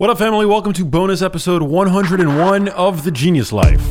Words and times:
What 0.00 0.08
up, 0.08 0.16
family? 0.16 0.46
Welcome 0.46 0.72
to 0.72 0.84
bonus 0.86 1.20
episode 1.20 1.60
101 1.60 2.68
of 2.68 3.04
The 3.04 3.10
Genius 3.10 3.52
Life. 3.52 3.82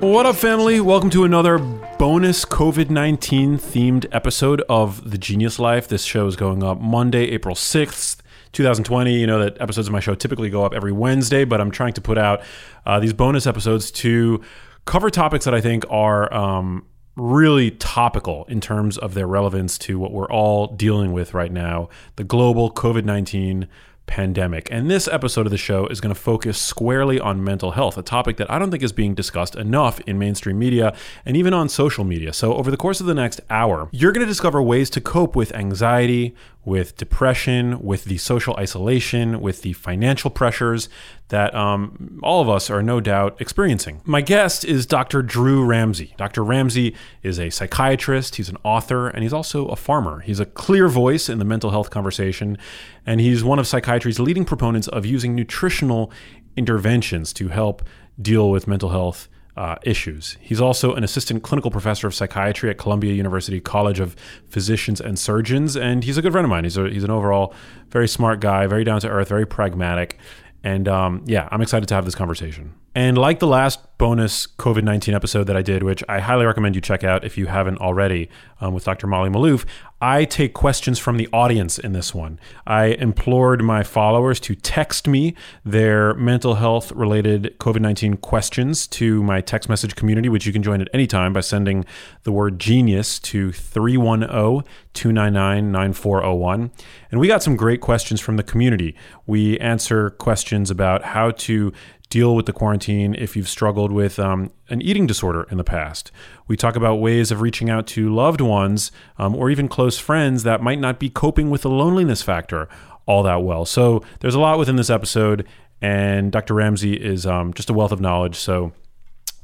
What 0.00 0.26
up, 0.26 0.34
family? 0.34 0.80
Welcome 0.80 1.10
to 1.10 1.22
another 1.22 1.58
bonus 1.58 2.44
COVID 2.44 2.90
19 2.90 3.58
themed 3.58 4.06
episode 4.10 4.60
of 4.68 5.08
The 5.08 5.18
Genius 5.18 5.60
Life. 5.60 5.86
This 5.86 6.02
show 6.02 6.26
is 6.26 6.34
going 6.34 6.64
up 6.64 6.80
Monday, 6.80 7.26
April 7.26 7.54
6th. 7.54 8.17
2020, 8.52 9.18
you 9.18 9.26
know 9.26 9.38
that 9.40 9.60
episodes 9.60 9.88
of 9.88 9.92
my 9.92 10.00
show 10.00 10.14
typically 10.14 10.50
go 10.50 10.64
up 10.64 10.74
every 10.74 10.92
Wednesday, 10.92 11.44
but 11.44 11.60
I'm 11.60 11.70
trying 11.70 11.92
to 11.94 12.00
put 12.00 12.18
out 12.18 12.42
uh, 12.86 13.00
these 13.00 13.12
bonus 13.12 13.46
episodes 13.46 13.90
to 13.92 14.42
cover 14.84 15.10
topics 15.10 15.44
that 15.44 15.54
I 15.54 15.60
think 15.60 15.84
are 15.90 16.32
um, 16.32 16.86
really 17.16 17.72
topical 17.72 18.44
in 18.48 18.60
terms 18.60 18.96
of 18.96 19.14
their 19.14 19.26
relevance 19.26 19.76
to 19.78 19.98
what 19.98 20.12
we're 20.12 20.30
all 20.30 20.68
dealing 20.68 21.12
with 21.12 21.34
right 21.34 21.52
now 21.52 21.88
the 22.16 22.24
global 22.24 22.70
COVID 22.70 23.04
19 23.04 23.68
pandemic. 24.08 24.68
And 24.72 24.90
this 24.90 25.06
episode 25.06 25.46
of 25.46 25.52
the 25.52 25.58
show 25.58 25.86
is 25.86 26.00
going 26.00 26.12
to 26.12 26.20
focus 26.20 26.58
squarely 26.58 27.20
on 27.20 27.44
mental 27.44 27.72
health, 27.72 27.96
a 27.96 28.02
topic 28.02 28.38
that 28.38 28.50
I 28.50 28.58
don't 28.58 28.70
think 28.72 28.82
is 28.82 28.92
being 28.92 29.14
discussed 29.14 29.54
enough 29.54 30.00
in 30.00 30.18
mainstream 30.18 30.58
media 30.58 30.96
and 31.24 31.36
even 31.36 31.54
on 31.54 31.68
social 31.68 32.04
media. 32.04 32.32
So, 32.32 32.54
over 32.54 32.72
the 32.72 32.76
course 32.76 33.00
of 33.00 33.06
the 33.06 33.14
next 33.14 33.40
hour, 33.48 33.88
you're 33.92 34.12
going 34.12 34.26
to 34.26 34.30
discover 34.30 34.60
ways 34.60 34.90
to 34.90 35.00
cope 35.00 35.36
with 35.36 35.54
anxiety, 35.54 36.34
with 36.68 36.96
depression, 36.96 37.80
with 37.80 38.04
the 38.04 38.18
social 38.18 38.54
isolation, 38.56 39.40
with 39.40 39.62
the 39.62 39.72
financial 39.72 40.30
pressures 40.30 40.90
that 41.28 41.54
um, 41.54 42.20
all 42.22 42.42
of 42.42 42.48
us 42.48 42.68
are 42.70 42.82
no 42.82 43.00
doubt 43.00 43.40
experiencing. 43.40 44.02
My 44.04 44.20
guest 44.20 44.64
is 44.64 44.84
Dr. 44.84 45.22
Drew 45.22 45.64
Ramsey. 45.64 46.14
Dr. 46.18 46.44
Ramsey 46.44 46.94
is 47.22 47.40
a 47.40 47.48
psychiatrist, 47.48 48.36
he's 48.36 48.50
an 48.50 48.58
author, 48.64 49.08
and 49.08 49.22
he's 49.22 49.32
also 49.32 49.66
a 49.68 49.76
farmer. 49.76 50.20
He's 50.20 50.40
a 50.40 50.46
clear 50.46 50.88
voice 50.88 51.28
in 51.28 51.38
the 51.38 51.44
mental 51.44 51.70
health 51.70 51.88
conversation, 51.88 52.58
and 53.06 53.20
he's 53.20 53.42
one 53.42 53.58
of 53.58 53.66
psychiatry's 53.66 54.20
leading 54.20 54.44
proponents 54.44 54.88
of 54.88 55.06
using 55.06 55.34
nutritional 55.34 56.12
interventions 56.56 57.32
to 57.32 57.48
help 57.48 57.82
deal 58.20 58.50
with 58.50 58.68
mental 58.68 58.90
health 58.90 59.28
uh, 59.58 59.74
issues. 59.82 60.36
He's 60.40 60.60
also 60.60 60.94
an 60.94 61.02
assistant 61.02 61.42
clinical 61.42 61.72
professor 61.72 62.06
of 62.06 62.14
psychiatry 62.14 62.70
at 62.70 62.78
Columbia 62.78 63.12
University 63.12 63.60
College 63.60 63.98
of 63.98 64.14
Physicians 64.48 65.00
and 65.00 65.18
Surgeons, 65.18 65.76
and 65.76 66.04
he's 66.04 66.16
a 66.16 66.22
good 66.22 66.30
friend 66.30 66.44
of 66.44 66.48
mine. 66.48 66.62
He's 66.62 66.76
a, 66.76 66.88
he's 66.88 67.02
an 67.02 67.10
overall 67.10 67.52
very 67.90 68.06
smart 68.06 68.38
guy, 68.38 68.68
very 68.68 68.84
down 68.84 69.00
to 69.00 69.08
earth, 69.08 69.28
very 69.28 69.46
pragmatic, 69.46 70.16
and 70.62 70.86
um, 70.86 71.24
yeah, 71.26 71.48
I'm 71.50 71.60
excited 71.60 71.88
to 71.88 71.94
have 71.96 72.04
this 72.04 72.14
conversation. 72.14 72.72
And 72.94 73.16
like 73.16 73.38
the 73.38 73.46
last 73.46 73.80
bonus 73.98 74.46
COVID 74.46 74.84
19 74.84 75.12
episode 75.12 75.44
that 75.44 75.56
I 75.56 75.62
did, 75.62 75.82
which 75.82 76.02
I 76.08 76.20
highly 76.20 76.46
recommend 76.46 76.76
you 76.76 76.80
check 76.80 77.02
out 77.02 77.24
if 77.24 77.36
you 77.36 77.46
haven't 77.46 77.78
already 77.78 78.30
um, 78.60 78.72
with 78.72 78.84
Dr. 78.84 79.06
Molly 79.06 79.28
Maloof, 79.28 79.66
I 80.00 80.24
take 80.24 80.54
questions 80.54 81.00
from 81.00 81.16
the 81.16 81.28
audience 81.32 81.78
in 81.78 81.92
this 81.92 82.14
one. 82.14 82.38
I 82.64 82.86
implored 82.86 83.62
my 83.62 83.82
followers 83.82 84.38
to 84.40 84.54
text 84.54 85.08
me 85.08 85.34
their 85.64 86.14
mental 86.14 86.54
health 86.54 86.92
related 86.92 87.56
COVID 87.58 87.80
19 87.80 88.18
questions 88.18 88.86
to 88.88 89.22
my 89.24 89.40
text 89.40 89.68
message 89.68 89.96
community, 89.96 90.28
which 90.28 90.46
you 90.46 90.52
can 90.52 90.62
join 90.62 90.80
at 90.80 90.88
any 90.94 91.08
time 91.08 91.32
by 91.32 91.40
sending 91.40 91.84
the 92.22 92.30
word 92.30 92.60
genius 92.60 93.18
to 93.18 93.50
310 93.50 94.64
299 94.94 95.72
9401. 95.72 96.70
And 97.10 97.20
we 97.20 97.26
got 97.26 97.42
some 97.42 97.56
great 97.56 97.80
questions 97.80 98.20
from 98.20 98.36
the 98.36 98.44
community. 98.44 98.94
We 99.26 99.58
answer 99.58 100.10
questions 100.10 100.70
about 100.70 101.02
how 101.02 101.32
to 101.32 101.72
deal 102.10 102.34
with 102.34 102.46
the 102.46 102.52
quarantine 102.52 103.14
if 103.14 103.36
you've 103.36 103.48
struggled 103.48 103.92
with 103.92 104.18
um, 104.18 104.50
an 104.68 104.80
eating 104.80 105.06
disorder 105.06 105.46
in 105.50 105.58
the 105.58 105.64
past. 105.64 106.10
We 106.46 106.56
talk 106.56 106.74
about 106.76 106.96
ways 106.96 107.30
of 107.30 107.40
reaching 107.40 107.68
out 107.68 107.86
to 107.88 108.12
loved 108.12 108.40
ones 108.40 108.90
um, 109.18 109.34
or 109.34 109.50
even 109.50 109.68
close 109.68 109.98
friends 109.98 110.42
that 110.42 110.62
might 110.62 110.78
not 110.78 110.98
be 110.98 111.10
coping 111.10 111.50
with 111.50 111.62
the 111.62 111.70
loneliness 111.70 112.22
factor 112.22 112.68
all 113.06 113.22
that 113.22 113.42
well. 113.42 113.64
So 113.64 114.02
there's 114.20 114.34
a 114.34 114.40
lot 114.40 114.58
within 114.58 114.76
this 114.76 114.90
episode, 114.90 115.46
and 115.80 116.30
Dr. 116.30 116.54
Ramsey 116.54 116.94
is 116.94 117.26
um, 117.26 117.54
just 117.54 117.70
a 117.70 117.72
wealth 117.72 117.92
of 117.92 118.00
knowledge. 118.00 118.36
So 118.36 118.72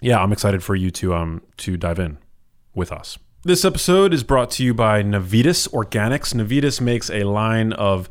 yeah, 0.01 0.23
I'm 0.23 0.33
excited 0.33 0.63
for 0.63 0.77
you 0.77 0.91
to 0.93 1.15
um, 1.15 1.43
to 1.59 1.77
dive 1.77 1.99
in 1.99 2.19
with 2.75 2.93
us. 2.93 3.19
This 3.43 3.65
episode 3.65 4.15
is 4.15 4.23
brought 4.23 4.51
to 4.53 4.65
you 4.65 4.75
by 4.75 5.03
Navitas 5.03 5.69
Organics. 5.69 6.35
Navitas 6.35 6.81
makes 6.81 7.11
a 7.11 7.25
line 7.25 7.73
of 7.75 8.09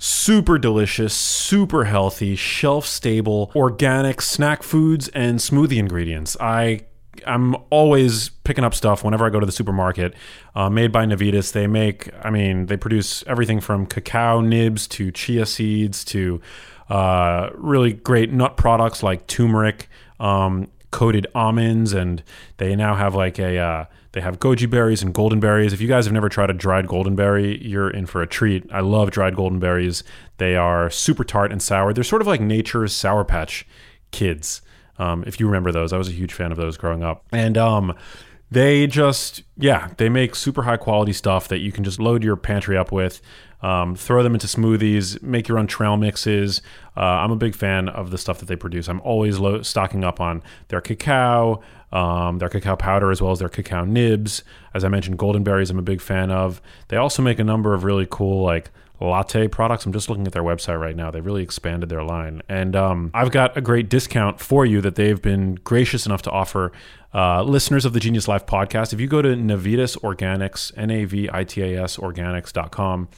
super 0.00 0.58
delicious, 0.58 1.14
super 1.14 1.84
healthy, 1.84 2.34
shelf 2.34 2.86
stable, 2.86 3.52
organic 3.54 4.22
snack 4.22 4.62
foods 4.62 5.08
and 5.08 5.38
smoothie 5.38 5.76
ingredients. 5.76 6.36
I 6.40 6.80
I'm 7.26 7.54
always 7.68 8.30
picking 8.30 8.64
up 8.64 8.74
stuff 8.74 9.04
whenever 9.04 9.26
I 9.26 9.30
go 9.30 9.40
to 9.40 9.46
the 9.46 9.52
supermarket, 9.52 10.14
uh, 10.54 10.70
made 10.70 10.90
by 10.90 11.04
Navitas. 11.04 11.52
They 11.52 11.66
make, 11.66 12.08
I 12.22 12.30
mean, 12.30 12.66
they 12.66 12.78
produce 12.78 13.22
everything 13.26 13.60
from 13.60 13.84
cacao 13.84 14.40
nibs 14.40 14.86
to 14.88 15.10
chia 15.10 15.44
seeds 15.44 16.02
to 16.06 16.40
uh, 16.88 17.50
really 17.54 17.92
great 17.92 18.32
nut 18.32 18.56
products 18.56 19.02
like 19.02 19.26
turmeric, 19.26 19.88
um, 20.18 20.68
coated 20.92 21.26
almonds, 21.34 21.92
and 21.92 22.22
they 22.56 22.74
now 22.74 22.94
have 22.94 23.14
like 23.14 23.38
a 23.38 23.58
uh, 23.58 23.84
they 24.12 24.20
have 24.20 24.40
goji 24.40 24.68
berries 24.68 25.02
and 25.02 25.14
golden 25.14 25.38
berries. 25.40 25.72
If 25.72 25.80
you 25.80 25.88
guys 25.88 26.04
have 26.04 26.12
never 26.12 26.28
tried 26.28 26.50
a 26.50 26.54
dried 26.54 26.88
golden 26.88 27.14
berry, 27.14 27.64
you're 27.64 27.90
in 27.90 28.06
for 28.06 28.22
a 28.22 28.26
treat. 28.26 28.66
I 28.72 28.80
love 28.80 29.10
dried 29.10 29.36
golden 29.36 29.58
berries. 29.58 30.02
They 30.38 30.56
are 30.56 30.90
super 30.90 31.22
tart 31.24 31.52
and 31.52 31.62
sour. 31.62 31.92
They're 31.92 32.02
sort 32.02 32.22
of 32.22 32.28
like 32.28 32.40
nature's 32.40 32.92
Sour 32.92 33.24
Patch 33.24 33.66
Kids. 34.10 34.62
Um, 34.98 35.24
if 35.26 35.38
you 35.38 35.46
remember 35.46 35.72
those, 35.72 35.92
I 35.92 35.96
was 35.96 36.08
a 36.08 36.12
huge 36.12 36.32
fan 36.32 36.50
of 36.50 36.58
those 36.58 36.76
growing 36.76 37.02
up. 37.02 37.24
And 37.32 37.56
um, 37.56 37.94
they 38.50 38.86
just, 38.86 39.44
yeah, 39.56 39.90
they 39.96 40.08
make 40.08 40.34
super 40.34 40.62
high 40.62 40.76
quality 40.76 41.12
stuff 41.12 41.48
that 41.48 41.58
you 41.58 41.70
can 41.70 41.84
just 41.84 42.00
load 42.00 42.24
your 42.24 42.36
pantry 42.36 42.76
up 42.76 42.90
with. 42.90 43.22
Um, 43.62 43.94
throw 43.94 44.22
them 44.22 44.34
into 44.34 44.46
smoothies, 44.46 45.22
make 45.22 45.46
your 45.46 45.58
own 45.58 45.66
trail 45.66 45.96
mixes. 45.96 46.62
Uh, 46.96 47.00
I'm 47.00 47.30
a 47.30 47.36
big 47.36 47.54
fan 47.54 47.88
of 47.88 48.10
the 48.10 48.18
stuff 48.18 48.38
that 48.38 48.46
they 48.46 48.56
produce. 48.56 48.88
I'm 48.88 49.02
always 49.02 49.38
lo- 49.38 49.62
stocking 49.62 50.02
up 50.02 50.18
on 50.18 50.42
their 50.68 50.80
cacao, 50.80 51.60
um, 51.92 52.38
their 52.38 52.48
cacao 52.48 52.76
powder, 52.76 53.10
as 53.10 53.20
well 53.20 53.32
as 53.32 53.38
their 53.38 53.48
cacao 53.48 53.84
nibs. 53.84 54.42
As 54.74 54.84
I 54.84 54.88
mentioned, 54.88 55.18
golden 55.18 55.42
berries, 55.42 55.70
I'm 55.70 55.78
a 55.78 55.82
big 55.82 56.00
fan 56.00 56.30
of. 56.30 56.60
They 56.88 56.96
also 56.96 57.22
make 57.22 57.38
a 57.38 57.44
number 57.44 57.74
of 57.74 57.84
really 57.84 58.06
cool, 58.08 58.42
like, 58.44 58.70
latte 59.00 59.48
products. 59.48 59.86
I'm 59.86 59.92
just 59.92 60.08
looking 60.08 60.26
at 60.26 60.32
their 60.32 60.42
website 60.42 60.78
right 60.78 60.94
now. 60.94 61.10
They 61.10 61.20
really 61.20 61.42
expanded 61.42 61.88
their 61.88 62.02
line. 62.02 62.42
And 62.48 62.76
um, 62.76 63.10
I've 63.14 63.30
got 63.30 63.56
a 63.56 63.60
great 63.60 63.88
discount 63.88 64.40
for 64.40 64.66
you 64.66 64.80
that 64.82 64.94
they've 64.94 65.20
been 65.20 65.54
gracious 65.56 66.06
enough 66.06 66.22
to 66.22 66.30
offer 66.30 66.72
uh, 67.14 67.42
listeners 67.42 67.84
of 67.84 67.92
the 67.92 68.00
Genius 68.00 68.28
Life 68.28 68.46
podcast. 68.46 68.92
If 68.92 69.00
you 69.00 69.06
go 69.08 69.22
to 69.22 69.30
Navitas 69.30 69.98
Organics, 69.98 70.72
N 70.76 70.90
A 70.90 71.04
V 71.04 71.28
I 71.32 71.44
T 71.44 71.62
A 71.62 71.82
S 71.82 71.96
organics.com, 71.96 73.08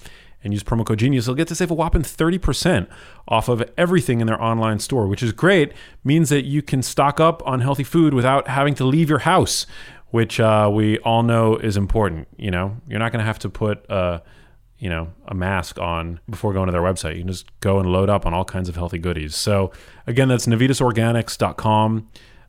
and 0.44 0.52
use 0.52 0.62
promo 0.62 0.84
code 0.84 0.98
Genius, 0.98 1.26
you'll 1.26 1.36
get 1.36 1.48
to 1.48 1.54
save 1.54 1.70
a 1.70 1.74
whopping 1.74 2.02
30% 2.02 2.88
off 3.28 3.48
of 3.48 3.62
everything 3.76 4.20
in 4.20 4.26
their 4.26 4.42
online 4.42 4.78
store, 4.78 5.06
which 5.06 5.22
is 5.22 5.32
great. 5.32 5.72
Means 6.04 6.28
that 6.30 6.44
you 6.44 6.62
can 6.62 6.82
stock 6.82 7.20
up 7.20 7.46
on 7.46 7.60
healthy 7.60 7.84
food 7.84 8.14
without 8.14 8.48
having 8.48 8.74
to 8.74 8.84
leave 8.84 9.08
your 9.08 9.20
house, 9.20 9.66
which 10.10 10.40
uh, 10.40 10.70
we 10.72 10.98
all 10.98 11.22
know 11.22 11.56
is 11.56 11.76
important. 11.76 12.28
You 12.36 12.50
know, 12.50 12.76
you're 12.86 12.98
not 12.98 13.12
going 13.12 13.20
to 13.20 13.26
have 13.26 13.38
to 13.40 13.48
put 13.48 13.88
uh, 13.90 14.20
you 14.82 14.88
know, 14.88 15.12
a 15.28 15.34
mask 15.34 15.78
on 15.78 16.18
before 16.28 16.52
going 16.52 16.66
to 16.66 16.72
their 16.72 16.82
website. 16.82 17.12
You 17.12 17.20
can 17.20 17.28
just 17.28 17.46
go 17.60 17.78
and 17.78 17.88
load 17.92 18.10
up 18.10 18.26
on 18.26 18.34
all 18.34 18.44
kinds 18.44 18.68
of 18.68 18.74
healthy 18.74 18.98
goodies. 18.98 19.36
So 19.36 19.70
again, 20.08 20.26
that's 20.26 20.46
navitasorganics.com. 20.46 22.08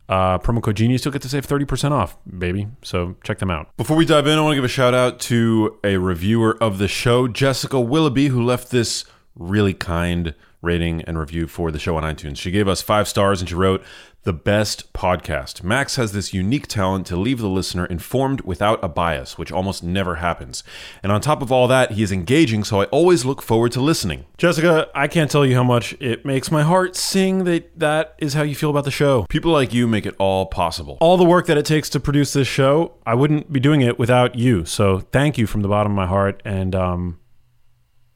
Uh, 0.10 0.38
promo 0.38 0.62
code 0.62 0.76
Genius, 0.76 1.06
you'll 1.06 1.12
get 1.12 1.22
to 1.22 1.30
save 1.30 1.48
30% 1.48 1.92
off, 1.92 2.18
baby. 2.38 2.68
So 2.82 3.16
check 3.24 3.40
them 3.40 3.50
out. 3.50 3.76
Before 3.78 3.96
we 3.96 4.06
dive 4.06 4.28
in, 4.28 4.38
I 4.38 4.42
want 4.42 4.52
to 4.52 4.56
give 4.56 4.66
a 4.66 4.68
shout 4.68 4.94
out 4.94 5.20
to 5.22 5.80
a 5.84 5.98
reviewer 5.98 6.58
of 6.62 6.78
the 6.78 6.88
show, 6.88 7.28
Jessica 7.28 7.80
Willoughby, 7.80 8.28
who 8.28 8.44
left 8.44 8.70
this 8.70 9.06
really 9.36 9.74
kind 9.74 10.36
rating 10.62 11.02
and 11.04 11.20
review 11.20 11.48
for 11.48 11.72
the 11.72 11.80
show 11.80 11.96
on 11.98 12.04
iTunes. 12.04 12.38
She 12.38 12.52
gave 12.52 12.68
us 12.68 12.82
five 12.82 13.08
stars 13.08 13.42
and 13.42 13.50
she 13.50 13.56
wrote, 13.56 13.84
the 14.24 14.34
best 14.34 14.92
podcast. 14.94 15.64
Max 15.64 15.98
has 15.98 16.14
this 16.14 16.34
unique 16.34 16.68
talent 16.68 17.06
to 17.08 17.18
leave 17.18 17.40
the 17.40 17.50
listener 17.50 17.86
informed 17.86 18.42
without 18.42 18.82
a 18.82 18.88
bias, 18.88 19.38
which 19.38 19.52
almost 19.52 19.84
never 19.84 20.16
happens. 20.16 20.64
And 21.02 21.12
on 21.12 21.20
top 21.20 21.42
of 21.42 21.52
all 21.52 21.68
that, 21.68 21.92
he 21.92 22.04
is 22.04 22.12
engaging, 22.12 22.64
so 22.64 22.82
I 22.82 22.86
always 22.86 23.26
look 23.26 23.42
forward 23.42 23.74
to 23.74 23.82
listening. 23.82 24.26
Jessica, 24.38 24.90
I 24.96 25.08
can't 25.10 25.30
tell 25.30 25.46
you 25.46 25.56
how 25.56 25.64
much 25.64 25.94
it 26.00 26.26
makes 26.26 26.52
my 26.52 26.64
heart 26.64 26.96
sing 26.96 27.44
that 27.44 27.78
that 27.78 28.16
is 28.18 28.34
how 28.34 28.44
you 28.44 28.56
feel 28.56 28.70
about 28.70 28.86
the 28.86 28.92
show. 28.92 29.26
People 29.28 29.52
like 29.52 29.74
you 29.74 29.88
make 29.88 30.06
it 30.06 30.16
all 30.20 30.46
possible. 30.46 30.98
All 31.02 31.18
the 31.18 31.26
work 31.26 31.46
that 31.48 31.58
it 31.58 31.66
takes 31.66 31.90
to 31.90 32.00
produce 32.00 32.32
this 32.32 32.48
show, 32.48 32.94
I 33.06 33.16
wouldn't 33.16 33.52
be 33.52 33.60
doing 33.60 33.82
it 33.82 34.00
without 34.00 34.36
you. 34.36 34.64
So 34.64 35.00
thank 35.00 35.38
you 35.38 35.48
from 35.48 35.64
the 35.64 35.68
bottom 35.68 35.92
of 35.92 35.96
my 35.98 36.08
heart, 36.08 36.42
and 36.46 36.74
um, 36.74 37.20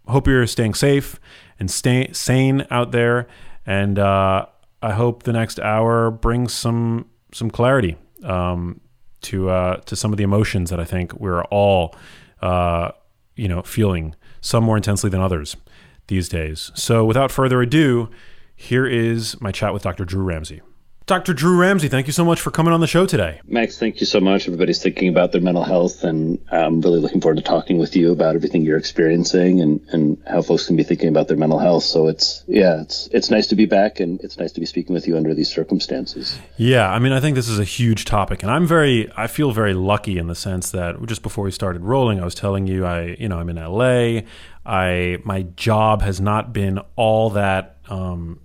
hope 0.08 0.26
you're 0.26 0.48
staying 0.48 0.76
safe 0.76 1.20
and 1.60 1.70
stay 1.70 2.14
sane 2.14 2.66
out 2.72 2.92
there. 2.94 3.28
And 3.66 4.00
uh, 4.00 4.46
I 4.82 4.94
hope 4.94 5.24
the 5.24 5.34
next 5.34 5.60
hour 5.60 6.12
brings 6.12 6.54
some 6.54 7.08
some 7.34 7.50
clarity 7.50 7.98
um, 8.24 8.80
to 9.22 9.50
uh, 9.50 9.78
to 9.78 9.96
some 9.96 10.14
of 10.14 10.18
the 10.18 10.24
emotions 10.24 10.70
that 10.70 10.80
I 10.80 10.86
think 10.86 11.14
we're 11.14 11.44
all 11.46 11.96
uh, 12.42 12.92
you 13.36 13.48
know 13.48 13.62
feeling 13.64 14.16
some 14.42 14.64
more 14.64 14.78
intensely 14.78 15.10
than 15.10 15.22
others 15.22 15.56
these 16.08 16.30
days. 16.30 16.72
So 16.76 17.04
without 17.04 17.32
further 17.32 17.62
ado, 17.62 18.10
here 18.56 18.86
is 18.86 19.40
my 19.42 19.52
chat 19.52 19.74
with 19.74 19.84
Dr. 19.84 20.06
Drew 20.06 20.24
Ramsey. 20.24 20.62
Dr. 21.08 21.34
Drew 21.34 21.56
Ramsey, 21.58 21.88
thank 21.88 22.06
you 22.08 22.12
so 22.12 22.26
much 22.26 22.42
for 22.42 22.52
coming 22.52 22.74
on 22.74 22.82
the 22.82 22.88
show 22.88 23.06
today. 23.06 23.40
Max, 23.48 23.80
thank 23.80 24.02
you 24.02 24.06
so 24.06 24.20
much. 24.20 24.46
Everybody's 24.46 24.84
thinking 24.84 25.08
about 25.08 25.32
their 25.32 25.40
mental 25.40 25.64
health, 25.64 26.04
and 26.04 26.38
I'm 26.52 26.82
really 26.82 27.00
looking 27.00 27.22
forward 27.22 27.38
to 27.38 27.44
talking 27.44 27.78
with 27.78 27.96
you 27.96 28.12
about 28.12 28.36
everything 28.36 28.64
you're 28.64 28.78
experiencing 28.78 29.62
and, 29.62 29.80
and 29.94 30.22
how 30.28 30.42
folks 30.42 30.68
can 30.68 30.76
be 30.76 30.84
thinking 30.84 31.08
about 31.08 31.30
their 31.30 31.38
mental 31.38 31.60
health. 31.60 31.84
So 31.84 32.10
it's 32.10 32.44
yeah, 32.46 32.82
it's 32.82 33.08
it's 33.14 33.32
nice 33.32 33.48
to 33.48 33.56
be 33.56 33.66
back, 33.66 34.02
and 34.02 34.20
it's 34.20 34.38
nice 34.38 34.52
to 34.52 34.60
be 34.60 34.66
speaking 34.66 34.94
with 34.94 35.08
you 35.08 35.16
under 35.16 35.34
these 35.34 35.50
circumstances. 35.50 36.38
Yeah, 36.58 36.92
I 36.92 37.00
mean, 37.00 37.14
I 37.14 37.22
think 37.22 37.36
this 37.36 37.48
is 37.48 37.58
a 37.58 37.64
huge 37.64 38.04
topic, 38.04 38.44
and 38.44 38.52
I'm 38.52 38.68
very, 38.68 39.10
I 39.16 39.28
feel 39.28 39.54
very 39.54 39.74
lucky 39.74 40.18
in 40.18 40.28
the 40.28 40.36
sense 40.36 40.72
that 40.72 41.02
just 41.06 41.22
before 41.22 41.46
we 41.46 41.52
started 41.52 41.84
rolling, 41.84 42.20
I 42.20 42.26
was 42.26 42.36
telling 42.36 42.68
you, 42.68 42.86
I, 42.86 43.16
you 43.18 43.30
know, 43.30 43.40
I'm 43.40 43.48
in 43.48 43.56
LA. 43.56 44.24
I 44.66 45.20
my 45.24 45.44
job 45.56 46.02
has 46.02 46.20
not 46.20 46.52
been 46.52 46.82
all 46.98 47.30
that. 47.30 47.78
Um, 47.88 48.42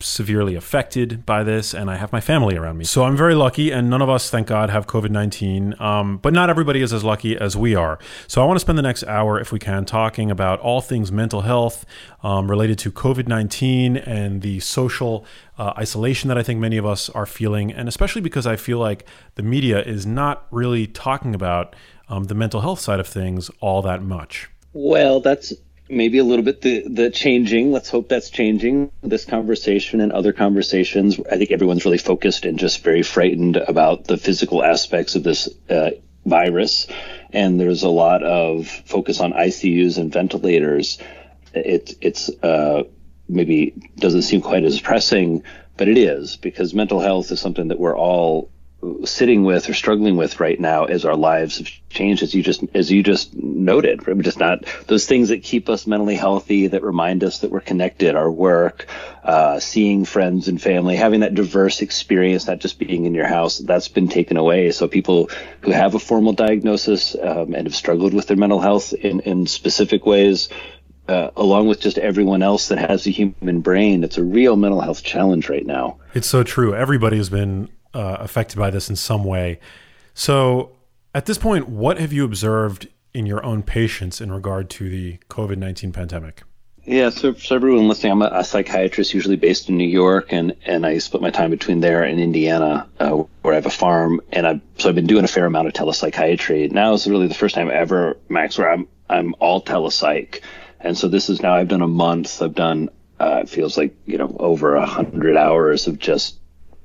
severely 0.00 0.54
affected 0.54 1.24
by 1.24 1.42
this, 1.42 1.72
and 1.74 1.90
I 1.90 1.96
have 1.96 2.12
my 2.12 2.20
family 2.20 2.56
around 2.56 2.78
me. 2.78 2.84
So 2.84 3.04
I'm 3.04 3.16
very 3.16 3.34
lucky, 3.34 3.70
and 3.70 3.88
none 3.88 4.02
of 4.02 4.10
us, 4.10 4.30
thank 4.30 4.46
God, 4.46 4.70
have 4.70 4.86
COVID 4.86 5.10
19. 5.10 5.74
Um, 5.78 6.18
but 6.18 6.32
not 6.32 6.50
everybody 6.50 6.82
is 6.82 6.92
as 6.92 7.02
lucky 7.02 7.36
as 7.36 7.56
we 7.56 7.74
are. 7.74 7.98
So 8.26 8.42
I 8.42 8.44
want 8.44 8.56
to 8.56 8.60
spend 8.60 8.78
the 8.78 8.82
next 8.82 9.04
hour, 9.04 9.40
if 9.40 9.52
we 9.52 9.58
can, 9.58 9.84
talking 9.84 10.30
about 10.30 10.60
all 10.60 10.80
things 10.80 11.10
mental 11.10 11.42
health 11.42 11.86
um, 12.22 12.50
related 12.50 12.78
to 12.80 12.92
COVID 12.92 13.26
19 13.26 13.96
and 13.96 14.42
the 14.42 14.60
social 14.60 15.24
uh, 15.58 15.72
isolation 15.78 16.28
that 16.28 16.36
I 16.36 16.42
think 16.42 16.60
many 16.60 16.76
of 16.76 16.86
us 16.86 17.08
are 17.10 17.26
feeling, 17.26 17.72
and 17.72 17.88
especially 17.88 18.20
because 18.20 18.46
I 18.46 18.56
feel 18.56 18.78
like 18.78 19.06
the 19.36 19.42
media 19.42 19.82
is 19.82 20.06
not 20.06 20.46
really 20.50 20.86
talking 20.86 21.34
about 21.34 21.74
um, 22.08 22.24
the 22.24 22.34
mental 22.34 22.60
health 22.60 22.80
side 22.80 23.00
of 23.00 23.06
things 23.06 23.50
all 23.60 23.82
that 23.82 24.02
much. 24.02 24.48
Well, 24.72 25.20
that's 25.20 25.54
maybe 25.88 26.18
a 26.18 26.24
little 26.24 26.44
bit 26.44 26.60
the 26.60 26.84
the 26.86 27.10
changing. 27.10 27.72
Let's 27.72 27.90
hope 27.90 28.08
that's 28.08 28.30
changing. 28.30 28.90
This 29.02 29.24
conversation 29.24 30.00
and 30.00 30.12
other 30.12 30.32
conversations. 30.32 31.18
I 31.30 31.36
think 31.36 31.50
everyone's 31.50 31.84
really 31.84 31.98
focused 31.98 32.44
and 32.44 32.58
just 32.58 32.82
very 32.82 33.02
frightened 33.02 33.56
about 33.56 34.04
the 34.04 34.16
physical 34.16 34.64
aspects 34.64 35.14
of 35.14 35.22
this 35.22 35.48
uh, 35.70 35.90
virus, 36.24 36.86
and 37.32 37.60
there's 37.60 37.82
a 37.82 37.88
lot 37.88 38.22
of 38.22 38.68
focus 38.68 39.20
on 39.20 39.32
ICUs 39.32 39.98
and 39.98 40.12
ventilators. 40.12 40.98
It, 41.54 41.94
it's 42.00 42.28
uh, 42.42 42.84
maybe 43.28 43.90
doesn't 43.96 44.22
seem 44.22 44.40
quite 44.40 44.64
as 44.64 44.80
pressing, 44.80 45.42
but 45.76 45.88
it 45.88 45.98
is 45.98 46.36
because 46.36 46.74
mental 46.74 47.00
health 47.00 47.30
is 47.30 47.40
something 47.40 47.68
that 47.68 47.78
we're 47.78 47.96
all 47.96 48.50
sitting 49.04 49.44
with 49.44 49.68
or 49.68 49.74
struggling 49.74 50.16
with 50.16 50.38
right 50.38 50.60
now 50.60 50.84
as 50.84 51.04
our 51.04 51.16
lives 51.16 51.58
have 51.58 51.68
changed 51.88 52.22
as 52.22 52.34
you 52.34 52.42
just 52.42 52.62
as 52.74 52.90
you 52.90 53.02
just 53.02 53.34
noted 53.34 54.00
just 54.22 54.38
not 54.38 54.64
those 54.86 55.06
things 55.06 55.30
that 55.30 55.42
keep 55.42 55.70
us 55.70 55.86
mentally 55.86 56.14
healthy 56.14 56.66
that 56.66 56.82
remind 56.82 57.24
us 57.24 57.38
that 57.38 57.50
we're 57.50 57.60
connected 57.60 58.14
our 58.14 58.30
work 58.30 58.86
uh, 59.24 59.58
seeing 59.58 60.04
friends 60.04 60.46
and 60.46 60.60
family 60.60 60.94
having 60.94 61.20
that 61.20 61.34
diverse 61.34 61.80
experience 61.80 62.46
not 62.46 62.58
just 62.58 62.78
being 62.78 63.06
in 63.06 63.14
your 63.14 63.26
house 63.26 63.58
that's 63.58 63.88
been 63.88 64.08
taken 64.08 64.36
away 64.36 64.70
so 64.70 64.86
people 64.86 65.30
who 65.62 65.70
have 65.70 65.94
a 65.94 65.98
formal 65.98 66.34
diagnosis 66.34 67.16
um, 67.16 67.54
and 67.54 67.66
have 67.66 67.74
struggled 67.74 68.12
with 68.12 68.26
their 68.26 68.36
mental 68.36 68.60
health 68.60 68.92
in, 68.92 69.20
in 69.20 69.46
specific 69.46 70.04
ways 70.04 70.50
uh, 71.08 71.30
along 71.36 71.68
with 71.68 71.80
just 71.80 71.98
everyone 71.98 72.42
else 72.42 72.68
that 72.68 72.78
has 72.78 73.06
a 73.06 73.10
human 73.10 73.60
brain, 73.60 74.02
it's 74.02 74.18
a 74.18 74.24
real 74.24 74.56
mental 74.56 74.80
health 74.80 75.04
challenge 75.04 75.48
right 75.48 75.64
now. 75.64 75.98
It's 76.14 76.26
so 76.26 76.42
true. 76.42 76.74
Everybody 76.74 77.16
has 77.16 77.28
been 77.28 77.68
uh, 77.96 78.18
affected 78.20 78.58
by 78.58 78.70
this 78.70 78.90
in 78.90 78.96
some 78.96 79.24
way. 79.24 79.58
So, 80.12 80.72
at 81.14 81.24
this 81.24 81.38
point, 81.38 81.68
what 81.68 81.98
have 81.98 82.12
you 82.12 82.24
observed 82.24 82.88
in 83.14 83.24
your 83.24 83.42
own 83.44 83.62
patients 83.62 84.20
in 84.20 84.30
regard 84.30 84.68
to 84.70 84.90
the 84.90 85.18
COVID 85.30 85.56
19 85.56 85.92
pandemic? 85.92 86.42
Yeah, 86.84 87.10
so 87.10 87.32
for 87.34 87.54
everyone 87.54 87.88
listening, 87.88 88.12
I'm 88.12 88.22
a, 88.22 88.30
a, 88.32 88.44
psychiatrist 88.44 89.12
usually 89.12 89.34
based 89.34 89.68
in 89.68 89.76
New 89.76 89.88
York, 89.88 90.32
and, 90.32 90.54
and 90.64 90.86
I 90.86 90.98
split 90.98 91.20
my 91.20 91.30
time 91.30 91.50
between 91.50 91.80
there 91.80 92.04
and 92.04 92.20
Indiana, 92.20 92.86
uh, 93.00 93.24
where 93.42 93.54
I 93.54 93.56
have 93.56 93.66
a 93.66 93.70
farm. 93.70 94.20
And 94.30 94.46
I 94.46 94.60
so 94.78 94.88
I've 94.88 94.94
been 94.94 95.08
doing 95.08 95.24
a 95.24 95.28
fair 95.28 95.46
amount 95.46 95.66
of 95.66 95.72
telepsychiatry. 95.72 96.70
Now 96.70 96.92
is 96.92 97.08
really 97.08 97.26
the 97.26 97.34
first 97.34 97.54
time 97.54 97.70
ever, 97.70 98.18
Max, 98.28 98.58
where 98.58 98.70
I'm 98.70 98.86
I'm 99.08 99.34
all 99.40 99.62
telepsych. 99.62 100.42
And 100.78 100.96
so 100.96 101.08
this 101.08 101.28
is 101.28 101.42
now 101.42 101.54
I've 101.54 101.68
done 101.68 101.82
a 101.82 101.88
month. 101.88 102.40
I've 102.40 102.54
done 102.54 102.90
uh, 103.18 103.40
it 103.42 103.48
feels 103.48 103.76
like 103.76 103.96
you 104.04 104.18
know 104.18 104.36
over 104.38 104.76
a 104.76 104.86
hundred 104.86 105.36
hours 105.36 105.86
of 105.86 105.98
just 105.98 106.36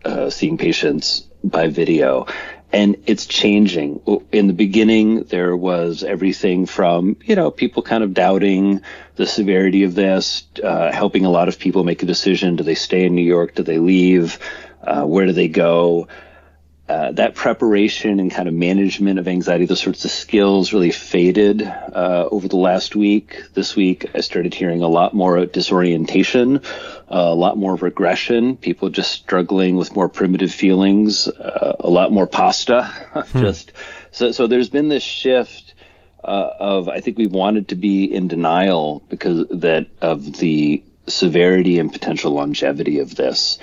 uh, 0.05 0.29
seeing 0.29 0.57
patients 0.57 1.21
by 1.43 1.67
video 1.67 2.27
and 2.73 2.95
it's 3.05 3.25
changing. 3.25 4.01
In 4.31 4.47
the 4.47 4.53
beginning, 4.53 5.23
there 5.23 5.55
was 5.55 6.03
everything 6.03 6.65
from, 6.65 7.17
you 7.25 7.35
know, 7.35 7.51
people 7.51 7.83
kind 7.83 8.03
of 8.03 8.13
doubting 8.13 8.81
the 9.15 9.25
severity 9.25 9.83
of 9.83 9.93
this, 9.93 10.43
uh, 10.63 10.91
helping 10.91 11.25
a 11.25 11.29
lot 11.29 11.49
of 11.49 11.59
people 11.59 11.83
make 11.83 12.01
a 12.01 12.05
decision. 12.05 12.55
Do 12.55 12.63
they 12.63 12.75
stay 12.75 13.05
in 13.05 13.13
New 13.13 13.23
York? 13.23 13.55
Do 13.55 13.63
they 13.63 13.77
leave? 13.77 14.39
Uh, 14.81 15.03
where 15.03 15.25
do 15.25 15.33
they 15.33 15.49
go? 15.49 16.07
Uh, 16.89 17.11
that 17.13 17.35
preparation 17.35 18.19
and 18.19 18.31
kind 18.31 18.49
of 18.49 18.53
management 18.53 19.17
of 19.17 19.25
anxiety, 19.25 19.65
those 19.65 19.79
sorts 19.79 20.03
of 20.03 20.11
skills 20.11 20.73
really 20.73 20.91
faded 20.91 21.61
uh, 21.61 22.27
over 22.29 22.49
the 22.49 22.57
last 22.57 22.97
week. 22.97 23.41
This 23.53 23.77
week, 23.77 24.09
I 24.13 24.19
started 24.19 24.53
hearing 24.53 24.81
a 24.81 24.89
lot 24.89 25.13
more 25.13 25.45
disorientation, 25.45 26.57
uh, 26.57 26.61
a 27.09 27.35
lot 27.35 27.57
more 27.57 27.75
regression, 27.75 28.57
people 28.57 28.89
just 28.89 29.11
struggling 29.11 29.77
with 29.77 29.95
more 29.95 30.09
primitive 30.09 30.51
feelings, 30.51 31.29
uh, 31.29 31.77
a 31.79 31.89
lot 31.89 32.11
more 32.11 32.27
pasta. 32.27 32.83
hmm. 33.13 33.39
Just 33.39 33.71
so, 34.11 34.33
so 34.33 34.47
there's 34.47 34.69
been 34.69 34.89
this 34.89 35.03
shift 35.03 35.75
uh, 36.23 36.49
of 36.59 36.89
I 36.89 36.99
think 36.99 37.17
we 37.17 37.27
wanted 37.27 37.69
to 37.69 37.75
be 37.75 38.03
in 38.03 38.27
denial 38.27 39.01
because 39.09 39.47
that 39.49 39.87
of 40.01 40.37
the 40.37 40.83
severity 41.07 41.79
and 41.79 41.91
potential 41.91 42.31
longevity 42.31 42.99
of 42.99 43.15
this, 43.15 43.59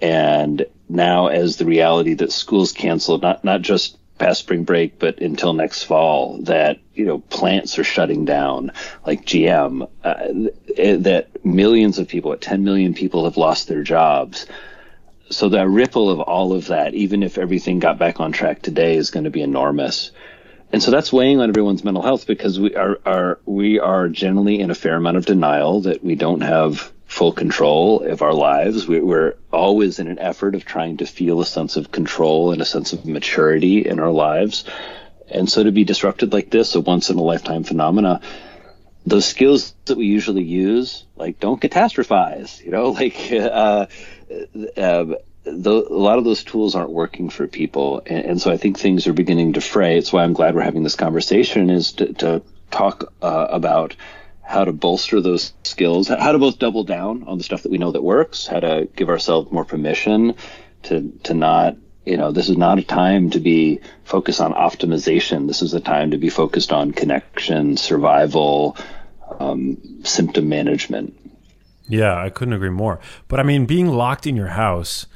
and 0.00 0.66
now 0.88 1.28
as 1.28 1.56
the 1.56 1.64
reality 1.64 2.14
that 2.14 2.32
schools 2.32 2.72
canceled, 2.72 3.22
not 3.22 3.44
not 3.44 3.62
just 3.62 3.96
past 4.20 4.40
spring 4.40 4.64
break, 4.64 4.98
but 4.98 5.18
until 5.20 5.54
next 5.54 5.84
fall, 5.84 6.38
that 6.42 6.78
you 6.94 7.06
know 7.06 7.18
plants 7.18 7.78
are 7.78 7.84
shutting 7.84 8.24
down, 8.24 8.70
like 9.06 9.24
GM, 9.24 9.88
uh, 10.04 10.96
that 10.98 11.28
millions 11.44 11.98
of 11.98 12.06
people, 12.06 12.36
10 12.36 12.62
million 12.62 12.94
people, 12.94 13.24
have 13.24 13.36
lost 13.36 13.66
their 13.66 13.82
jobs. 13.82 14.46
So 15.30 15.48
that 15.50 15.68
ripple 15.68 16.10
of 16.10 16.20
all 16.20 16.52
of 16.52 16.66
that, 16.66 16.92
even 16.94 17.22
if 17.22 17.38
everything 17.38 17.78
got 17.78 17.98
back 17.98 18.20
on 18.20 18.32
track 18.32 18.62
today, 18.62 18.96
is 18.96 19.10
going 19.10 19.24
to 19.24 19.30
be 19.30 19.42
enormous. 19.42 20.10
And 20.72 20.82
so 20.82 20.90
that's 20.90 21.12
weighing 21.12 21.40
on 21.40 21.48
everyone's 21.48 21.82
mental 21.82 22.02
health 22.02 22.26
because 22.26 22.60
we 22.60 22.74
are, 22.76 22.98
are 23.04 23.40
we 23.44 23.80
are 23.80 24.08
generally 24.08 24.60
in 24.60 24.70
a 24.70 24.74
fair 24.74 24.96
amount 24.96 25.16
of 25.16 25.26
denial 25.26 25.80
that 25.82 26.04
we 26.04 26.14
don't 26.14 26.42
have 26.42 26.92
full 27.10 27.32
control 27.32 28.04
of 28.04 28.22
our 28.22 28.32
lives. 28.32 28.86
We, 28.86 29.00
are 29.00 29.36
always 29.52 29.98
in 29.98 30.06
an 30.06 30.20
effort 30.20 30.54
of 30.54 30.64
trying 30.64 30.98
to 30.98 31.06
feel 31.06 31.40
a 31.40 31.44
sense 31.44 31.76
of 31.76 31.90
control 31.90 32.52
and 32.52 32.62
a 32.62 32.64
sense 32.64 32.92
of 32.92 33.04
maturity 33.04 33.84
in 33.84 33.98
our 33.98 34.12
lives. 34.12 34.64
And 35.28 35.50
so 35.50 35.64
to 35.64 35.72
be 35.72 35.82
disrupted 35.82 36.32
like 36.32 36.50
this, 36.50 36.76
a 36.76 36.80
once 36.80 37.10
in 37.10 37.18
a 37.18 37.22
lifetime 37.22 37.64
phenomena, 37.64 38.20
those 39.04 39.26
skills 39.26 39.74
that 39.86 39.98
we 39.98 40.06
usually 40.06 40.44
use, 40.44 41.04
like 41.16 41.40
don't 41.40 41.60
catastrophize, 41.60 42.62
you 42.64 42.70
know, 42.70 42.90
like 43.00 43.16
uh, 43.32 43.86
uh, 44.76 45.04
the, 45.42 45.86
a 45.90 45.92
lot 45.92 46.18
of 46.18 46.24
those 46.24 46.44
tools 46.44 46.76
aren't 46.76 46.90
working 46.90 47.28
for 47.28 47.48
people, 47.48 48.02
and, 48.06 48.24
and, 48.24 48.40
so 48.40 48.52
I 48.52 48.56
think 48.56 48.78
things 48.78 49.08
are 49.08 49.12
beginning 49.12 49.54
to 49.54 49.60
fray. 49.60 49.98
It's 49.98 50.12
why 50.12 50.22
I'm 50.22 50.32
glad 50.32 50.54
we're 50.54 50.60
having 50.60 50.84
this 50.84 50.96
conversation, 50.96 51.70
is 51.70 51.92
to, 51.94 52.12
to 52.14 52.42
talk 52.70 53.12
uh, 53.20 53.48
about 53.50 53.96
how 54.50 54.64
to 54.64 54.72
bolster 54.72 55.20
those 55.20 55.52
skills, 55.62 56.08
how 56.08 56.32
to 56.32 56.38
both 56.38 56.58
double 56.58 56.82
down 56.82 57.22
on 57.28 57.38
the 57.38 57.44
stuff 57.44 57.62
that 57.62 57.70
we 57.70 57.78
know 57.78 57.92
that 57.92 58.02
works, 58.02 58.48
how 58.48 58.58
to 58.58 58.88
give 58.96 59.08
ourselves 59.08 59.50
more 59.52 59.64
permission 59.64 60.34
to 60.82 61.12
to 61.22 61.34
not 61.34 61.76
you 62.04 62.16
know 62.16 62.32
this 62.32 62.48
is 62.48 62.56
not 62.56 62.78
a 62.78 62.82
time 62.82 63.30
to 63.30 63.38
be 63.38 63.78
focused 64.02 64.40
on 64.40 64.52
optimization. 64.52 65.46
This 65.46 65.62
is 65.62 65.72
a 65.72 65.80
time 65.80 66.10
to 66.10 66.18
be 66.18 66.30
focused 66.30 66.72
on 66.72 66.90
connection, 66.90 67.76
survival, 67.76 68.76
um, 69.38 69.78
symptom 70.02 70.48
management. 70.48 71.16
Yeah, 71.88 72.20
I 72.20 72.28
couldn't 72.28 72.54
agree 72.54 72.70
more. 72.70 72.98
But 73.28 73.38
I 73.38 73.44
mean, 73.44 73.66
being 73.66 73.86
locked 73.86 74.26
in 74.26 74.34
your 74.34 74.48
house 74.48 75.06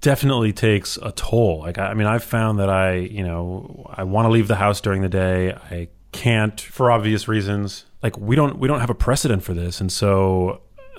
definitely 0.00 0.52
takes 0.52 0.96
a 0.96 1.12
toll. 1.12 1.60
Like 1.60 1.78
I 1.78 1.94
mean, 1.94 2.08
I've 2.08 2.24
found 2.24 2.58
that 2.58 2.68
I, 2.68 2.96
you 2.96 3.22
know, 3.22 3.88
I 3.94 4.02
want 4.02 4.26
to 4.26 4.30
leave 4.30 4.48
the 4.48 4.56
house 4.56 4.80
during 4.80 5.02
the 5.02 5.08
day. 5.08 5.52
I 5.52 5.86
can't 6.10 6.60
for 6.60 6.90
obvious 6.90 7.28
reasons 7.28 7.84
like 8.06 8.16
we 8.18 8.36
don't 8.36 8.58
we 8.58 8.68
don't 8.68 8.80
have 8.80 8.90
a 8.90 8.94
precedent 8.94 9.42
for 9.42 9.52
this, 9.52 9.80
and 9.80 9.90
so 9.90 10.60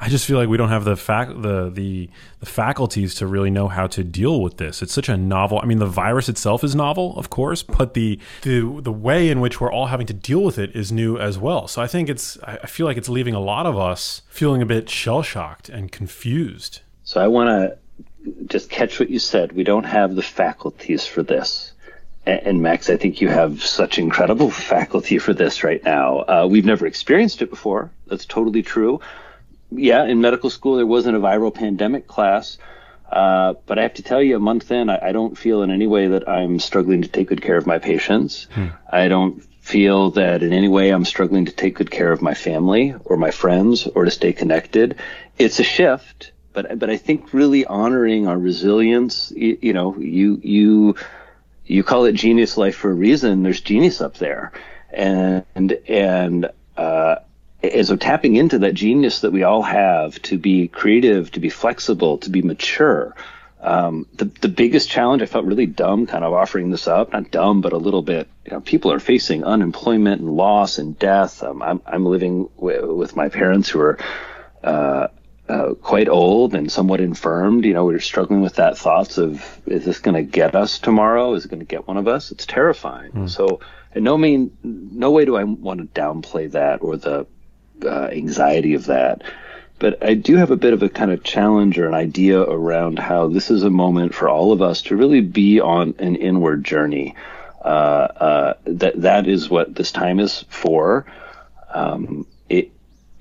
I 0.00 0.08
just 0.08 0.26
feel 0.26 0.38
like 0.38 0.48
we 0.48 0.56
don't 0.56 0.68
have 0.68 0.84
the 0.84 0.96
fact 0.96 1.42
the 1.42 1.70
the 1.70 2.08
the 2.38 2.46
faculties 2.46 3.16
to 3.16 3.26
really 3.26 3.50
know 3.50 3.66
how 3.66 3.88
to 3.88 4.04
deal 4.04 4.40
with 4.40 4.56
this. 4.58 4.80
It's 4.80 4.92
such 4.92 5.08
a 5.08 5.16
novel. 5.16 5.58
I 5.60 5.66
mean, 5.66 5.78
the 5.78 5.86
virus 5.86 6.28
itself 6.28 6.62
is 6.62 6.76
novel, 6.76 7.18
of 7.18 7.30
course, 7.30 7.64
but 7.64 7.94
the 7.94 8.20
the 8.42 8.80
the 8.80 8.92
way 8.92 9.28
in 9.28 9.40
which 9.40 9.60
we're 9.60 9.72
all 9.72 9.86
having 9.86 10.06
to 10.06 10.14
deal 10.14 10.42
with 10.42 10.56
it 10.56 10.74
is 10.74 10.92
new 10.92 11.18
as 11.18 11.36
well. 11.36 11.66
So 11.66 11.82
I 11.82 11.88
think 11.88 12.08
it's 12.08 12.38
I 12.44 12.66
feel 12.66 12.86
like 12.86 12.96
it's 12.96 13.08
leaving 13.08 13.34
a 13.34 13.40
lot 13.40 13.66
of 13.66 13.76
us 13.76 14.22
feeling 14.28 14.62
a 14.62 14.66
bit 14.66 14.88
shell 14.88 15.22
shocked 15.22 15.68
and 15.68 15.90
confused. 15.90 16.80
So 17.02 17.20
I 17.20 17.26
want 17.26 17.48
to 17.48 17.76
just 18.46 18.70
catch 18.70 19.00
what 19.00 19.10
you 19.10 19.18
said. 19.18 19.52
We 19.52 19.64
don't 19.64 19.84
have 19.84 20.14
the 20.14 20.22
faculties 20.22 21.06
for 21.06 21.24
this 21.24 21.72
and 22.26 22.62
Max, 22.62 22.90
I 22.90 22.96
think 22.96 23.20
you 23.20 23.28
have 23.28 23.62
such 23.62 23.98
incredible 23.98 24.50
faculty 24.50 25.18
for 25.18 25.32
this 25.32 25.64
right 25.64 25.82
now. 25.82 26.18
Uh, 26.20 26.46
we've 26.50 26.66
never 26.66 26.86
experienced 26.86 27.42
it 27.42 27.50
before. 27.50 27.90
That's 28.06 28.26
totally 28.26 28.62
true. 28.62 29.00
yeah, 29.70 30.04
in 30.04 30.20
medical 30.20 30.50
school 30.50 30.76
there 30.76 30.86
wasn't 30.86 31.16
a 31.16 31.20
viral 31.20 31.54
pandemic 31.54 32.06
class, 32.06 32.58
uh, 33.10 33.54
but 33.66 33.78
I 33.78 33.82
have 33.82 33.94
to 33.94 34.02
tell 34.02 34.22
you, 34.22 34.36
a 34.36 34.40
month 34.40 34.70
in, 34.70 34.88
I, 34.88 35.08
I, 35.08 35.12
don't 35.12 35.36
feel 35.36 35.62
in 35.62 35.70
any 35.70 35.88
way 35.88 36.08
that 36.08 36.28
I'm 36.28 36.60
struggling 36.60 37.02
to 37.02 37.08
take 37.08 37.28
good 37.28 37.42
care 37.42 37.56
of 37.56 37.66
my 37.66 37.78
patients. 37.78 38.46
Hmm. 38.52 38.68
I 38.88 39.08
don't 39.08 39.42
feel 39.60 40.12
that 40.12 40.42
in 40.42 40.52
any 40.52 40.68
way 40.68 40.90
I'm 40.90 41.04
struggling 41.04 41.46
to 41.46 41.52
take 41.52 41.74
good 41.74 41.90
care 41.90 42.12
of 42.12 42.22
my 42.22 42.34
family 42.34 42.94
or 43.04 43.16
my 43.16 43.30
friends 43.30 43.86
or 43.86 44.04
to 44.04 44.10
stay 44.10 44.32
connected. 44.32 44.96
It's 45.38 45.58
a 45.58 45.64
shift, 45.64 46.32
but 46.52 46.78
but 46.78 46.90
I 46.90 46.96
think 46.96 47.32
really 47.32 47.64
honoring 47.64 48.28
our 48.28 48.38
resilience. 48.38 49.32
You, 49.34 49.58
you 49.60 49.72
know, 49.72 49.96
you 49.96 50.40
you 50.42 50.94
you 51.70 51.84
call 51.84 52.04
it 52.04 52.12
genius 52.12 52.56
life 52.56 52.74
for 52.74 52.90
a 52.90 52.94
reason. 52.94 53.42
There's 53.42 53.60
genius 53.60 54.00
up 54.00 54.14
there, 54.14 54.52
and 54.92 55.44
and 55.86 56.50
uh, 56.76 57.16
and 57.62 57.86
so 57.86 57.96
tapping 57.96 58.36
into 58.36 58.58
that 58.60 58.74
genius 58.74 59.20
that 59.20 59.32
we 59.32 59.44
all 59.44 59.62
have 59.62 60.20
to 60.22 60.36
be 60.36 60.66
creative, 60.66 61.30
to 61.32 61.40
be 61.40 61.48
flexible, 61.48 62.18
to 62.18 62.30
be 62.30 62.42
mature. 62.42 63.14
Um, 63.60 64.06
the 64.14 64.24
the 64.24 64.48
biggest 64.48 64.90
challenge 64.90 65.22
I 65.22 65.26
felt 65.26 65.44
really 65.44 65.66
dumb, 65.66 66.06
kind 66.06 66.24
of 66.24 66.32
offering 66.32 66.70
this 66.70 66.88
up. 66.88 67.12
Not 67.12 67.30
dumb, 67.30 67.60
but 67.60 67.72
a 67.72 67.78
little 67.78 68.02
bit. 68.02 68.26
You 68.46 68.52
know, 68.52 68.60
people 68.60 68.90
are 68.90 69.00
facing 69.00 69.44
unemployment 69.44 70.22
and 70.22 70.30
loss 70.30 70.78
and 70.78 70.98
death. 70.98 71.42
Um, 71.42 71.62
I'm 71.62 71.80
I'm 71.86 72.04
living 72.04 72.48
w- 72.56 72.94
with 72.94 73.14
my 73.14 73.28
parents 73.28 73.68
who 73.68 73.80
are 73.80 73.98
uh, 74.64 75.06
uh, 75.50 75.74
quite 75.74 76.08
old 76.08 76.54
and 76.54 76.70
somewhat 76.70 77.00
infirmed. 77.00 77.64
You 77.64 77.74
know, 77.74 77.84
we're 77.84 77.98
struggling 77.98 78.40
with 78.40 78.54
that 78.54 78.78
thoughts 78.78 79.18
of 79.18 79.44
is 79.66 79.84
this 79.84 79.98
going 79.98 80.14
to 80.14 80.22
get 80.22 80.54
us 80.54 80.78
tomorrow? 80.78 81.34
Is 81.34 81.44
it 81.44 81.48
going 81.48 81.60
to 81.60 81.66
get 81.66 81.88
one 81.88 81.96
of 81.96 82.06
us? 82.06 82.30
It's 82.30 82.46
terrifying. 82.46 83.12
Mm. 83.12 83.30
So, 83.30 83.60
in 83.94 84.04
no 84.04 84.16
mean, 84.16 84.56
no 84.62 85.10
way 85.10 85.24
do 85.24 85.36
I 85.36 85.42
want 85.44 85.80
to 85.80 86.00
downplay 86.00 86.52
that 86.52 86.82
or 86.82 86.96
the 86.96 87.26
uh, 87.84 88.08
anxiety 88.12 88.74
of 88.74 88.86
that. 88.86 89.22
But 89.80 90.04
I 90.04 90.14
do 90.14 90.36
have 90.36 90.52
a 90.52 90.56
bit 90.56 90.72
of 90.72 90.82
a 90.82 90.88
kind 90.88 91.10
of 91.10 91.24
challenge 91.24 91.78
or 91.78 91.88
an 91.88 91.94
idea 91.94 92.40
around 92.40 92.98
how 92.98 93.28
this 93.28 93.50
is 93.50 93.64
a 93.64 93.70
moment 93.70 94.14
for 94.14 94.28
all 94.28 94.52
of 94.52 94.62
us 94.62 94.82
to 94.82 94.96
really 94.96 95.22
be 95.22 95.58
on 95.58 95.94
an 95.98 96.14
inward 96.14 96.64
journey. 96.64 97.16
Uh, 97.60 97.68
uh, 97.68 98.54
that 98.64 99.00
that 99.02 99.26
is 99.26 99.50
what 99.50 99.74
this 99.74 99.90
time 99.90 100.20
is 100.20 100.44
for. 100.48 101.06
Um, 101.74 102.26
it, 102.48 102.70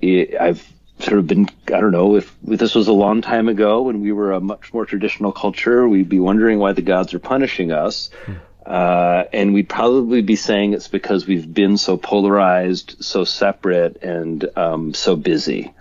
it, 0.01 0.39
I've 0.39 0.65
sort 0.99 1.19
of 1.19 1.27
been 1.27 1.47
I 1.67 1.79
don't 1.79 1.91
know 1.91 2.15
if, 2.15 2.35
if 2.47 2.59
this 2.59 2.75
was 2.75 2.87
a 2.87 2.93
long 2.93 3.21
time 3.21 3.47
ago 3.47 3.83
when 3.83 4.01
we 4.01 4.11
were 4.11 4.33
a 4.33 4.39
much 4.39 4.73
more 4.73 4.85
traditional 4.85 5.31
culture, 5.31 5.87
we'd 5.87 6.09
be 6.09 6.19
wondering 6.19 6.59
why 6.59 6.73
the 6.73 6.81
gods 6.81 7.13
are 7.13 7.19
punishing 7.19 7.71
us. 7.71 8.09
Hmm. 8.25 8.33
Uh, 8.65 9.23
and 9.33 9.53
we'd 9.53 9.69
probably 9.69 10.21
be 10.21 10.35
saying 10.35 10.73
it's 10.73 10.87
because 10.87 11.25
we've 11.25 11.51
been 11.51 11.77
so 11.77 11.97
polarized, 11.97 13.03
so 13.03 13.23
separate, 13.23 14.03
and 14.03 14.45
um, 14.55 14.93
so 14.93 15.15
busy. 15.15 15.73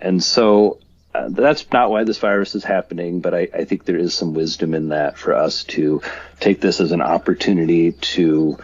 And 0.00 0.22
so 0.22 0.78
uh, 1.16 1.28
that's 1.30 1.66
not 1.72 1.90
why 1.90 2.04
this 2.04 2.18
virus 2.18 2.54
is 2.54 2.62
happening, 2.62 3.20
but 3.20 3.34
I, 3.34 3.48
I, 3.52 3.64
think 3.64 3.84
there 3.84 3.96
is 3.96 4.14
some 4.14 4.34
wisdom 4.34 4.74
in 4.74 4.90
that 4.90 5.16
for 5.18 5.34
us 5.34 5.64
to 5.64 6.02
take 6.38 6.60
this 6.60 6.78
as 6.78 6.92
an 6.92 7.00
opportunity 7.00 7.92
to. 7.92 8.58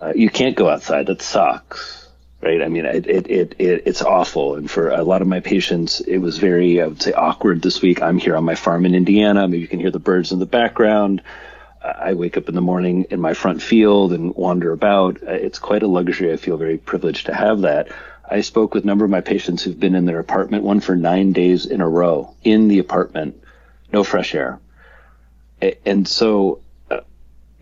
Uh, 0.00 0.12
you 0.14 0.30
can't 0.30 0.56
go 0.56 0.68
outside. 0.68 1.06
That 1.06 1.22
sucks, 1.22 1.97
right? 2.40 2.62
I 2.62 2.68
mean, 2.68 2.84
it, 2.84 3.06
it, 3.06 3.30
it, 3.30 3.54
it, 3.58 3.82
it's 3.86 4.02
awful. 4.02 4.54
And 4.54 4.70
for 4.70 4.90
a 4.90 5.02
lot 5.02 5.22
of 5.22 5.28
my 5.28 5.40
patients, 5.40 6.00
it 6.00 6.18
was 6.18 6.38
very, 6.38 6.80
I 6.80 6.86
would 6.86 7.02
say, 7.02 7.12
awkward 7.12 7.62
this 7.62 7.82
week. 7.82 8.00
I'm 8.00 8.18
here 8.18 8.36
on 8.36 8.44
my 8.44 8.54
farm 8.54 8.86
in 8.86 8.94
Indiana. 8.94 9.48
Maybe 9.48 9.60
you 9.60 9.68
can 9.68 9.80
hear 9.80 9.90
the 9.90 9.98
birds 9.98 10.32
in 10.32 10.38
the 10.38 10.46
background. 10.46 11.22
I 11.82 12.14
wake 12.14 12.36
up 12.36 12.48
in 12.48 12.54
the 12.54 12.60
morning 12.60 13.06
in 13.10 13.20
my 13.20 13.34
front 13.34 13.62
field 13.62 14.12
and 14.12 14.34
wander 14.34 14.72
about. 14.72 15.18
It's 15.22 15.58
quite 15.58 15.82
a 15.82 15.86
luxury. 15.86 16.32
I 16.32 16.36
feel 16.36 16.56
very 16.56 16.76
privileged 16.76 17.26
to 17.26 17.34
have 17.34 17.62
that. 17.62 17.88
I 18.28 18.42
spoke 18.42 18.74
with 18.74 18.84
a 18.84 18.86
number 18.86 19.04
of 19.04 19.10
my 19.10 19.20
patients 19.20 19.62
who've 19.62 19.78
been 19.78 19.94
in 19.94 20.04
their 20.04 20.18
apartment, 20.18 20.64
one 20.64 20.80
for 20.80 20.94
nine 20.94 21.32
days 21.32 21.66
in 21.66 21.80
a 21.80 21.88
row 21.88 22.34
in 22.44 22.68
the 22.68 22.78
apartment, 22.78 23.42
no 23.92 24.04
fresh 24.04 24.34
air. 24.34 24.60
And 25.86 26.06
so 26.06 26.60
uh, 26.90 27.00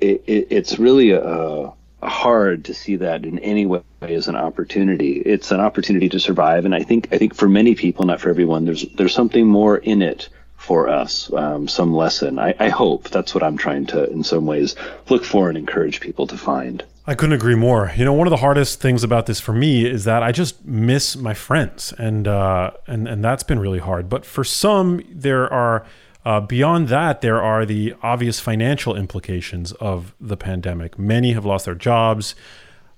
it, 0.01 0.25
it, 0.27 0.49
it's 0.51 0.79
really 0.79 1.13
a 1.13 1.73
hard 2.07 2.65
to 2.67 2.75
see 2.75 2.97
that 2.97 3.25
in 3.25 3.39
any 3.41 3.67
way 3.67 3.83
as 4.01 4.29
an 4.29 4.37
opportunity. 4.37 5.19
It's 5.19 5.51
an 5.51 5.61
opportunity 5.61 6.09
to 6.11 6.21
survive, 6.21 6.65
and 6.65 6.75
I 6.75 6.83
think 6.83 7.09
I 7.13 7.19
think 7.19 7.35
for 7.35 7.49
many 7.49 7.75
people, 7.75 8.05
not 8.07 8.21
for 8.21 8.31
everyone, 8.31 8.65
there's 8.65 8.87
there's 8.95 9.15
something 9.15 9.47
more 9.47 9.79
in 9.79 10.03
it 10.03 10.29
for 10.57 10.89
us, 10.89 11.33
um, 11.33 11.69
some 11.69 11.95
lesson. 11.95 12.39
I, 12.39 12.55
I 12.59 12.69
hope 12.71 13.11
that's 13.11 13.35
what 13.35 13.45
I'm 13.45 13.57
trying 13.57 13.87
to, 13.87 14.11
in 14.11 14.25
some 14.25 14.47
ways, 14.47 14.75
look 15.09 15.25
for 15.25 15.49
and 15.49 15.59
encourage 15.59 16.01
people 16.01 16.27
to 16.29 16.37
find. 16.37 16.83
I 17.07 17.15
couldn't 17.15 17.35
agree 17.35 17.55
more. 17.55 17.93
You 17.97 18.05
know, 18.05 18.13
one 18.13 18.27
of 18.27 18.33
the 18.33 18.39
hardest 18.39 18.81
things 18.81 19.05
about 19.05 19.27
this 19.27 19.39
for 19.39 19.53
me 19.53 19.87
is 19.87 20.05
that 20.05 20.25
I 20.25 20.33
just 20.33 20.65
miss 20.65 21.15
my 21.15 21.35
friends, 21.35 21.93
and 21.99 22.27
uh, 22.27 22.73
and 22.87 23.07
and 23.07 23.23
that's 23.23 23.45
been 23.45 23.61
really 23.61 23.79
hard. 23.79 24.09
But 24.09 24.27
for 24.27 24.43
some, 24.43 25.03
there 25.09 25.53
are 25.53 25.87
uh, 26.27 26.41
beyond 26.41 26.89
that, 26.89 27.21
there 27.21 27.41
are 27.41 27.65
the 27.65 27.95
obvious 28.03 28.41
financial 28.41 28.97
implications 28.97 29.71
of 29.71 30.13
the 30.21 30.37
pandemic. 30.37 30.99
Many 30.99 31.35
have 31.35 31.47
lost 31.47 31.67
their 31.67 31.77
jobs. 31.77 32.35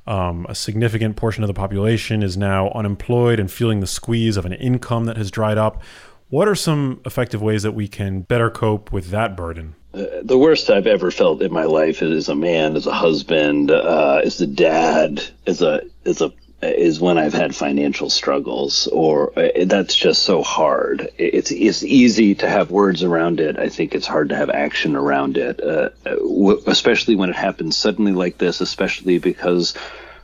Um, 0.07 0.47
a 0.49 0.55
significant 0.55 1.17
portion 1.17 1.45
of 1.45 1.49
the 1.49 1.55
population 1.55 2.23
is 2.23 2.39
now 2.39 2.71
unemployed 2.71 3.39
and 3.39 3.53
feeling 3.53 3.81
the 3.81 3.87
squeeze 3.87 4.39
of 4.39 4.47
an 4.47 4.55
income 4.55 5.05
that 5.05 5.19
has 5.19 5.31
dried 5.31 5.59
up. 5.59 5.83
What 6.31 6.49
are 6.49 6.55
some 6.55 7.03
effective 7.05 7.43
ways 7.43 7.63
that 7.65 7.73
we 7.73 7.87
can 7.87 8.23
better 8.23 8.49
cope 8.49 8.93
with 8.93 9.11
that 9.11 9.37
burden? 9.37 9.75
The 9.93 10.39
worst 10.39 10.71
I've 10.71 10.87
ever 10.87 11.11
felt 11.11 11.43
in 11.43 11.53
my 11.53 11.65
life 11.65 12.01
as 12.01 12.31
a 12.31 12.35
man, 12.35 12.77
as 12.77 12.87
a 12.87 12.95
husband, 12.95 13.71
uh, 13.71 14.23
as 14.25 14.41
a 14.41 14.47
dad, 14.47 15.23
as 15.47 15.61
a 15.61 15.83
as 16.07 16.23
a 16.23 16.33
is 16.61 17.01
when 17.01 17.19
I've 17.19 17.35
had 17.35 17.55
financial 17.55 18.11
struggles, 18.11 18.89
or 18.89 19.39
uh, 19.39 19.65
that's 19.65 19.95
just 19.95 20.23
so 20.23 20.43
hard. 20.43 21.11
It's 21.17 21.51
it's 21.51 21.83
easy 21.83 22.35
to 22.37 22.49
have 22.49 22.71
words 22.71 23.03
around 23.03 23.41
it. 23.41 23.59
I 23.59 23.69
think 23.69 23.95
it's 23.95 24.07
hard 24.07 24.31
to 24.31 24.37
have 24.37 24.51
action 24.51 24.97
around 24.97 25.37
it, 25.37 25.63
uh, 25.63 25.91
w- 26.05 26.63
especially 26.67 27.17
when 27.17 27.31
it 27.31 27.37
happens 27.37 27.77
suddenly 27.77 28.13
like 28.13 28.39
this. 28.39 28.61
Especially 28.61 29.19
because 29.19 29.75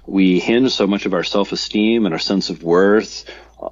we 0.07 0.41
hinge 0.41 0.73
so 0.73 0.87
much 0.87 1.07
of 1.07 1.15
our 1.15 1.25
self 1.25 1.53
esteem 1.53 2.05
and 2.05 2.13
our 2.13 2.19
sense 2.19 2.51
of 2.51 2.63
worth 2.63 3.25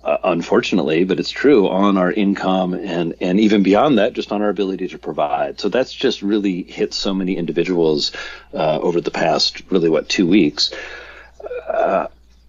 uh, 0.04 0.18
unfortunately, 0.24 1.04
but 1.04 1.20
it's 1.20 1.30
true 1.30 1.68
on 1.68 1.96
our 1.98 2.10
income 2.10 2.74
and 2.74 3.14
and 3.20 3.40
even 3.40 3.62
beyond 3.62 3.98
that, 3.98 4.12
just 4.12 4.32
on 4.32 4.42
our 4.42 4.48
ability 4.48 4.88
to 4.88 4.98
provide. 4.98 5.60
So 5.60 5.68
that's 5.68 5.92
just 5.92 6.22
really 6.22 6.62
hit 6.62 6.94
so 6.94 7.12
many 7.12 7.36
individuals 7.36 8.12
uh, 8.54 8.78
over 8.80 9.00
the 9.00 9.10
past 9.10 9.62
really 9.70 9.88
what 9.88 10.08
two 10.08 10.26
weeks. 10.26 10.70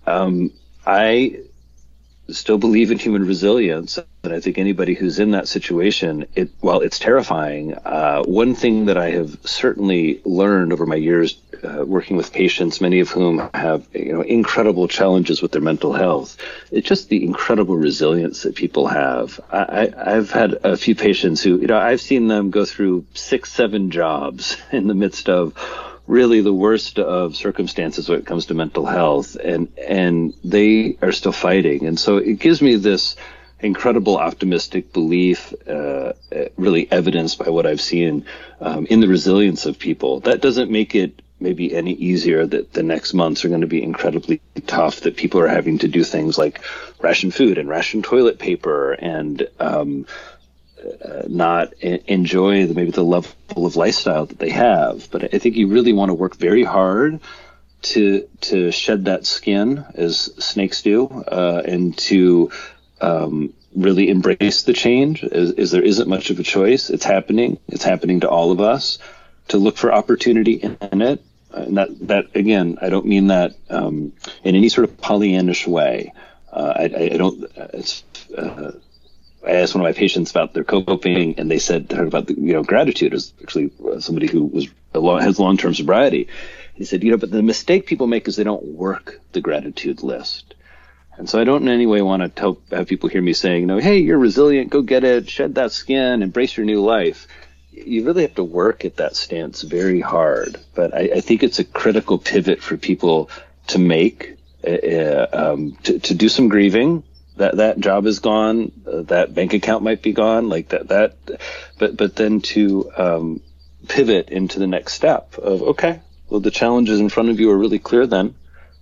Um, 0.06 0.52
I 0.86 1.40
still 2.30 2.58
believe 2.58 2.92
in 2.92 2.98
human 2.98 3.26
resilience, 3.26 4.00
and 4.24 4.34
I 4.34 4.40
think 4.40 4.58
anybody 4.58 4.94
who's 4.94 5.20
in 5.20 5.32
that 5.32 5.48
situation, 5.48 6.26
it 6.36 6.50
while 6.62 6.80
it's 6.80 7.00
terrifying, 7.00 7.74
uh, 7.74 8.24
one 8.24 8.56
thing 8.56 8.86
that 8.86 8.98
I 8.98 9.12
have 9.12 9.38
certainly 9.44 10.22
learned 10.24 10.72
over 10.72 10.86
my 10.86 10.96
years 10.96 11.38
uh, 11.64 11.84
working 11.86 12.18
with 12.18 12.34
patients, 12.34 12.82
many 12.82 13.00
of 13.00 13.10
whom 13.10 13.50
have 13.54 13.88
you 13.94 14.14
know 14.14 14.22
incredible 14.22 14.88
challenges 14.88 15.42
with 15.42 15.52
their 15.52 15.62
mental 15.62 15.94
health, 15.94 16.38
it's 16.72 16.88
just 16.88 17.10
the 17.10 17.24
incredible 17.24 17.76
resilience 17.76 18.44
that 18.44 18.56
people 18.56 18.88
have. 18.88 19.40
I, 19.52 19.94
I've 19.98 20.32
had 20.32 20.54
a 20.64 20.78
few 20.78 20.96
patients 20.96 21.42
who 21.42 21.60
you 21.60 21.68
know 21.68 21.78
I've 21.78 22.02
seen 22.02 22.28
them 22.28 22.52
go 22.52 22.66
through 22.66 23.06
six, 23.14 23.52
seven 23.52 23.92
jobs 23.92 24.58
in 24.72 24.88
the 24.88 24.96
midst 24.96 25.30
of 25.30 25.54
really 26.08 26.42
the 26.42 26.54
worst 26.54 27.00
of 27.00 27.36
circumstances 27.36 28.10
when 28.10 28.20
it 28.20 28.26
comes 28.26 28.48
to 28.48 28.54
mental 28.54 28.86
health, 28.86 29.36
and 29.36 29.72
and 29.78 30.34
they 30.44 30.98
are 31.02 31.12
still 31.12 31.32
fighting. 31.32 31.86
And 31.86 32.00
so 32.00 32.18
it 32.18 32.40
gives 32.40 32.62
me 32.62 32.76
this 32.76 33.16
incredible 33.60 34.18
optimistic 34.18 34.92
belief, 34.92 35.54
uh, 35.68 36.14
really 36.58 36.92
evidenced 36.92 37.40
by 37.40 37.50
what 37.50 37.66
I've 37.66 37.82
seen 37.82 38.26
um, 38.60 38.86
in 38.88 39.00
the 39.00 39.08
resilience 39.08 39.66
of 39.66 39.80
people. 39.80 40.20
That 40.20 40.42
doesn't 40.42 40.70
make 40.70 40.96
it 40.96 41.22
maybe 41.40 41.76
any 41.76 41.94
easier 41.94 42.46
that 42.46 42.74
the 42.74 42.84
next 42.84 43.14
months 43.14 43.44
are 43.44 43.50
going 43.50 43.62
to 43.62 43.68
be 43.68 43.84
incredibly 43.84 44.42
tough 44.66 45.02
that 45.02 45.18
people 45.18 45.40
are 45.42 45.48
having 45.48 45.78
to 45.80 45.88
do 45.88 46.04
things 46.04 46.38
like 46.38 46.62
ration 47.02 47.32
food 47.32 47.58
and 47.58 47.68
ration 47.68 48.02
toilet 48.02 48.40
paper 48.40 48.94
and 48.94 49.48
um, 49.60 50.06
uh, 50.84 51.24
not 51.28 51.74
enjoy 51.82 52.68
the, 52.68 52.74
maybe 52.74 52.92
the 52.92 53.04
level 53.04 53.32
of 53.56 53.76
lifestyle 53.76 54.26
that 54.26 54.40
they 54.40 54.50
have. 54.50 55.10
But 55.12 55.34
I 55.34 55.38
think 55.38 55.56
you 55.56 55.68
really 55.68 55.94
want 55.94 56.10
to 56.10 56.14
work 56.14 56.36
very 56.36 56.64
hard 56.64 57.20
to 57.84 58.28
to 58.42 58.72
shed 58.72 59.06
that 59.06 59.26
skin 59.26 59.86
as 59.96 60.18
snakes 60.40 60.82
do, 60.82 61.08
uh, 61.28 61.62
and 61.66 61.98
to 61.98 62.52
um, 63.02 63.54
really 63.76 64.10
embrace 64.10 64.64
the 64.64 64.74
change. 64.74 65.24
As, 65.24 65.72
there 65.72 65.82
isn't 65.82 66.08
much 66.08 66.30
of 66.30 66.40
a 66.40 66.44
choice, 66.44 66.90
it's 66.90 67.04
happening. 67.04 67.60
It's 67.68 67.84
happening 67.84 68.22
to 68.22 68.30
all 68.30 68.52
of 68.52 68.62
us. 68.62 69.00
To 69.50 69.58
look 69.58 69.76
for 69.76 69.94
opportunity 69.94 70.54
in 70.54 71.02
it, 71.02 71.22
and 71.52 71.78
that 71.78 71.90
that 72.08 72.36
again, 72.36 72.78
I 72.82 72.90
don't 72.90 73.06
mean 73.06 73.28
that 73.28 73.56
um, 73.70 74.14
in 74.44 74.56
any 74.56 74.70
sort 74.70 74.90
of 74.90 74.98
Pollyannish 74.98 75.68
way. 75.68 76.14
Uh, 76.52 76.74
I, 76.76 76.84
I, 76.84 77.18
don't. 77.18 77.52
It's 77.74 78.04
uh, 78.38 78.74
I 79.46 79.52
asked 79.52 79.76
one 79.76 79.86
of 79.86 79.88
my 79.88 79.98
patients 79.98 80.32
about 80.32 80.54
their 80.54 80.64
coping, 80.64 81.38
and 81.38 81.52
they 81.52 81.60
said 81.60 81.92
heard 81.92 82.08
about 82.08 82.28
the, 82.28 82.34
you 82.36 82.54
know 82.54 82.64
gratitude 82.64 83.14
as 83.14 83.34
actually 83.42 83.72
uh, 83.92 84.00
somebody 84.00 84.28
who 84.28 84.46
was 84.46 84.68
has 84.94 85.40
long 85.40 85.58
term 85.58 85.74
sobriety. 85.74 86.28
He 86.76 86.86
said, 86.86 87.04
you 87.04 87.12
know, 87.12 87.18
but 87.18 87.30
the 87.30 87.44
mistake 87.44 87.86
people 87.86 88.08
make 88.08 88.28
is 88.28 88.36
they 88.36 88.44
don't 88.44 88.66
work 88.66 89.20
the 89.32 89.42
gratitude 89.42 90.02
list. 90.02 90.56
And 91.18 91.30
so 91.30 91.40
I 91.40 91.44
don't 91.44 91.62
in 91.62 91.68
any 91.68 91.86
way 91.86 92.02
want 92.02 92.24
to 92.24 92.30
tell, 92.30 92.58
have 92.72 92.88
people 92.88 93.10
hear 93.10 93.22
me 93.22 93.34
saying, 93.34 93.62
you 93.62 93.68
know, 93.68 93.78
hey, 93.78 94.00
you're 94.00 94.18
resilient, 94.18 94.72
go 94.72 94.82
get 94.82 95.04
it, 95.04 95.30
shed 95.30 95.56
that 95.56 95.72
skin, 95.72 96.24
embrace 96.24 96.58
your 96.58 96.66
new 96.66 96.84
life. 96.84 97.28
You 97.72 98.04
really 98.06 98.24
have 98.24 98.36
to 98.36 98.44
work 98.44 98.86
at 98.86 98.98
that 98.98 99.16
stance 99.16 99.62
very 99.62 100.00
hard. 100.00 100.60
But 100.74 100.96
I, 100.96 101.10
I 101.16 101.22
think 101.22 101.44
it's 101.44 101.60
a 101.60 101.64
critical 101.64 102.18
pivot 102.18 102.62
for 102.62 102.78
people 102.78 103.30
to 103.68 103.80
make, 103.80 104.38
uh, 104.68 105.28
um, 105.32 105.78
to, 105.84 106.00
to 106.00 106.16
do 106.16 106.30
some 106.30 106.50
grieving. 106.50 107.04
That 107.38 107.58
that 107.58 107.80
job 107.80 108.06
is 108.06 108.20
gone. 108.20 108.72
Uh, 108.86 109.02
that 109.04 109.34
bank 109.34 109.54
account 109.54 109.84
might 109.84 110.02
be 110.02 110.14
gone. 110.14 110.50
Like 110.50 110.70
that 110.70 110.90
that, 110.90 111.16
but 111.80 111.98
but 111.98 112.16
then 112.16 112.42
to 112.42 112.92
um, 112.96 113.42
pivot 113.88 114.30
into 114.30 114.60
the 114.60 114.68
next 114.68 114.94
step 114.94 115.38
of 115.38 115.62
okay, 115.62 116.02
well 116.30 116.40
the 116.40 116.52
challenges 116.52 117.00
in 117.00 117.10
front 117.10 117.30
of 117.30 117.40
you 117.40 117.50
are 117.52 117.58
really 117.58 117.80
clear 117.80 118.06
then, 118.06 118.36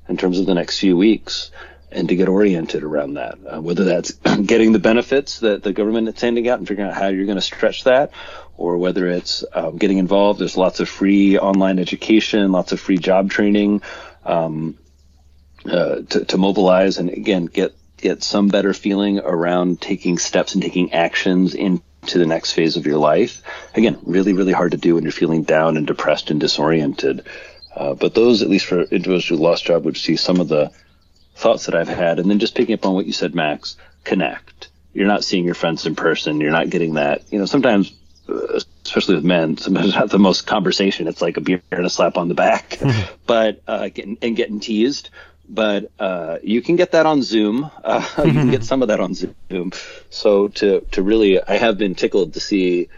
in 0.10 0.18
terms 0.18 0.40
of 0.40 0.46
the 0.46 0.54
next 0.54 0.80
few 0.80 0.98
weeks 0.98 1.52
and 1.92 2.08
to 2.08 2.16
get 2.16 2.30
oriented 2.30 2.84
around 2.84 3.16
that. 3.16 3.38
Uh, 3.46 3.62
whether 3.62 3.84
that's 3.84 4.12
getting 4.46 4.72
the 4.72 4.80
benefits 4.80 5.40
that 5.40 5.64
the 5.64 5.74
government 5.74 6.08
is 6.08 6.22
handing 6.22 6.48
out 6.48 6.60
and 6.60 6.68
figuring 6.68 6.90
out 6.90 6.96
how 6.96 7.08
you're 7.08 7.26
going 7.26 7.38
to 7.38 7.42
stretch 7.42 7.84
that, 7.84 8.12
or 8.58 8.78
whether 8.78 9.08
it's 9.08 9.44
um, 9.54 9.78
getting 9.78 9.98
involved. 9.98 10.40
There's 10.40 10.58
lots 10.58 10.80
of 10.80 10.88
free 10.88 11.38
online 11.38 11.80
education, 11.80 12.52
lots 12.52 12.72
of 12.72 12.80
free 12.80 12.98
job 12.98 13.30
training 13.30 13.82
um, 14.26 14.78
uh, 15.66 16.02
to, 16.10 16.26
to 16.26 16.38
mobilize 16.38 16.98
and 16.98 17.10
again 17.10 17.46
get 17.46 17.76
get 18.02 18.24
some 18.24 18.48
better 18.48 18.74
feeling 18.74 19.20
around 19.20 19.80
taking 19.82 20.18
steps 20.18 20.54
and 20.54 20.64
taking 20.64 20.94
actions 20.94 21.54
into 21.54 22.18
the 22.18 22.26
next 22.26 22.54
phase 22.54 22.78
of 22.78 22.86
your 22.86 22.98
life. 22.98 23.42
Again, 23.76 24.00
really, 24.04 24.34
really 24.34 24.54
hard 24.54 24.72
to 24.72 24.78
do 24.78 24.96
when 24.96 25.04
you're 25.04 25.12
feeling 25.12 25.44
down 25.44 25.78
and 25.78 25.88
depressed 25.88 26.32
and 26.32 26.40
disoriented. 26.40 27.26
Uh, 27.76 27.94
but 27.94 28.14
those, 28.14 28.42
at 28.42 28.50
least 28.50 28.66
for 28.66 28.82
individuals 28.82 29.28
who 29.28 29.36
lost 29.36 29.66
job, 29.66 29.86
would 29.86 29.98
see 29.98 30.16
some 30.16 30.40
of 30.40 30.48
the 30.48 30.72
thoughts 31.36 31.66
that 31.66 31.76
I've 31.76 31.88
had. 31.88 32.20
And 32.20 32.30
then 32.30 32.40
just 32.40 32.56
picking 32.56 32.74
up 32.74 32.86
on 32.86 32.94
what 32.94 33.06
you 33.06 33.14
said, 33.14 33.34
Max, 33.34 33.78
connect. 34.04 34.70
You're 34.94 35.08
not 35.08 35.24
seeing 35.24 35.46
your 35.46 35.56
friends 35.56 35.86
in 35.86 35.96
person. 35.96 36.42
You're 36.42 36.52
not 36.52 36.70
getting 36.70 36.96
that. 36.96 37.24
You 37.32 37.40
know, 37.40 37.46
sometimes, 37.46 37.94
uh, 38.28 38.60
especially 38.84 39.16
with 39.16 39.24
men, 39.24 39.58
sometimes 39.58 39.96
not 39.96 40.10
the 40.10 40.20
most 40.20 40.46
conversation. 40.48 41.08
It's 41.08 41.22
like 41.22 41.38
a 41.38 41.42
beer 41.42 41.62
and 41.72 41.86
a 41.86 41.90
slap 41.90 42.18
on 42.18 42.28
the 42.28 42.34
back, 42.34 42.80
but 43.26 43.62
uh, 43.68 43.90
getting, 43.90 44.18
and 44.22 44.36
getting 44.36 44.60
teased. 44.60 45.10
But 45.54 45.92
uh, 46.00 46.38
you 46.42 46.62
can 46.62 46.78
get 46.78 46.94
that 46.94 47.06
on 47.06 47.22
Zoom. 47.22 47.70
Uh, 47.84 48.24
you 48.26 48.32
can 48.32 48.50
get 48.50 48.64
some 48.72 48.82
of 48.82 48.88
that 48.88 49.00
on 49.00 49.14
Zoom. 49.14 49.72
So 50.10 50.48
to 50.48 50.82
to 50.92 51.04
really, 51.04 51.42
I 51.44 51.58
have 51.58 51.78
been 51.78 51.94
tickled 51.94 52.34
to 52.34 52.40
see 52.40 52.90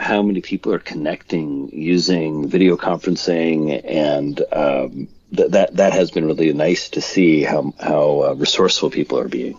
how 0.00 0.22
many 0.22 0.40
people 0.40 0.72
are 0.72 0.78
connecting 0.78 1.70
using 1.72 2.48
video 2.48 2.76
conferencing 2.76 3.80
and 3.84 4.40
um, 4.52 5.08
th- 5.36 5.50
that 5.50 5.76
that 5.76 5.92
has 5.92 6.10
been 6.10 6.26
really 6.26 6.52
nice 6.52 6.88
to 6.90 7.00
see 7.00 7.42
how 7.42 7.72
how 7.78 8.22
uh, 8.22 8.34
resourceful 8.34 8.90
people 8.90 9.18
are 9.18 9.28
being. 9.28 9.58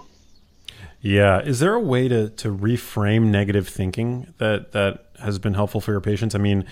Yeah, 1.01 1.41
is 1.41 1.59
there 1.59 1.73
a 1.73 1.79
way 1.79 2.07
to 2.07 2.29
to 2.29 2.49
reframe 2.49 3.25
negative 3.25 3.67
thinking 3.67 4.33
that 4.39 4.71
that 4.71 5.05
has 5.19 5.37
been 5.37 5.53
helpful 5.53 5.79
for 5.79 5.91
your 5.91 6.01
patients? 6.01 6.33
I 6.35 6.39
mean, 6.39 6.65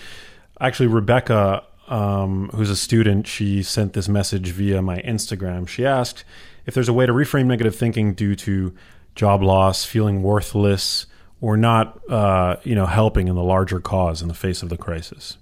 actually, 0.60 0.88
Rebecca, 0.88 1.62
um, 1.88 2.50
who's 2.54 2.70
a 2.70 2.76
student, 2.76 3.26
she 3.26 3.62
sent 3.62 3.92
this 3.92 4.08
message 4.08 4.50
via 4.50 4.82
my 4.82 5.00
Instagram. 5.02 5.68
She 5.68 5.84
asked 5.84 6.24
if 6.66 6.74
there's 6.74 6.88
a 6.88 6.92
way 6.92 7.06
to 7.06 7.12
reframe 7.12 7.46
negative 7.46 7.76
thinking 7.76 8.14
due 8.14 8.34
to 8.36 8.74
job 9.14 9.42
loss, 9.42 9.84
feeling 9.84 10.22
worthless, 10.22 11.06
or 11.40 11.56
not, 11.56 12.00
uh, 12.10 12.56
you 12.64 12.74
know, 12.74 12.86
helping 12.86 13.28
in 13.28 13.34
the 13.34 13.42
larger 13.42 13.80
cause 13.80 14.22
in 14.22 14.28
the 14.28 14.34
face 14.34 14.62
of 14.62 14.68
the 14.68 14.78
crisis. 14.78 15.36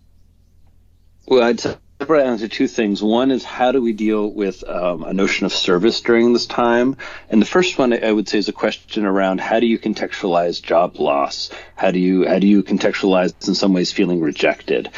Well, 1.27 1.43
I'd 1.43 1.61
separate 1.61 2.27
into 2.27 2.49
two 2.49 2.67
things. 2.67 3.01
One 3.01 3.31
is 3.31 3.45
how 3.45 3.71
do 3.71 3.81
we 3.81 3.93
deal 3.93 4.33
with 4.33 4.69
um, 4.69 5.05
a 5.05 5.13
notion 5.13 5.47
of 5.47 5.53
service 5.53 6.01
during 6.01 6.33
this 6.33 6.47
time? 6.47 6.97
And 7.31 7.41
the 7.41 7.47
first 7.47 7.79
one 7.79 7.93
I 7.93 8.11
would 8.11 8.29
say 8.29 8.39
is 8.39 8.49
a 8.49 8.53
question 8.53 9.05
around 9.05 9.41
how 9.41 9.61
do 9.61 9.67
you 9.67 9.79
contextualize 9.79 10.61
job 10.61 10.99
loss? 10.99 11.51
How 11.77 11.93
do 11.93 12.01
you 12.01 12.27
how 12.27 12.41
do 12.41 12.49
you 12.49 12.65
contextualize 12.65 13.47
in 13.47 13.55
some 13.55 13.73
ways 13.73 13.93
feeling 13.93 14.21
rejected? 14.21 14.91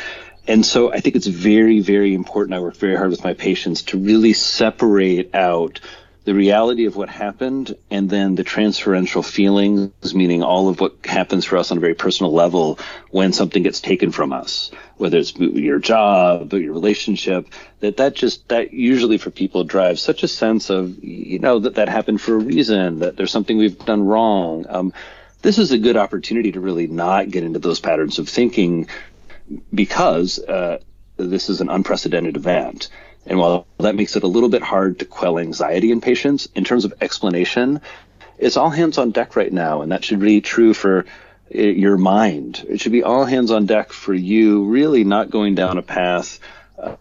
And 0.47 0.65
so 0.65 0.93
I 0.93 1.01
think 1.01 1.17
it's 1.17 1.27
very, 1.27 1.81
very 1.81 2.15
important. 2.15 2.55
I 2.55 2.61
work 2.61 2.77
very 2.77 2.97
hard 2.97 3.11
with 3.11 3.25
my 3.25 3.35
patients 3.35 3.83
to 3.85 3.99
really 3.99 4.35
separate 4.35 5.35
out 5.35 5.81
the 6.25 6.35
reality 6.35 6.87
of 6.87 6.97
what 6.97 7.11
happened 7.11 7.77
and 7.91 8.09
then 8.09 8.35
the 8.35 8.45
transferential 8.45 9.23
feelings, 9.25 10.15
meaning 10.15 10.43
all 10.43 10.71
of 10.71 10.81
what 10.81 10.97
happens 11.05 11.45
for 11.45 11.59
us 11.59 11.71
on 11.71 11.77
a 11.77 11.81
very 11.81 11.95
personal 11.95 12.33
level 12.33 12.79
when 13.11 13.33
something 13.33 13.63
gets 13.63 13.81
taken 13.81 14.11
from 14.11 14.33
us, 14.33 14.71
whether 14.97 15.19
it's 15.19 15.37
your 15.37 15.79
job 15.79 16.53
or 16.55 16.59
your 16.59 16.73
relationship, 16.73 17.49
that 17.81 17.99
that 17.99 18.15
just, 18.15 18.49
that 18.49 18.73
usually 18.73 19.19
for 19.19 19.31
people 19.31 19.65
drives 19.65 20.01
such 20.01 20.23
a 20.23 20.29
sense 20.29 20.71
of, 20.71 21.03
you 21.05 21.39
know, 21.39 21.59
that 21.59 21.75
that 21.75 21.91
happened 21.91 22.21
for 22.21 22.35
a 22.35 22.39
reason, 22.39 23.01
that 23.01 23.17
there's 23.17 23.33
something 23.33 23.59
we've 23.59 23.79
done 23.85 24.03
wrong. 24.03 24.65
Um, 24.67 24.95
this 25.43 25.59
is 25.59 25.73
a 25.73 25.79
good 25.79 25.99
opportunity 25.99 26.53
to 26.53 26.61
really 26.61 26.87
not 26.87 27.31
get 27.31 27.45
into 27.45 27.59
those 27.59 27.81
patterns 27.81 28.19
of 28.19 28.31
thinking 28.31 28.89
because 29.73 30.39
uh, 30.39 30.79
this 31.17 31.49
is 31.49 31.61
an 31.61 31.69
unprecedented 31.69 32.37
event. 32.37 32.89
And 33.27 33.39
while 33.39 33.67
that 33.79 33.95
makes 33.95 34.17
it 34.17 34.23
a 34.23 34.29
little 34.29 34.49
bit 34.49 34.63
hard 34.63 34.99
to 34.99 35.05
quell 35.05 35.39
anxiety 35.39 35.91
in 35.91 36.01
patients, 36.01 36.49
in 36.55 36.65
terms 36.65 36.85
of 36.85 36.95
explanation, 37.01 37.81
it's 38.39 38.57
all 38.57 38.71
hands 38.71 38.99
on 38.99 39.13
deck 39.13 39.37
right 39.37 39.53
now. 39.53 39.83
And 39.83 39.93
that 39.93 40.05
should 40.05 40.21
be 40.21 40.41
true 40.41 40.75
for 40.75 41.07
uh, 41.55 41.59
your 41.59 41.97
mind. 41.97 42.65
It 42.69 42.81
should 42.81 42.93
be 42.93 43.03
all 43.03 43.25
hands 43.25 43.51
on 43.51 43.67
deck 43.67 43.93
for 43.93 44.13
you, 44.13 44.65
really 44.65 45.05
not 45.05 45.31
going 45.31 45.55
down 45.55 45.79
a 45.79 45.83
path 45.83 46.39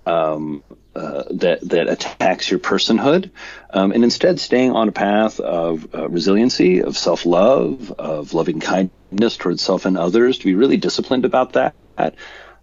um, 0.06 0.64
uh, 0.96 1.24
that 1.32 1.62
that 1.70 1.90
attacks 1.90 2.50
your 2.52 2.60
personhood, 2.60 3.32
um, 3.72 3.92
and 3.92 4.04
instead 4.04 4.40
staying 4.40 4.72
on 4.72 4.90
a 4.90 4.92
path 4.92 5.40
of 5.40 5.94
uh, 5.96 6.08
resiliency, 6.08 6.84
of 6.84 6.98
self 6.98 7.26
love, 7.26 7.92
of 7.92 8.34
loving 8.34 8.60
kindness 8.60 9.38
towards 9.38 9.62
self 9.62 9.86
and 9.86 9.98
others. 9.98 10.38
To 10.40 10.46
be 10.46 10.56
really 10.56 10.78
disciplined 10.78 11.26
about 11.26 11.54
that. 11.54 11.76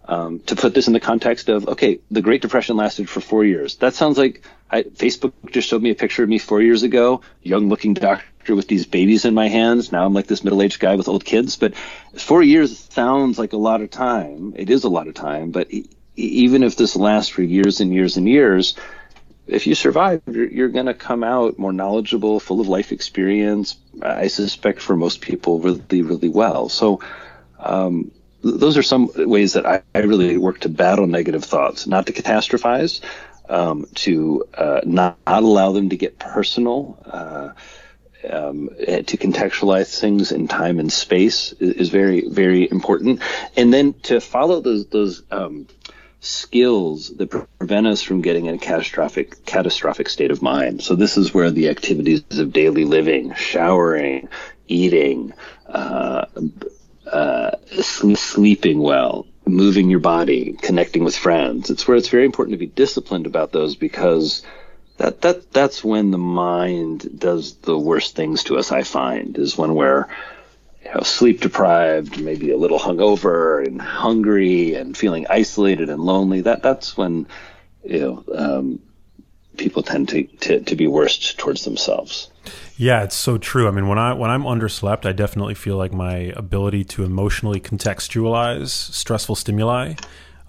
Um, 0.05 0.39
to 0.47 0.55
put 0.55 0.73
this 0.73 0.87
in 0.87 0.93
the 0.93 0.99
context 0.99 1.47
of 1.49 1.67
okay, 1.67 1.99
the 2.09 2.21
Great 2.21 2.41
Depression 2.41 2.75
lasted 2.75 3.09
for 3.09 3.21
four 3.21 3.45
years. 3.45 3.75
That 3.75 3.93
sounds 3.93 4.17
like 4.17 4.43
I, 4.69 4.83
Facebook 4.83 5.33
just 5.51 5.67
showed 5.67 5.81
me 5.81 5.91
a 5.91 5.95
picture 5.95 6.23
of 6.23 6.29
me 6.29 6.37
four 6.37 6.61
years 6.61 6.83
ago, 6.83 7.21
young-looking 7.43 7.93
doctor 7.95 8.55
with 8.55 8.67
these 8.67 8.85
babies 8.85 9.25
in 9.25 9.33
my 9.33 9.47
hands. 9.47 9.91
Now 9.91 10.05
I'm 10.05 10.13
like 10.13 10.27
this 10.27 10.43
middle-aged 10.43 10.79
guy 10.79 10.95
with 10.95 11.07
old 11.07 11.23
kids. 11.23 11.57
But 11.57 11.75
four 12.17 12.41
years 12.41 12.79
sounds 12.79 13.37
like 13.37 13.53
a 13.53 13.57
lot 13.57 13.81
of 13.81 13.89
time. 13.91 14.53
It 14.55 14.69
is 14.69 14.83
a 14.83 14.89
lot 14.89 15.07
of 15.07 15.13
time. 15.13 15.51
But 15.51 15.69
even 16.15 16.63
if 16.63 16.75
this 16.75 16.95
lasts 16.95 17.31
for 17.31 17.41
years 17.41 17.81
and 17.81 17.93
years 17.93 18.17
and 18.17 18.27
years, 18.27 18.75
if 19.47 19.67
you 19.67 19.75
survive, 19.75 20.21
you're, 20.27 20.47
you're 20.47 20.69
going 20.69 20.85
to 20.85 20.93
come 20.93 21.23
out 21.23 21.59
more 21.59 21.73
knowledgeable, 21.73 22.39
full 22.39 22.61
of 22.61 22.67
life 22.67 22.91
experience. 22.91 23.77
I 24.01 24.27
suspect 24.27 24.81
for 24.81 24.95
most 24.95 25.21
people, 25.21 25.59
really, 25.59 26.01
really 26.01 26.29
well. 26.29 26.69
So. 26.69 27.01
Um, 27.59 28.11
those 28.43 28.75
are 28.75 28.81
some 28.81 29.11
ways 29.15 29.53
that 29.53 29.67
I, 29.67 29.83
I, 29.93 29.99
really 29.99 30.35
work 30.35 30.61
to 30.61 30.69
battle 30.69 31.05
negative 31.05 31.43
thoughts, 31.43 31.85
not 31.85 32.07
to 32.07 32.13
catastrophize, 32.13 33.01
um, 33.47 33.85
to 33.95 34.47
uh, 34.53 34.81
not, 34.83 35.17
not, 35.27 35.43
allow 35.43 35.71
them 35.71 35.89
to 35.89 35.97
get 35.97 36.17
personal, 36.17 36.97
uh, 37.05 37.49
um, 38.29 38.69
to 38.77 39.17
contextualize 39.17 39.99
things 39.99 40.31
in 40.31 40.47
time 40.47 40.79
and 40.79 40.91
space 40.91 41.53
is, 41.53 41.73
is, 41.75 41.89
very, 41.89 42.27
very 42.29 42.69
important. 42.69 43.21
And 43.55 43.73
then 43.73 43.93
to 44.03 44.21
follow 44.21 44.61
those, 44.61 44.87
those 44.87 45.23
um, 45.31 45.67
skills 46.21 47.09
that 47.17 47.27
prevent 47.27 47.87
us 47.87 48.01
from 48.01 48.21
getting 48.21 48.45
in 48.45 48.55
a 48.55 48.59
catastrophic, 48.59 49.43
catastrophic 49.45 50.07
state 50.07 50.31
of 50.31 50.41
mind. 50.41 50.81
So 50.81 50.95
this 50.95 51.17
is 51.17 51.33
where 51.33 51.49
the 51.49 51.69
activities 51.69 52.23
of 52.37 52.53
daily 52.53 52.85
living, 52.85 53.33
showering, 53.33 54.29
eating, 54.67 55.33
uh, 55.67 56.25
uh, 57.11 57.51
sleeping 57.81 58.79
well, 58.79 59.25
moving 59.47 59.89
your 59.89 59.99
body, 59.99 60.53
connecting 60.61 61.03
with 61.03 61.17
friends. 61.17 61.71
It's 61.71 61.87
where 61.87 61.97
it's 61.97 62.09
very 62.09 62.25
important 62.25 62.53
to 62.53 62.59
be 62.59 62.67
disciplined 62.67 63.25
about 63.25 63.51
those 63.51 63.75
because 63.75 64.45
that 64.97 65.21
that 65.21 65.51
that's 65.51 65.83
when 65.83 66.11
the 66.11 66.19
mind 66.19 67.19
does 67.19 67.55
the 67.55 67.77
worst 67.77 68.15
things 68.15 68.43
to 68.43 68.57
us. 68.59 68.71
I 68.71 68.83
find 68.83 69.37
is 69.39 69.57
when 69.57 69.73
we're 69.73 70.05
know, 70.95 71.01
sleep 71.01 71.41
deprived, 71.41 72.19
maybe 72.21 72.51
a 72.51 72.57
little 72.57 72.79
hungover 72.79 73.65
and 73.65 73.81
hungry 73.81 74.73
and 74.73 74.95
feeling 74.95 75.25
isolated 75.29 75.89
and 75.89 76.01
lonely. 76.01 76.41
That 76.41 76.63
that's 76.63 76.97
when 76.97 77.27
you 77.83 77.99
know 77.99 78.23
um, 78.35 78.79
people 79.57 79.83
tend 79.83 80.09
to, 80.09 80.23
to 80.23 80.59
to 80.61 80.75
be 80.75 80.87
worst 80.87 81.37
towards 81.37 81.63
themselves. 81.65 82.29
Yeah, 82.77 83.03
it's 83.03 83.15
so 83.15 83.37
true. 83.37 83.67
I 83.67 83.71
mean, 83.71 83.87
when 83.87 83.99
I 83.99 84.13
when 84.13 84.31
I'm 84.31 84.43
underslept, 84.43 85.05
I 85.05 85.11
definitely 85.11 85.55
feel 85.55 85.77
like 85.77 85.93
my 85.93 86.33
ability 86.35 86.83
to 86.85 87.03
emotionally 87.03 87.59
contextualize 87.59 88.69
stressful 88.69 89.35
stimuli 89.35 89.93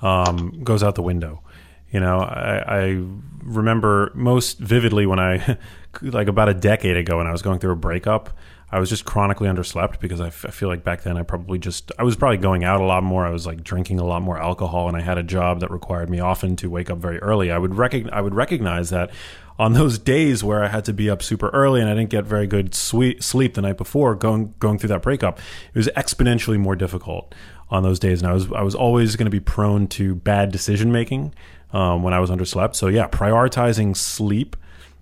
um, 0.03 0.63
goes 0.63 0.83
out 0.83 0.95
the 0.95 1.03
window. 1.03 1.43
You 1.91 2.01
know, 2.01 2.21
I, 2.21 2.65
I, 2.67 3.05
remember 3.45 4.13
most 4.15 4.59
vividly 4.59 5.05
when 5.05 5.19
I, 5.19 5.59
like 6.03 6.29
about 6.29 6.49
a 6.49 6.55
decade 6.55 6.97
ago, 6.97 7.19
when 7.19 7.27
I 7.27 7.33
was 7.33 7.43
going 7.43 7.59
through 7.59 7.73
a 7.73 7.77
breakup. 7.77 8.31
I 8.73 8.81
was 8.81 8.89
just 8.89 9.05
chronically 9.05 9.49
underslept 9.49 10.01
because 10.01 10.21
I, 10.21 10.29
f- 10.29 10.47
I 10.47 10.51
feel 10.51 10.71
like 10.71 10.83
back 10.83 11.03
then 11.03 11.19
I 11.19 11.23
probably 11.23 11.59
just 11.59 11.93
I 11.99 12.05
was 12.05 12.17
probably 12.17 12.39
going 12.39 12.65
out 12.65 12.81
a 12.81 12.85
lot 12.85 13.03
more. 13.03 13.27
I 13.27 13.31
was 13.31 13.47
like 13.47 13.63
drinking 13.63 14.01
a 14.01 14.05
lot 14.05 14.23
more 14.23 14.39
alcohol, 14.41 14.89
and 14.89 14.97
I 14.97 15.03
had 15.03 15.19
a 15.19 15.23
job 15.23 15.61
that 15.61 15.71
required 15.71 16.09
me 16.09 16.21
often 16.21 16.57
to 16.57 16.71
wake 16.71 16.89
up 16.89 16.97
very 16.99 17.19
early. 17.19 17.51
I 17.51 17.59
would 17.59 17.75
recognize 17.75 18.13
I 18.15 18.23
would 18.23 18.35
recognize 18.35 18.89
that 18.89 19.11
on 19.59 19.75
those 19.75 19.99
days 19.99 20.43
where 20.43 20.65
I 20.65 20.69
had 20.69 20.87
to 20.87 20.95
be 20.95 21.11
up 21.11 21.23
super 21.23 21.51
early 21.51 21.81
and 21.83 21.91
I 21.91 21.95
didn't 21.95 22.09
get 22.09 22.25
very 22.25 22.47
good 22.47 22.75
sweet 22.75 23.23
sleep 23.23 23.55
the 23.55 23.61
night 23.61 23.77
before, 23.77 24.15
going 24.15 24.55
going 24.59 24.79
through 24.79 24.89
that 24.89 25.03
breakup, 25.03 25.39
it 25.75 25.79
was 25.79 25.89
exponentially 25.89 26.59
more 26.59 26.75
difficult 26.75 27.35
on 27.69 27.83
those 27.83 27.99
days, 27.99 28.23
and 28.23 28.31
I 28.31 28.35
was 28.35 28.51
I 28.53 28.63
was 28.63 28.75
always 28.75 29.17
going 29.17 29.27
to 29.27 29.31
be 29.31 29.41
prone 29.41 29.87
to 29.89 30.15
bad 30.15 30.51
decision 30.51 30.91
making 30.93 31.35
um, 31.73 32.03
when 32.03 32.15
I 32.15 32.21
was 32.21 32.31
underslept. 32.31 32.75
So 32.75 32.89
yeah, 32.89 33.07
prioritizing 33.07 33.97
sleep. 33.97 34.57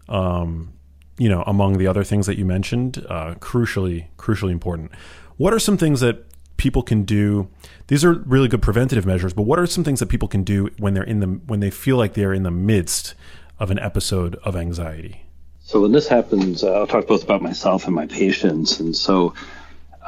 Um, 0.09 0.73
you 1.21 1.29
know, 1.29 1.45
among 1.47 1.77
the 1.77 1.87
other 1.87 2.03
things 2.03 2.25
that 2.25 2.39
you 2.39 2.47
mentioned, 2.47 3.05
uh, 3.11 3.35
crucially, 3.35 4.07
crucially 4.17 4.53
important. 4.53 4.91
What 5.37 5.53
are 5.53 5.59
some 5.59 5.77
things 5.77 6.01
that 6.01 6.25
people 6.57 6.83
can 6.83 7.03
do? 7.03 7.51
These 7.89 8.07
are 8.07 8.15
really 8.15 8.49
good 8.49 8.63
preventative 8.63 9.05
measures, 9.05 9.35
but 9.35 9.43
what 9.43 9.59
are 9.59 9.67
some 9.67 9.85
things 9.85 10.01
that 10.01 10.07
people 10.07 10.29
can 10.29 10.45
do 10.45 10.71
when 10.79 10.95
they're 10.95 11.05
in 11.05 11.21
the 11.21 11.27
when 11.27 11.61
they 11.61 11.71
feel 11.71 11.99
like 11.99 12.15
they're 12.15 12.33
in 12.33 12.43
the 12.43 12.51
midst 12.51 13.15
of 13.59 13.71
an 13.71 13.79
episode 13.79 14.37
of 14.45 14.57
anxiety? 14.57 15.27
So 15.61 15.83
when 15.83 15.93
this 15.93 16.09
happens, 16.09 16.65
uh, 16.65 16.73
I'll 16.73 16.87
talk 16.87 17.07
both 17.07 17.23
about 17.23 17.43
myself 17.43 17.85
and 17.85 17.95
my 17.95 18.07
patients. 18.07 18.81
And 18.81 18.97
so, 18.97 19.35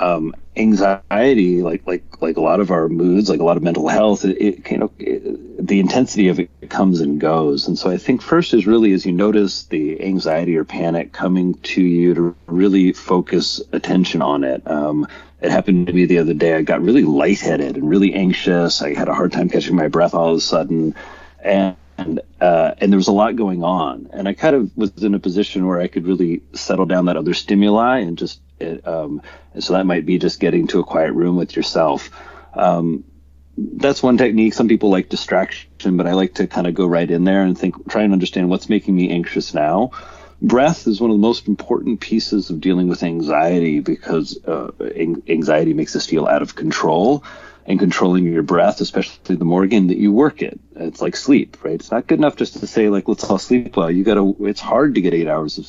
um, 0.03 0.35
anxiety, 0.57 1.63
like 1.63 1.87
like 1.87 2.03
like 2.21 2.37
a 2.37 2.41
lot 2.41 2.61
of 2.61 2.71
our 2.71 2.89
moods, 2.89 3.31
like 3.31 3.41
a 3.41 3.45
lot 3.45 3.57
of 3.57 3.63
mental 3.63 3.89
health, 3.89 4.25
it, 4.25 4.37
it 4.41 4.71
you 4.71 4.79
know, 4.79 4.91
it, 4.99 5.67
the 5.67 5.79
intensity 5.79 6.29
of 6.29 6.41
it 6.41 6.51
comes 6.69 7.01
and 7.01 7.21
goes. 7.21 7.69
And 7.69 7.79
so 7.79 7.89
I 7.89 7.97
think 7.99 8.21
first 8.21 8.53
is 8.53 8.67
really 8.67 8.93
as 8.93 9.07
you 9.07 9.13
notice 9.13 9.65
the 9.65 10.03
anxiety 10.03 10.57
or 10.57 10.65
panic 10.65 11.13
coming 11.13 11.55
to 11.55 11.81
you 11.81 12.15
to 12.15 12.37
really 12.47 12.93
focus 12.93 13.61
attention 13.71 14.23
on 14.23 14.43
it. 14.43 14.69
Um, 14.69 15.07
it 15.41 15.51
happened 15.51 15.87
to 15.87 15.93
me 15.93 16.07
the 16.07 16.19
other 16.19 16.35
day. 16.35 16.55
I 16.55 16.63
got 16.63 16.83
really 16.83 17.05
lightheaded 17.05 17.77
and 17.77 17.89
really 17.89 18.13
anxious. 18.13 18.83
I 18.83 18.95
had 18.95 19.09
a 19.09 19.15
hard 19.15 19.33
time 19.33 19.49
catching 19.49 19.77
my 19.77 19.89
breath 19.89 20.15
all 20.15 20.31
of 20.31 20.37
a 20.37 20.41
sudden, 20.41 20.95
and 21.43 21.77
and 21.99 22.21
uh, 22.41 22.75
and 22.79 22.93
there 22.93 22.97
was 22.97 23.09
a 23.09 23.13
lot 23.13 23.37
going 23.37 23.63
on, 23.63 24.09
and 24.13 24.29
I 24.29 24.33
kind 24.33 24.57
of 24.57 24.77
was 24.77 24.91
in 25.03 25.15
a 25.15 25.19
position 25.19 25.67
where 25.67 25.81
I 25.81 25.89
could 25.89 26.07
really 26.07 26.43
settle 26.55 26.87
down 26.87 27.07
that 27.07 27.17
other 27.17 27.35
stimuli 27.35 27.99
and 27.99 28.19
just 28.19 28.41
it, 28.63 28.87
um, 28.87 29.23
and 29.55 29.63
so 29.63 29.75
that 29.75 29.87
might 29.87 30.07
be 30.07 30.19
just 30.19 30.41
getting 30.41 30.67
to 30.69 30.81
a 30.81 30.85
quiet 30.85 31.13
room 31.13 31.37
with 31.37 31.57
yourself. 31.57 32.11
Um, 32.55 33.05
that's 33.57 34.03
one 34.03 34.17
technique. 34.17 34.55
Some 34.55 34.69
people 34.69 34.91
like 34.91 35.09
distraction, 35.09 35.97
but 35.97 36.07
I 36.07 36.13
like 36.13 36.35
to 36.35 36.47
kind 36.47 36.67
of 36.67 36.75
go 36.75 36.87
right 36.87 37.11
in 37.11 37.25
there 37.25 37.43
and 37.43 37.59
think, 37.59 37.91
try 37.91 38.03
and 38.03 38.13
understand 38.13 38.49
what's 38.49 38.69
making 38.69 38.95
me 38.95 39.11
anxious 39.11 39.53
now. 39.53 39.91
Breath 40.41 40.87
is 40.87 41.01
one 41.01 41.11
of 41.11 41.17
the 41.17 41.21
most 41.21 41.47
important 41.47 42.01
pieces 42.01 42.51
of 42.51 42.61
dealing 42.61 42.89
with 42.89 43.03
anxiety 43.03 43.81
because 43.81 44.43
uh, 44.45 44.73
anxiety 45.29 45.73
makes 45.73 45.95
us 45.95 46.07
feel 46.07 46.27
out 46.27 46.43
of 46.43 46.57
control 46.57 47.23
and 47.67 47.79
controlling 47.79 48.25
your 48.25 48.43
breath, 48.43 48.81
especially 48.81 49.37
the 49.37 49.45
more 49.45 49.67
that 49.67 49.97
you 49.97 50.13
work 50.13 50.43
it. 50.43 50.59
It's 50.75 51.01
like 51.01 51.15
sleep, 51.15 51.63
right? 51.63 51.75
It's 51.75 51.91
not 51.91 52.07
good 52.07 52.19
enough 52.19 52.37
just 52.37 52.59
to 52.59 52.67
say 52.67 52.89
like 52.89 53.07
let's 53.07 53.25
all 53.25 53.39
sleep 53.39 53.77
well. 53.77 53.91
You 53.91 54.03
gotta. 54.03 54.35
It's 54.41 54.61
hard 54.61 54.97
to 54.97 55.01
get 55.01 55.15
eight 55.15 55.29
hours 55.29 55.59
of 55.59 55.69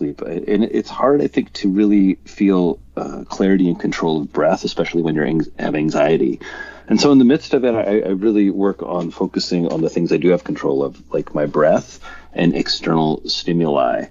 and 0.00 0.64
it's 0.64 0.90
hard, 0.90 1.22
I 1.22 1.26
think, 1.26 1.52
to 1.54 1.70
really 1.70 2.14
feel 2.24 2.78
uh, 2.96 3.24
clarity 3.24 3.68
and 3.68 3.78
control 3.78 4.22
of 4.22 4.32
breath, 4.32 4.64
especially 4.64 5.02
when 5.02 5.14
you 5.14 5.22
ang- 5.22 5.52
have 5.58 5.74
anxiety. 5.74 6.40
And 6.88 7.00
so, 7.00 7.12
in 7.12 7.18
the 7.18 7.24
midst 7.24 7.54
of 7.54 7.64
it, 7.64 7.74
I, 7.74 8.00
I 8.00 8.12
really 8.12 8.50
work 8.50 8.82
on 8.82 9.10
focusing 9.10 9.70
on 9.72 9.82
the 9.82 9.90
things 9.90 10.12
I 10.12 10.16
do 10.16 10.30
have 10.30 10.44
control 10.44 10.82
of, 10.82 11.12
like 11.12 11.34
my 11.34 11.46
breath 11.46 12.00
and 12.32 12.54
external 12.54 13.28
stimuli. 13.28 14.06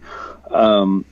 Um, 0.51 1.05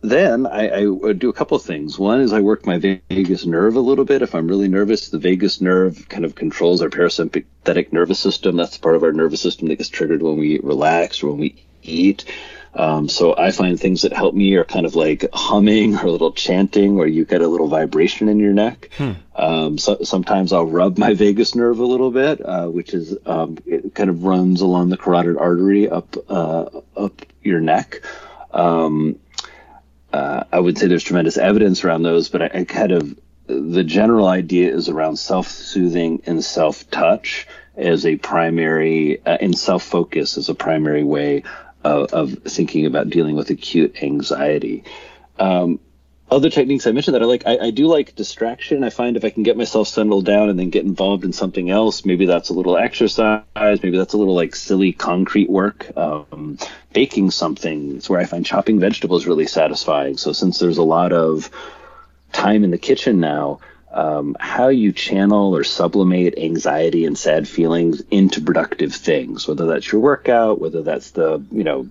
then 0.00 0.46
I, 0.46 0.70
I 1.08 1.12
do 1.12 1.28
a 1.28 1.32
couple 1.32 1.56
of 1.56 1.62
things. 1.62 1.98
One 1.98 2.20
is 2.20 2.32
I 2.32 2.40
work 2.40 2.66
my 2.66 2.78
vagus 2.78 3.46
nerve 3.46 3.74
a 3.76 3.80
little 3.80 4.04
bit. 4.04 4.22
If 4.22 4.34
I'm 4.34 4.46
really 4.46 4.68
nervous, 4.68 5.08
the 5.08 5.18
vagus 5.18 5.60
nerve 5.60 6.08
kind 6.08 6.24
of 6.24 6.34
controls 6.34 6.82
our 6.82 6.88
parasympathetic 6.88 7.92
nervous 7.92 8.20
system. 8.20 8.56
That's 8.56 8.78
part 8.78 8.94
of 8.94 9.02
our 9.02 9.12
nervous 9.12 9.40
system 9.40 9.68
that 9.68 9.76
gets 9.76 9.88
triggered 9.88 10.22
when 10.22 10.36
we 10.36 10.60
relax 10.60 11.22
or 11.22 11.30
when 11.30 11.40
we 11.40 11.64
eat. 11.82 12.24
Um, 12.74 13.08
so 13.08 13.36
I 13.36 13.50
find 13.50 13.78
things 13.78 14.02
that 14.02 14.12
help 14.12 14.34
me 14.34 14.54
are 14.54 14.64
kind 14.64 14.86
of 14.86 14.94
like 14.94 15.26
humming 15.32 15.96
or 15.96 16.06
a 16.06 16.10
little 16.10 16.32
chanting, 16.32 16.96
where 16.96 17.06
you 17.06 17.24
get 17.24 17.40
a 17.40 17.48
little 17.48 17.68
vibration 17.68 18.28
in 18.28 18.38
your 18.38 18.52
neck. 18.52 18.90
Hmm. 18.96 19.12
Um, 19.34 19.78
so, 19.78 19.98
sometimes 20.02 20.52
I'll 20.52 20.66
rub 20.66 20.98
my 20.98 21.14
vagus 21.14 21.54
nerve 21.54 21.78
a 21.78 21.86
little 21.86 22.10
bit, 22.10 22.44
uh, 22.44 22.66
which 22.66 22.94
is 22.94 23.16
um, 23.26 23.58
it 23.66 23.94
kind 23.94 24.10
of 24.10 24.24
runs 24.24 24.60
along 24.60 24.90
the 24.90 24.96
carotid 24.96 25.36
artery 25.36 25.88
up 25.88 26.16
uh, 26.28 26.66
up 26.96 27.22
your 27.42 27.60
neck. 27.60 28.02
Um, 28.50 29.18
uh, 30.12 30.44
I 30.52 30.58
would 30.58 30.78
say 30.78 30.86
there's 30.86 31.04
tremendous 31.04 31.36
evidence 31.36 31.84
around 31.84 32.02
those, 32.02 32.28
but 32.28 32.42
I, 32.42 32.50
I 32.60 32.64
kind 32.64 32.92
of 32.92 33.18
the 33.46 33.84
general 33.84 34.26
idea 34.26 34.74
is 34.74 34.88
around 34.88 35.16
self-soothing 35.16 36.22
and 36.26 36.44
self-touch 36.44 37.46
as 37.76 38.04
a 38.04 38.16
primary 38.16 39.24
uh, 39.24 39.38
and 39.40 39.56
self-focus 39.56 40.36
as 40.36 40.48
a 40.48 40.54
primary 40.54 41.04
way 41.04 41.44
of, 41.88 42.12
of, 42.12 42.42
thinking 42.44 42.86
about 42.86 43.10
dealing 43.10 43.36
with 43.36 43.50
acute 43.50 44.02
anxiety. 44.02 44.84
Um, 45.38 45.80
other 46.30 46.50
techniques 46.50 46.86
I 46.86 46.92
mentioned 46.92 47.14
that 47.14 47.22
I 47.22 47.26
like, 47.26 47.46
I, 47.46 47.58
I, 47.58 47.70
do 47.70 47.86
like 47.86 48.14
distraction. 48.14 48.84
I 48.84 48.90
find 48.90 49.16
if 49.16 49.24
I 49.24 49.30
can 49.30 49.44
get 49.44 49.56
myself 49.56 49.88
settled 49.88 50.26
down 50.26 50.50
and 50.50 50.58
then 50.58 50.68
get 50.68 50.84
involved 50.84 51.24
in 51.24 51.32
something 51.32 51.70
else, 51.70 52.04
maybe 52.04 52.26
that's 52.26 52.50
a 52.50 52.52
little 52.52 52.76
exercise, 52.76 53.42
maybe 53.56 53.96
that's 53.96 54.12
a 54.12 54.18
little 54.18 54.34
like 54.34 54.54
silly 54.54 54.92
concrete 54.92 55.48
work. 55.48 55.90
Um, 55.96 56.58
baking 56.92 57.30
something 57.30 57.96
is 57.96 58.10
where 58.10 58.20
I 58.20 58.26
find 58.26 58.44
chopping 58.44 58.78
vegetables 58.78 59.26
really 59.26 59.46
satisfying. 59.46 60.18
So 60.18 60.32
since 60.32 60.58
there's 60.58 60.78
a 60.78 60.82
lot 60.82 61.12
of 61.12 61.50
time 62.32 62.62
in 62.62 62.70
the 62.70 62.78
kitchen 62.78 63.20
now, 63.20 63.60
um, 63.92 64.36
how 64.38 64.68
you 64.68 64.92
channel 64.92 65.56
or 65.56 65.64
sublimate 65.64 66.38
anxiety 66.38 67.04
and 67.04 67.16
sad 67.16 67.48
feelings 67.48 68.02
into 68.10 68.40
productive 68.40 68.94
things, 68.94 69.48
whether 69.48 69.66
that's 69.66 69.90
your 69.90 70.00
workout, 70.00 70.60
whether 70.60 70.82
that's 70.82 71.12
the, 71.12 71.44
you 71.50 71.64
know, 71.64 71.88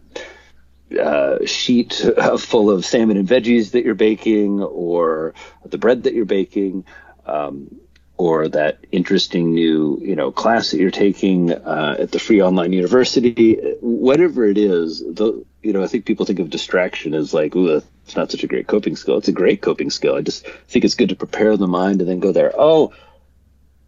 uh, 0.99 1.45
sheet 1.45 1.93
full 2.39 2.69
of 2.69 2.85
salmon 2.85 3.17
and 3.17 3.27
veggies 3.27 3.71
that 3.71 3.83
you're 3.83 3.95
baking, 3.95 4.61
or 4.61 5.33
the 5.65 5.77
bread 5.77 6.03
that 6.03 6.13
you're 6.13 6.25
baking, 6.25 6.85
um, 7.25 7.79
or 8.17 8.47
that 8.47 8.79
interesting 8.91 9.53
new 9.53 9.99
you 10.01 10.15
know 10.15 10.31
class 10.31 10.71
that 10.71 10.79
you're 10.79 10.91
taking 10.91 11.51
uh, 11.51 11.95
at 11.99 12.11
the 12.11 12.19
free 12.19 12.41
online 12.41 12.73
university. 12.73 13.55
Whatever 13.81 14.45
it 14.45 14.57
is, 14.57 14.99
the 14.99 15.45
you 15.67 15.73
know 15.73 15.83
I 15.83 15.87
think 15.87 16.05
people 16.05 16.25
think 16.25 16.39
of 16.39 16.49
distraction 16.49 17.13
as 17.13 17.33
like, 17.33 17.55
ooh, 17.55 17.81
it's 18.05 18.15
not 18.15 18.31
such 18.31 18.43
a 18.43 18.47
great 18.47 18.67
coping 18.67 18.95
skill. 18.95 19.17
It's 19.17 19.27
a 19.27 19.33
great 19.33 19.61
coping 19.61 19.89
skill. 19.89 20.15
I 20.15 20.21
just 20.21 20.47
think 20.67 20.85
it's 20.85 20.95
good 20.95 21.09
to 21.09 21.15
prepare 21.15 21.55
the 21.57 21.67
mind 21.67 22.01
and 22.01 22.09
then 22.09 22.19
go 22.19 22.31
there. 22.31 22.53
Oh. 22.57 22.93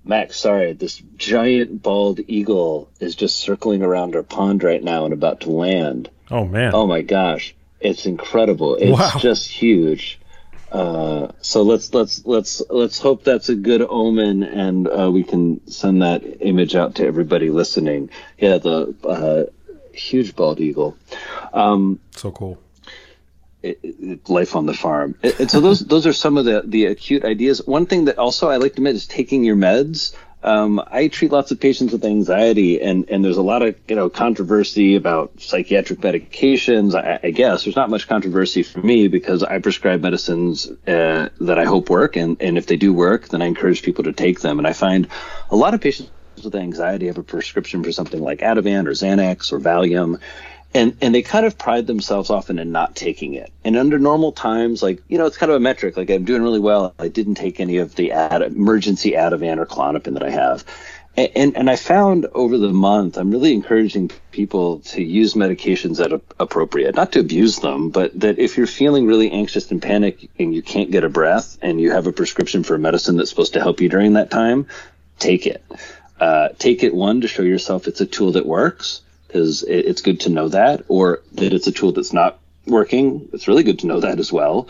Max, 0.06 0.40
sorry, 0.40 0.74
this 0.74 1.02
giant 1.18 1.84
bald 1.84 2.22
eagle 2.28 2.90
is 3.00 3.16
just 3.16 3.38
circling 3.38 3.84
around 3.84 4.16
our 4.16 4.24
pond 4.24 4.64
right 4.64 4.82
now 4.82 5.04
and 5.04 5.14
about 5.14 5.42
to 5.42 5.52
land 5.52 6.10
Oh 6.32 6.46
man! 6.46 6.74
Oh 6.76 6.86
my 6.86 7.02
gosh, 7.02 7.56
it's 7.80 8.06
incredible! 8.06 8.76
It's 8.76 8.98
wow. 8.98 9.14
just 9.18 9.50
huge. 9.50 10.20
Uh, 10.72 11.32
so 11.42 11.64
let's 11.64 11.92
let's 11.94 12.24
let's 12.26 12.62
let's 12.70 13.00
hope 13.00 13.24
that's 13.24 13.50
a 13.50 13.56
good 13.56 13.82
omen, 13.82 14.44
and 14.44 14.88
uh, 14.88 15.10
we 15.12 15.24
can 15.24 15.68
send 15.68 16.04
that 16.04 16.24
image 16.42 16.76
out 16.76 16.96
to 16.96 17.08
everybody 17.08 17.50
listening. 17.50 18.12
Yeah, 18.38 18.60
the 18.60 18.96
uh, 19.04 19.52
huge 19.94 20.36
bald 20.36 20.60
eagle. 20.60 20.98
Um, 21.54 22.00
so 22.16 22.32
cool. 22.32 22.60
It, 23.62 23.80
it, 23.84 24.30
life 24.30 24.56
on 24.56 24.66
the 24.66 24.74
farm. 24.74 25.16
It, 25.22 25.52
so 25.52 25.60
those 25.60 25.82
those 25.82 26.08
are 26.08 26.14
some 26.14 26.38
of 26.38 26.46
the 26.46 26.64
the 26.66 26.86
acute 26.86 27.26
ideas. 27.26 27.66
One 27.66 27.86
thing 27.86 28.06
that 28.06 28.18
also 28.18 28.50
I 28.50 28.56
like 28.58 28.74
to 28.74 28.80
admit 28.80 28.96
is 28.96 29.06
taking 29.06 29.44
your 29.44 29.58
meds. 29.58 30.16
Um, 30.42 30.82
I 30.88 31.10
treat 31.10 31.34
lots 31.34 31.52
of 31.52 31.60
patients 31.60 31.92
with 31.92 32.06
anxiety, 32.06 32.82
and, 32.82 33.10
and 33.10 33.26
there's 33.26 33.36
a 33.36 33.42
lot 33.42 33.62
of 33.62 33.76
you 33.90 33.96
know 33.98 34.10
controversy 34.10 34.96
about 34.96 35.42
psychiatric 35.42 36.00
medications. 36.00 36.96
I, 36.96 37.20
I 37.22 37.32
guess 37.32 37.66
there's 37.66 37.76
not 37.76 37.90
much 37.90 38.08
controversy 38.08 38.64
for 38.64 38.80
me 38.80 39.10
because 39.10 39.44
I 39.44 39.60
prescribe 39.60 40.02
medicines 40.02 40.72
uh, 40.88 41.28
that 41.42 41.60
I 41.60 41.66
hope 41.66 41.90
work, 41.90 42.16
and, 42.16 42.42
and 42.42 42.58
if 42.58 42.68
they 42.68 42.78
do 42.78 42.94
work, 42.94 43.28
then 43.28 43.42
I 43.42 43.48
encourage 43.48 43.84
people 43.84 44.06
to 44.06 44.14
take 44.14 44.40
them. 44.40 44.60
And 44.60 44.68
I 44.68 44.72
find 44.72 45.10
a 45.52 45.58
lot 45.58 45.74
of 45.74 45.82
patients 45.82 46.10
with 46.44 46.56
anxiety 46.56 47.08
have 47.08 47.18
a 47.18 47.24
prescription 47.24 47.84
for 47.84 47.92
something 47.92 48.22
like 48.22 48.40
Ativan 48.40 48.88
or 48.88 48.92
Xanax 48.92 49.52
or 49.52 49.60
Valium, 49.60 50.20
and 50.74 50.96
and 51.02 51.16
they 51.16 51.22
kind 51.22 51.46
of 51.46 51.58
pride 51.58 51.88
themselves 51.88 52.30
often 52.30 52.60
in 52.60 52.72
not 52.72 52.96
taking 52.96 53.34
it. 53.34 53.52
And 53.64 53.76
under 53.76 53.98
normal 53.98 54.32
times, 54.32 54.84
like 54.84 55.02
you 55.08 55.18
know, 55.18 55.26
it's 55.26 55.38
kind 55.38 55.52
of 55.52 55.56
a 55.56 55.60
metric. 55.60 55.98
Like 55.98 56.10
I'm 56.10 56.26
doing 56.26 56.44
really 56.44 56.60
well. 56.60 56.94
I 57.00 57.08
didn't 57.08 57.36
take 57.36 57.60
any 57.60 57.78
of 57.78 57.96
the 57.96 58.12
ad, 58.12 58.42
emergency 58.42 59.12
Ativan 59.12 59.58
or 59.58 59.66
Klonopin 59.66 60.14
that 60.14 60.24
I 60.24 60.30
have. 60.30 60.66
And, 61.18 61.32
and, 61.36 61.58
and 61.58 61.70
I 61.70 61.76
found 61.76 62.28
over 62.28 62.58
the 62.58 62.72
month, 62.72 63.18
I'm 63.18 63.32
really 63.32 63.54
encouraging 63.54 64.12
people 64.32 64.80
to 64.80 65.04
use 65.04 65.34
medications 65.34 65.98
that 65.98 66.14
are 66.14 66.22
appropriate, 66.40 66.96
not 66.96 67.12
to 67.14 67.20
abuse 67.20 67.58
them, 67.58 67.90
but 67.90 68.18
that 68.20 68.40
if 68.40 68.58
you're 68.58 68.68
feeling 68.68 69.06
really 69.06 69.32
anxious 69.32 69.72
and 69.72 69.82
panic 69.82 70.30
and 70.40 70.54
you 70.54 70.62
can't 70.62 70.92
get 70.92 71.04
a 71.04 71.10
breath 71.10 71.58
and 71.62 71.82
you 71.82 71.92
have 71.92 72.08
a 72.08 72.14
prescription 72.14 72.64
for 72.64 72.76
a 72.76 72.80
medicine 72.80 73.18
that's 73.18 73.30
supposed 73.30 73.54
to 73.54 73.60
help 73.60 73.82
you 73.82 73.90
during 73.90 74.14
that 74.14 74.32
time, 74.32 74.68
take 75.18 75.46
it. 75.46 75.64
Uh, 76.20 76.50
take 76.58 76.84
it 76.84 76.94
one 76.94 77.22
to 77.22 77.28
show 77.28 77.44
yourself 77.44 77.88
it's 77.88 78.02
a 78.02 78.06
tool 78.06 78.34
that 78.34 78.46
works 78.46 79.02
because 79.28 79.64
it's 79.64 80.02
good 80.02 80.22
to 80.22 80.30
know 80.30 80.50
that, 80.50 80.86
or 80.88 81.22
that 81.34 81.54
it's 81.54 81.68
a 81.68 81.72
tool 81.72 81.92
that's 81.92 82.14
not 82.14 82.40
working. 82.66 83.30
It's 83.32 83.48
really 83.48 83.64
good 83.64 83.80
to 83.80 83.88
know 83.88 84.00
that 84.00 84.20
as 84.20 84.34
well. 84.34 84.68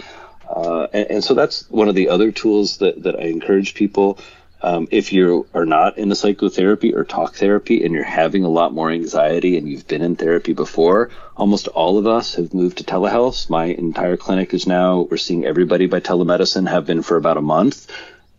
Uh, 0.49 0.87
and, 0.91 1.11
and, 1.11 1.23
so 1.23 1.33
that's 1.33 1.69
one 1.69 1.87
of 1.87 1.95
the 1.95 2.09
other 2.09 2.31
tools 2.31 2.77
that, 2.79 3.03
that 3.03 3.15
I 3.17 3.23
encourage 3.23 3.73
people. 3.73 4.19
Um, 4.61 4.89
if 4.91 5.13
you 5.13 5.47
are 5.53 5.65
not 5.65 5.97
in 5.97 6.11
a 6.11 6.15
psychotherapy 6.15 6.93
or 6.93 7.05
talk 7.05 7.35
therapy 7.35 7.85
and 7.85 7.93
you're 7.93 8.03
having 8.03 8.43
a 8.43 8.49
lot 8.49 8.73
more 8.73 8.91
anxiety 8.91 9.57
and 9.57 9.69
you've 9.69 9.87
been 9.87 10.01
in 10.01 10.17
therapy 10.17 10.51
before, 10.51 11.11
almost 11.37 11.69
all 11.69 11.97
of 11.97 12.07
us 12.07 12.35
have 12.35 12.53
moved 12.53 12.79
to 12.79 12.83
telehealth. 12.83 13.49
My 13.49 13.65
entire 13.65 14.17
clinic 14.17 14.53
is 14.53 14.67
now, 14.67 15.07
we're 15.09 15.17
seeing 15.17 15.45
everybody 15.45 15.85
by 15.85 16.01
telemedicine, 16.01 16.67
have 16.69 16.85
been 16.85 17.03
for 17.03 17.15
about 17.15 17.37
a 17.37 17.41
month. 17.41 17.87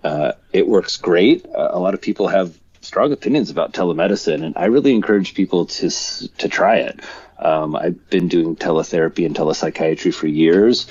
Uh, 0.04 0.32
it 0.52 0.68
works 0.68 0.98
great. 0.98 1.46
Uh, 1.46 1.70
a 1.70 1.78
lot 1.78 1.94
of 1.94 2.02
people 2.02 2.28
have 2.28 2.54
strong 2.80 3.12
opinions 3.12 3.50
about 3.50 3.72
telemedicine, 3.72 4.44
and 4.44 4.56
I 4.56 4.66
really 4.66 4.94
encourage 4.94 5.34
people 5.34 5.66
to 5.66 5.90
to 5.90 6.48
try 6.48 6.76
it. 6.78 7.00
Um, 7.38 7.74
I've 7.74 8.10
been 8.10 8.28
doing 8.28 8.56
teletherapy 8.56 9.24
and 9.24 9.34
telepsychiatry 9.34 10.12
for 10.12 10.26
years. 10.26 10.86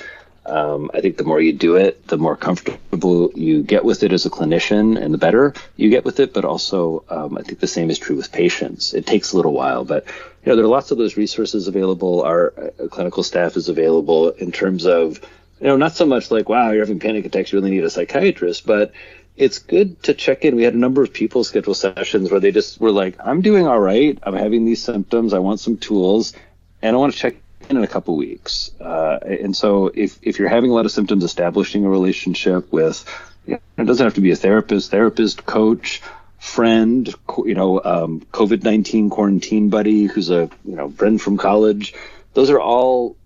Um, 0.46 0.90
I 0.94 1.00
think 1.00 1.16
the 1.16 1.24
more 1.24 1.40
you 1.40 1.52
do 1.52 1.76
it, 1.76 2.08
the 2.08 2.16
more 2.16 2.36
comfortable 2.36 3.30
you 3.34 3.62
get 3.62 3.84
with 3.84 4.02
it 4.02 4.12
as 4.12 4.26
a 4.26 4.30
clinician, 4.30 5.00
and 5.00 5.12
the 5.14 5.18
better 5.18 5.54
you 5.76 5.90
get 5.90 6.04
with 6.04 6.18
it. 6.18 6.32
But 6.32 6.44
also, 6.44 7.04
um, 7.08 7.36
I 7.36 7.42
think 7.42 7.60
the 7.60 7.66
same 7.66 7.90
is 7.90 7.98
true 7.98 8.16
with 8.16 8.32
patients. 8.32 8.94
It 8.94 9.06
takes 9.06 9.32
a 9.32 9.36
little 9.36 9.52
while, 9.52 9.84
but 9.84 10.06
you 10.06 10.50
know 10.50 10.56
there 10.56 10.64
are 10.64 10.68
lots 10.68 10.90
of 10.90 10.98
those 10.98 11.16
resources 11.16 11.68
available. 11.68 12.22
Our 12.22 12.52
uh, 12.56 12.88
clinical 12.88 13.22
staff 13.22 13.56
is 13.56 13.68
available 13.68 14.30
in 14.30 14.50
terms 14.50 14.86
of 14.86 15.20
you 15.60 15.66
know 15.66 15.76
not 15.76 15.94
so 15.94 16.06
much 16.06 16.30
like 16.30 16.48
wow 16.48 16.70
you're 16.70 16.84
having 16.84 16.98
panic 16.98 17.26
attacks, 17.26 17.52
you 17.52 17.58
really 17.58 17.70
need 17.70 17.84
a 17.84 17.90
psychiatrist, 17.90 18.66
but 18.66 18.92
it's 19.36 19.58
good 19.58 20.02
to 20.04 20.14
check 20.14 20.44
in. 20.44 20.56
We 20.56 20.64
had 20.64 20.74
a 20.74 20.78
number 20.78 21.02
of 21.02 21.12
people 21.12 21.44
schedule 21.44 21.74
sessions 21.74 22.30
where 22.30 22.40
they 22.40 22.52
just 22.52 22.80
were 22.80 22.90
like, 22.90 23.16
I'm 23.24 23.40
doing 23.40 23.66
all 23.66 23.80
right. 23.80 24.18
I'm 24.22 24.34
having 24.34 24.64
these 24.64 24.82
symptoms. 24.82 25.32
I 25.32 25.38
want 25.38 25.60
some 25.60 25.76
tools 25.76 26.34
and 26.82 26.94
I 26.94 26.98
want 26.98 27.12
to 27.14 27.18
check 27.18 27.36
in 27.68 27.76
in 27.76 27.82
a 27.82 27.88
couple 27.88 28.16
weeks. 28.16 28.70
Uh, 28.80 29.18
and 29.22 29.56
so 29.56 29.90
if, 29.94 30.18
if 30.22 30.38
you're 30.38 30.48
having 30.48 30.70
a 30.70 30.74
lot 30.74 30.84
of 30.84 30.92
symptoms, 30.92 31.24
establishing 31.24 31.84
a 31.84 31.88
relationship 31.88 32.70
with, 32.72 33.04
you 33.46 33.54
know, 33.54 33.60
it 33.82 33.86
doesn't 33.86 34.04
have 34.04 34.14
to 34.14 34.20
be 34.20 34.30
a 34.30 34.36
therapist, 34.36 34.90
therapist, 34.90 35.46
coach, 35.46 36.02
friend, 36.38 37.14
you 37.44 37.54
know, 37.54 37.80
um, 37.82 38.20
COVID-19 38.32 39.10
quarantine 39.10 39.68
buddy 39.68 40.04
who's 40.04 40.30
a, 40.30 40.50
you 40.64 40.76
know, 40.76 40.90
friend 40.90 41.20
from 41.20 41.36
college. 41.36 41.94
Those 42.34 42.50
are 42.50 42.60
all 42.60 43.16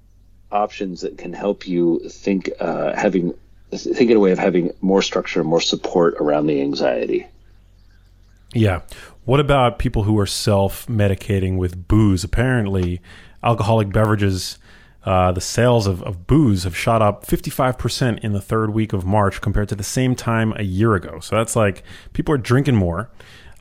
options 0.51 1.01
that 1.03 1.19
can 1.19 1.33
help 1.33 1.67
you 1.67 2.09
think, 2.09 2.51
uh, 2.61 2.95
having 2.95 3.35
thinking 3.83 4.17
a 4.17 4.21
way 4.21 4.33
of 4.33 4.39
having 4.39 4.73
more 4.81 5.03
structure, 5.03 5.43
more 5.45 5.61
support 5.61 6.15
around 6.15 6.47
the 6.47 6.61
anxiety. 6.61 7.27
Yeah. 8.55 8.83
What 9.25 9.41
about 9.41 9.79
people 9.79 10.05
who 10.05 10.19
are 10.19 10.27
self 10.27 10.87
medicating 10.87 11.57
with 11.57 11.89
booze? 11.89 12.25
Apparently, 12.25 13.01
alcoholic 13.43 13.91
beverages, 13.93 14.59
uh, 15.05 15.33
the 15.33 15.41
sales 15.41 15.87
of, 15.87 16.03
of 16.03 16.27
booze 16.27 16.65
have 16.65 16.77
shot 16.77 17.03
up 17.03 17.27
55% 17.27 18.19
in 18.21 18.33
the 18.33 18.41
third 18.41 18.71
week 18.71 18.93
of 18.93 19.05
March 19.05 19.41
compared 19.41 19.69
to 19.71 19.75
the 19.75 19.83
same 19.83 20.15
time 20.15 20.53
a 20.57 20.63
year 20.63 20.95
ago. 20.95 21.21
So 21.21 21.37
that's 21.37 21.57
like 21.57 21.83
people 22.13 22.35
are 22.35 22.39
drinking 22.39 22.77
more, 22.77 23.11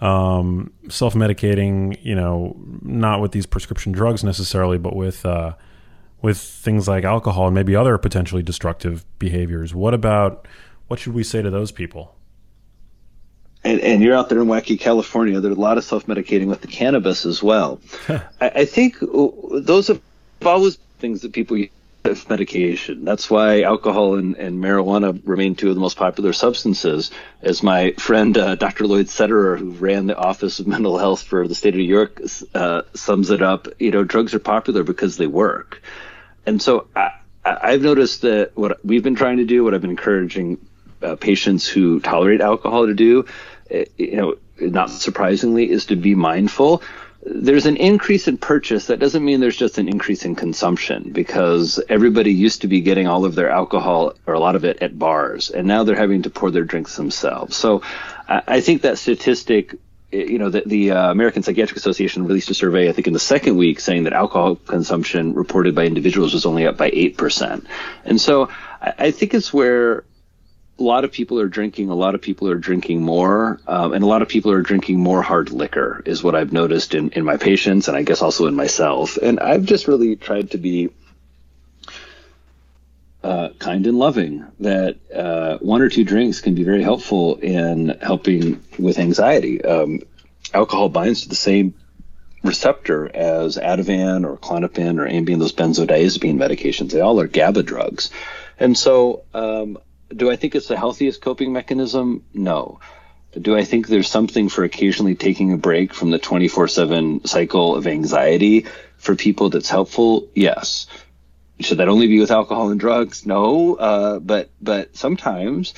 um, 0.01 0.71
self 0.89 1.13
medicating, 1.13 1.97
you 2.03 2.15
know, 2.15 2.55
not 2.81 3.21
with 3.21 3.31
these 3.31 3.45
prescription 3.45 3.91
drugs 3.91 4.23
necessarily, 4.23 4.77
but 4.77 4.95
with. 4.95 5.25
Uh, 5.25 5.53
with 6.23 6.37
things 6.37 6.87
like 6.87 7.03
alcohol 7.03 7.47
and 7.47 7.53
maybe 7.53 7.75
other 7.75 7.97
potentially 7.99 8.41
destructive 8.41 9.05
behaviors. 9.19 9.75
What 9.75 9.93
about 9.93 10.47
what 10.87 10.99
should 10.99 11.13
we 11.13 11.23
say 11.23 11.43
to 11.43 11.51
those 11.51 11.71
people? 11.71 12.15
And, 13.63 13.79
and 13.81 14.01
you're 14.01 14.15
out 14.15 14.29
there 14.29 14.39
in 14.41 14.47
wacky 14.47 14.79
California. 14.79 15.39
There's 15.39 15.55
a 15.55 15.59
lot 15.59 15.77
of 15.77 15.83
self-medicating 15.83 16.47
with 16.47 16.61
the 16.61 16.67
cannabis 16.67 17.25
as 17.25 17.43
well. 17.43 17.79
I, 18.09 18.21
I, 18.41 18.65
think 18.65 18.97
those 18.99 19.87
have 19.87 20.01
always 20.45 20.77
things 20.99 21.21
that 21.21 21.33
people 21.33 21.57
use 21.57 21.69
as 22.05 22.27
medication. 22.27 23.05
That's 23.05 23.29
why 23.29 23.61
alcohol 23.61 24.15
and, 24.15 24.35
and 24.35 24.61
marijuana 24.61 25.21
remain 25.25 25.55
two 25.55 25.69
of 25.69 25.75
the 25.75 25.81
most 25.81 25.95
popular 25.95 26.33
substances. 26.33 27.11
As 27.41 27.63
my 27.63 27.91
friend 27.93 28.37
uh, 28.37 28.55
Dr. 28.55 28.87
Lloyd 28.87 29.07
Sederer, 29.07 29.57
who 29.57 29.71
ran 29.71 30.07
the 30.07 30.17
Office 30.17 30.59
of 30.59 30.67
Mental 30.67 30.97
Health 30.97 31.21
for 31.21 31.47
the 31.47 31.55
state 31.55 31.73
of 31.73 31.77
New 31.77 31.83
York, 31.83 32.21
uh, 32.53 32.81
sums 32.93 33.29
it 33.29 33.41
up. 33.41 33.67
You 33.79 33.91
know, 33.91 34.03
drugs 34.03 34.33
are 34.33 34.39
popular 34.39 34.83
because 34.83 35.15
they 35.15 35.27
work 35.27 35.81
and 36.45 36.61
so 36.61 36.87
I, 36.95 37.11
I've 37.45 37.81
noticed 37.81 38.21
that 38.21 38.51
what 38.55 38.83
we've 38.85 39.03
been 39.03 39.15
trying 39.15 39.37
to 39.37 39.45
do, 39.45 39.63
what 39.63 39.73
I've 39.73 39.81
been 39.81 39.89
encouraging 39.89 40.65
uh, 41.01 41.15
patients 41.15 41.67
who 41.67 41.99
tolerate 41.99 42.41
alcohol 42.41 42.87
to 42.87 42.93
do, 42.93 43.25
eh, 43.69 43.85
you 43.97 44.15
know, 44.15 44.35
not 44.59 44.89
surprisingly, 44.89 45.69
is 45.69 45.87
to 45.87 45.95
be 45.95 46.15
mindful. 46.15 46.81
There's 47.25 47.65
an 47.65 47.77
increase 47.77 48.27
in 48.27 48.37
purchase. 48.37 48.87
That 48.87 48.99
doesn't 48.99 49.23
mean 49.23 49.39
there's 49.39 49.57
just 49.57 49.77
an 49.77 49.87
increase 49.87 50.25
in 50.25 50.35
consumption 50.35 51.11
because 51.13 51.81
everybody 51.87 52.33
used 52.33 52.61
to 52.61 52.67
be 52.67 52.81
getting 52.81 53.07
all 53.07 53.23
of 53.25 53.35
their 53.35 53.49
alcohol 53.49 54.13
or 54.27 54.33
a 54.33 54.39
lot 54.39 54.55
of 54.55 54.65
it 54.65 54.81
at 54.81 54.97
bars, 54.97 55.49
and 55.49 55.67
now 55.67 55.83
they're 55.83 55.95
having 55.95 56.23
to 56.23 56.29
pour 56.29 56.51
their 56.51 56.65
drinks 56.65 56.97
themselves. 56.97 57.55
So 57.55 57.81
I 58.27 58.61
think 58.61 58.81
that 58.81 58.97
statistic 58.97 59.75
you 60.13 60.37
know, 60.37 60.49
the, 60.49 60.63
the 60.65 60.91
uh, 60.91 61.11
American 61.11 61.43
Psychiatric 61.43 61.77
Association 61.77 62.25
released 62.25 62.49
a 62.49 62.53
survey, 62.53 62.89
I 62.89 62.91
think, 62.91 63.07
in 63.07 63.13
the 63.13 63.19
second 63.19 63.57
week 63.57 63.79
saying 63.79 64.03
that 64.03 64.13
alcohol 64.13 64.55
consumption 64.55 65.33
reported 65.33 65.75
by 65.75 65.85
individuals 65.85 66.33
was 66.33 66.45
only 66.45 66.67
up 66.67 66.77
by 66.77 66.91
8%. 66.91 67.65
And 68.05 68.21
so 68.21 68.49
I, 68.81 68.93
I 68.97 69.11
think 69.11 69.33
it's 69.33 69.53
where 69.53 70.03
a 70.79 70.83
lot 70.83 71.03
of 71.03 71.11
people 71.11 71.39
are 71.39 71.47
drinking, 71.47 71.89
a 71.89 71.95
lot 71.95 72.15
of 72.15 72.21
people 72.21 72.49
are 72.49 72.57
drinking 72.57 73.01
more, 73.01 73.59
um, 73.67 73.93
and 73.93 74.03
a 74.03 74.07
lot 74.07 74.21
of 74.21 74.27
people 74.27 74.51
are 74.51 74.61
drinking 74.61 74.99
more 74.99 75.21
hard 75.21 75.51
liquor, 75.51 76.01
is 76.05 76.23
what 76.23 76.35
I've 76.35 76.53
noticed 76.53 76.93
in, 76.93 77.09
in 77.11 77.23
my 77.23 77.37
patients 77.37 77.87
and 77.87 77.97
I 77.97 78.03
guess 78.03 78.21
also 78.21 78.47
in 78.47 78.55
myself. 78.55 79.17
And 79.17 79.39
I've 79.39 79.63
just 79.63 79.87
really 79.87 80.15
tried 80.15 80.51
to 80.51 80.57
be 80.57 80.89
uh, 83.23 83.49
kind 83.57 83.87
and 83.87 83.97
loving 83.97 84.45
that 84.59 84.97
uh, 85.13 85.57
one 85.59 85.81
or 85.81 85.89
two 85.89 86.03
drinks 86.03 86.41
can 86.41 86.55
be 86.55 86.63
very 86.63 86.83
helpful 86.83 87.35
in 87.35 87.97
helping 88.01 88.61
with 88.77 88.99
anxiety. 88.99 89.63
Um, 89.63 90.01
alcohol 90.53 90.89
binds 90.89 91.21
to 91.21 91.29
the 91.29 91.35
same 91.35 91.73
receptor 92.43 93.09
as 93.15 93.57
Ativan 93.57 94.25
or 94.25 94.37
Klonopin 94.37 94.99
or 94.99 95.07
Ambien, 95.07 95.39
those 95.39 95.53
benzodiazepine 95.53 96.35
medications. 96.35 96.91
They 96.91 96.99
all 96.99 97.19
are 97.21 97.27
GABA 97.27 97.63
drugs. 97.63 98.09
And 98.59 98.77
so, 98.77 99.23
um, 99.33 99.77
do 100.13 100.29
I 100.29 100.35
think 100.35 100.53
it's 100.53 100.67
the 100.67 100.77
healthiest 100.77 101.21
coping 101.21 101.53
mechanism? 101.53 102.25
No. 102.33 102.79
Do 103.39 103.55
I 103.55 103.63
think 103.63 103.87
there's 103.87 104.09
something 104.09 104.49
for 104.49 104.63
occasionally 104.63 105.15
taking 105.15 105.53
a 105.53 105.57
break 105.57 105.93
from 105.93 106.11
the 106.11 106.19
24 106.19 106.67
7 106.67 107.25
cycle 107.25 107.75
of 107.75 107.87
anxiety 107.87 108.65
for 108.97 109.15
people 109.15 109.49
that's 109.49 109.69
helpful? 109.69 110.27
Yes 110.35 110.87
should 111.65 111.79
that 111.79 111.89
only 111.89 112.07
be 112.07 112.19
with 112.19 112.31
alcohol 112.31 112.69
and 112.69 112.79
drugs? 112.79 113.25
No, 113.25 113.75
uh, 113.75 114.19
but 114.19 114.49
but 114.61 114.95
sometimes 114.95 115.73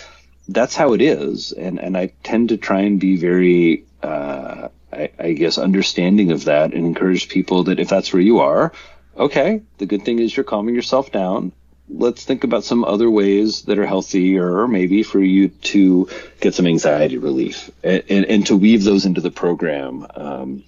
that's 0.47 0.75
how 0.75 0.93
it 0.93 1.01
is, 1.01 1.51
and 1.51 1.79
and 1.79 1.97
I 1.97 2.13
tend 2.23 2.49
to 2.49 2.57
try 2.57 2.81
and 2.81 2.99
be 2.99 3.17
very, 3.17 3.85
uh, 4.03 4.69
I, 4.91 5.09
I 5.17 5.33
guess, 5.33 5.57
understanding 5.57 6.31
of 6.31 6.45
that, 6.45 6.73
and 6.73 6.85
encourage 6.85 7.29
people 7.29 7.63
that 7.65 7.79
if 7.79 7.89
that's 7.89 8.13
where 8.13 8.21
you 8.21 8.39
are, 8.39 8.71
okay, 9.17 9.61
the 9.77 9.85
good 9.85 10.05
thing 10.05 10.19
is 10.19 10.35
you're 10.35 10.43
calming 10.43 10.75
yourself 10.75 11.11
down. 11.11 11.51
Let's 11.87 12.23
think 12.23 12.43
about 12.43 12.63
some 12.63 12.83
other 12.83 13.09
ways 13.09 13.63
that 13.63 13.77
are 13.77 13.85
healthier, 13.85 14.67
maybe 14.67 15.03
for 15.03 15.19
you 15.19 15.49
to 15.49 16.09
get 16.39 16.55
some 16.55 16.65
anxiety 16.65 17.19
relief, 17.19 17.69
and, 17.83 18.03
and, 18.09 18.25
and 18.25 18.47
to 18.47 18.57
weave 18.57 18.83
those 18.83 19.05
into 19.05 19.21
the 19.21 19.29
program 19.29 20.07
um, 20.15 20.63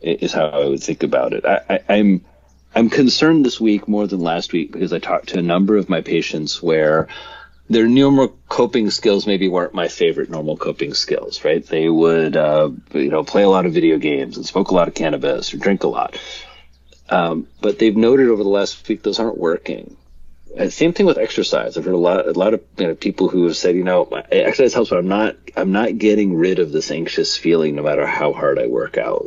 is 0.00 0.32
how 0.32 0.46
I 0.46 0.66
would 0.66 0.82
think 0.82 1.02
about 1.02 1.34
it. 1.34 1.44
I, 1.44 1.60
I, 1.68 1.80
I'm 1.90 2.24
I'm 2.74 2.88
concerned 2.88 3.44
this 3.44 3.60
week 3.60 3.86
more 3.86 4.06
than 4.06 4.20
last 4.20 4.52
week 4.52 4.72
because 4.72 4.92
I 4.92 4.98
talked 4.98 5.30
to 5.30 5.38
a 5.38 5.42
number 5.42 5.76
of 5.76 5.88
my 5.88 6.00
patients 6.00 6.62
where 6.62 7.08
their 7.68 7.86
normal 7.86 8.36
coping 8.48 8.90
skills 8.90 9.26
maybe 9.26 9.48
weren't 9.48 9.74
my 9.74 9.88
favorite 9.88 10.30
normal 10.30 10.56
coping 10.56 10.94
skills, 10.94 11.44
right? 11.44 11.64
They 11.64 11.88
would, 11.88 12.36
uh, 12.36 12.70
you 12.92 13.08
know, 13.08 13.24
play 13.24 13.42
a 13.42 13.48
lot 13.48 13.66
of 13.66 13.72
video 13.72 13.98
games 13.98 14.36
and 14.36 14.46
smoke 14.46 14.70
a 14.70 14.74
lot 14.74 14.88
of 14.88 14.94
cannabis 14.94 15.52
or 15.52 15.58
drink 15.58 15.84
a 15.84 15.88
lot. 15.88 16.18
Um, 17.08 17.46
but 17.60 17.78
they've 17.78 17.96
noted 17.96 18.28
over 18.28 18.42
the 18.42 18.48
last 18.48 18.88
week 18.88 19.02
those 19.02 19.18
aren't 19.18 19.38
working. 19.38 19.96
And 20.56 20.72
same 20.72 20.92
thing 20.92 21.06
with 21.06 21.18
exercise. 21.18 21.76
I've 21.76 21.84
heard 21.84 21.94
a 21.94 21.98
lot, 21.98 22.26
a 22.26 22.32
lot 22.32 22.54
of 22.54 22.62
you 22.78 22.88
know, 22.88 22.94
people 22.94 23.28
who 23.28 23.44
have 23.44 23.56
said, 23.56 23.74
you 23.74 23.84
know, 23.84 24.04
exercise 24.30 24.74
helps, 24.74 24.90
but 24.90 24.98
I'm 24.98 25.08
not, 25.08 25.36
I'm 25.56 25.72
not 25.72 25.98
getting 25.98 26.34
rid 26.34 26.58
of 26.58 26.72
this 26.72 26.90
anxious 26.90 27.36
feeling 27.36 27.74
no 27.74 27.82
matter 27.82 28.06
how 28.06 28.32
hard 28.32 28.58
I 28.58 28.66
work 28.66 28.98
out. 28.98 29.26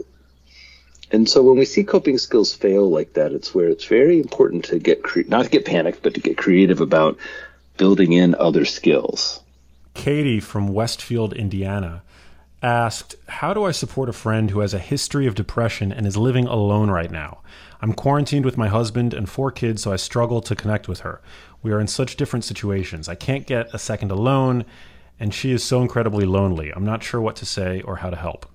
And 1.11 1.29
so 1.29 1.43
when 1.43 1.57
we 1.57 1.65
see 1.65 1.83
coping 1.83 2.17
skills 2.17 2.53
fail 2.53 2.89
like 2.89 3.13
that, 3.13 3.31
it's 3.31 3.53
where 3.53 3.69
it's 3.69 3.85
very 3.85 4.19
important 4.19 4.65
to 4.65 4.79
get 4.79 5.03
cre- 5.03 5.21
not 5.27 5.43
to 5.45 5.49
get 5.49 5.65
panicked, 5.65 6.01
but 6.01 6.13
to 6.15 6.19
get 6.19 6.37
creative 6.37 6.81
about 6.81 7.17
building 7.77 8.13
in 8.13 8.35
other 8.35 8.65
skills. 8.65 9.39
Katie 9.93 10.39
from 10.39 10.73
Westfield, 10.73 11.33
Indiana, 11.33 12.01
asked, 12.63 13.15
"How 13.27 13.53
do 13.53 13.63
I 13.63 13.71
support 13.71 14.09
a 14.09 14.13
friend 14.13 14.49
who 14.49 14.61
has 14.61 14.73
a 14.73 14.79
history 14.79 15.27
of 15.27 15.35
depression 15.35 15.91
and 15.91 16.07
is 16.07 16.17
living 16.17 16.47
alone 16.47 16.89
right 16.89 17.11
now? 17.11 17.39
I'm 17.81 17.93
quarantined 17.93 18.45
with 18.45 18.57
my 18.57 18.67
husband 18.67 19.13
and 19.13 19.29
four 19.29 19.51
kids, 19.51 19.83
so 19.83 19.91
I 19.91 19.97
struggle 19.97 20.41
to 20.41 20.55
connect 20.55 20.87
with 20.87 21.01
her. 21.01 21.21
We 21.61 21.71
are 21.71 21.79
in 21.79 21.87
such 21.87 22.15
different 22.15 22.45
situations. 22.45 23.07
I 23.07 23.15
can't 23.15 23.45
get 23.45 23.73
a 23.73 23.77
second 23.77 24.11
alone, 24.11 24.65
and 25.19 25.33
she 25.33 25.51
is 25.51 25.63
so 25.63 25.81
incredibly 25.81 26.25
lonely. 26.25 26.71
I'm 26.71 26.85
not 26.85 27.03
sure 27.03 27.21
what 27.21 27.35
to 27.37 27.45
say 27.45 27.81
or 27.81 27.97
how 27.97 28.09
to 28.09 28.15
help." 28.15 28.47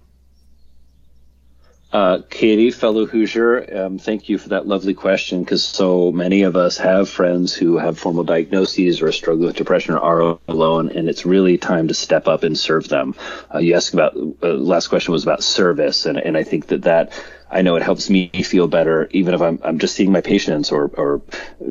Uh, 1.93 2.21
Katie, 2.31 2.71
fellow 2.71 3.05
Hoosier, 3.05 3.85
um, 3.85 3.99
thank 3.99 4.29
you 4.29 4.39
for 4.39 4.51
that 4.51 4.67
lovely 4.67 4.95
question 4.95 5.43
because 5.43 5.65
so 5.65 6.13
many 6.13 6.43
of 6.43 6.55
us 6.55 6.79
have 6.79 7.09
friends 7.09 7.53
who 7.53 7.79
have 7.79 7.99
formal 7.99 8.23
diagnoses 8.23 9.03
or 9.03 9.11
struggle 9.11 9.47
with 9.47 9.57
depression 9.57 9.95
or 9.95 10.01
are 10.01 10.39
alone, 10.47 10.91
and 10.91 11.09
it's 11.09 11.27
really 11.27 11.59
time 11.59 11.89
to 11.89 11.95
step 11.95 12.29
up 12.29 12.45
and 12.45 12.57
serve 12.57 12.89
them. 12.89 13.17
Uh, 13.53 13.59
you 13.59 13.75
asked 13.75 13.93
about, 13.93 14.17
uh, 14.17 14.49
last 14.55 14.87
question 14.87 15.11
was 15.11 15.25
about 15.25 15.43
service, 15.43 16.07
and, 16.07 16.17
and 16.17 16.37
I 16.37 16.45
think 16.45 16.69
that 16.69 16.83
that 16.83 17.13
I 17.51 17.63
know 17.63 17.75
it 17.77 17.83
helps 17.83 18.09
me 18.09 18.29
feel 18.29 18.69
better, 18.69 19.09
even 19.11 19.35
if 19.35 19.43
I'm, 19.43 19.59
I'm 19.65 19.79
just 19.81 19.97
seeing 19.97 20.13
my 20.13 20.21
patients 20.21 20.71
or, 20.71 20.87
or 20.95 21.21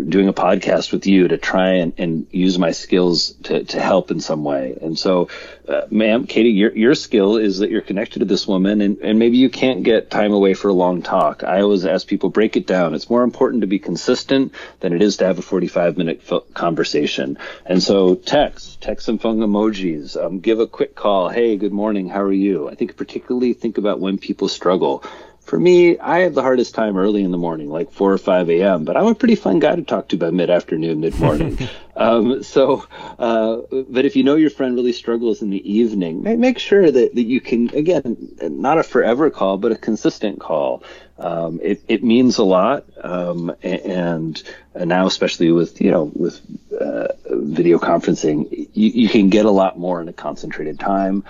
doing 0.10 0.28
a 0.28 0.34
podcast 0.34 0.92
with 0.92 1.08
you 1.08 1.30
to 1.30 1.38
try 1.38 1.76
and, 1.76 1.94
and 1.98 2.28
use 2.32 2.60
my 2.60 2.72
skills 2.72 3.32
to, 3.44 3.64
to 3.64 3.80
help 3.80 4.12
in 4.12 4.20
some 4.20 4.44
way. 4.44 4.78
And 4.82 5.00
so, 5.00 5.30
uh, 5.70 5.82
ma'am, 5.90 6.28
Katie, 6.28 6.50
your, 6.50 6.76
your 6.76 6.96
skill 6.96 7.38
is 7.38 7.60
that 7.60 7.70
you're 7.70 7.82
connected 7.82 8.20
to 8.20 8.26
this 8.26 8.46
woman 8.46 8.82
and, 8.82 8.98
and 8.98 9.20
maybe 9.20 9.38
you 9.38 9.50
can't 9.50 9.84
get 9.84 10.12
time 10.12 10.34
away 10.34 10.54
for 10.54 10.68
a 10.68 10.74
long 10.74 11.02
talk. 11.02 11.44
I 11.44 11.62
always 11.62 11.86
ask 11.86 12.08
people, 12.08 12.30
break 12.30 12.58
it 12.58 12.68
down. 12.68 12.94
It's 12.94 13.10
more 13.10 13.24
important 13.24 13.62
to 13.62 13.68
be 13.68 13.80
consistent 13.80 14.54
than 14.82 14.92
it 14.92 15.02
is 15.02 15.18
to 15.18 15.26
have 15.26 15.40
a 15.40 15.44
45 15.44 15.98
minute 15.98 16.24
conversation. 16.54 17.38
And 17.66 17.82
so 17.82 18.16
text, 18.16 18.82
text 18.82 19.06
some 19.06 19.18
fun 19.18 19.38
emojis, 19.38 20.22
um, 20.22 20.40
give 20.40 20.60
a 20.60 20.68
quick 20.68 20.96
call. 20.96 21.30
Hey, 21.30 21.56
good 21.56 21.74
morning. 21.74 22.10
How 22.10 22.22
are 22.22 22.34
you? 22.34 22.70
I 22.70 22.76
think 22.76 22.98
particularly 22.98 23.54
think 23.54 23.78
about 23.78 24.02
when 24.02 24.18
people 24.18 24.50
struggle 24.50 25.04
for 25.50 25.60
me, 25.60 25.98
I 25.98 26.20
have 26.20 26.36
the 26.36 26.44
hardest 26.44 26.76
time 26.76 26.96
early 26.96 27.24
in 27.24 27.32
the 27.32 27.38
morning, 27.38 27.70
like 27.70 27.92
4 27.92 28.14
or 28.14 28.18
5 28.20 28.50
a.m., 28.52 28.86
but 28.86 28.96
I'm 28.96 29.08
a 29.08 29.16
pretty 29.16 29.36
fun 29.36 29.58
guy 29.58 29.76
to 29.76 29.82
talk 29.82 30.10
to 30.10 30.18
by 30.18 30.30
mid 30.30 30.52
afternoon, 30.52 31.00
mid 31.00 31.20
morning. 31.20 31.58
um, 31.96 32.44
so, 32.44 32.86
uh, 33.18 33.58
but 33.90 34.06
if 34.06 34.16
you 34.16 34.24
know 34.24 34.36
your 34.36 34.52
friend 34.52 34.76
really 34.76 34.94
struggles 34.94 35.42
in 35.42 35.50
the 35.50 35.72
evening, 35.72 36.22
make, 36.22 36.38
make 36.38 36.60
sure 36.60 36.92
that, 36.92 37.16
that 37.16 37.24
you 37.24 37.42
can, 37.42 37.76
again, 37.76 38.16
not 38.42 38.78
a 38.78 38.84
forever 38.84 39.32
call, 39.32 39.58
but 39.58 39.72
a 39.72 39.76
consistent 39.76 40.40
call. 40.40 40.84
Um, 41.18 41.60
it, 41.64 41.82
it 41.88 42.04
means 42.04 42.38
a 42.38 42.44
lot. 42.44 42.86
Um, 43.04 43.56
and, 43.64 44.44
and 44.76 44.90
now, 44.90 45.08
especially 45.08 45.52
with, 45.52 45.82
you 45.82 45.90
know, 45.90 46.12
with 46.14 46.40
uh, 46.80 47.08
video 47.26 47.80
conferencing, 47.80 48.52
you, 48.52 48.90
you 48.90 49.10
can 49.10 49.30
get 49.30 49.46
a 49.46 49.52
lot 49.52 49.80
more 49.80 50.00
in 50.00 50.08
a 50.08 50.14
concentrated 50.14 50.80
time. 50.80 51.24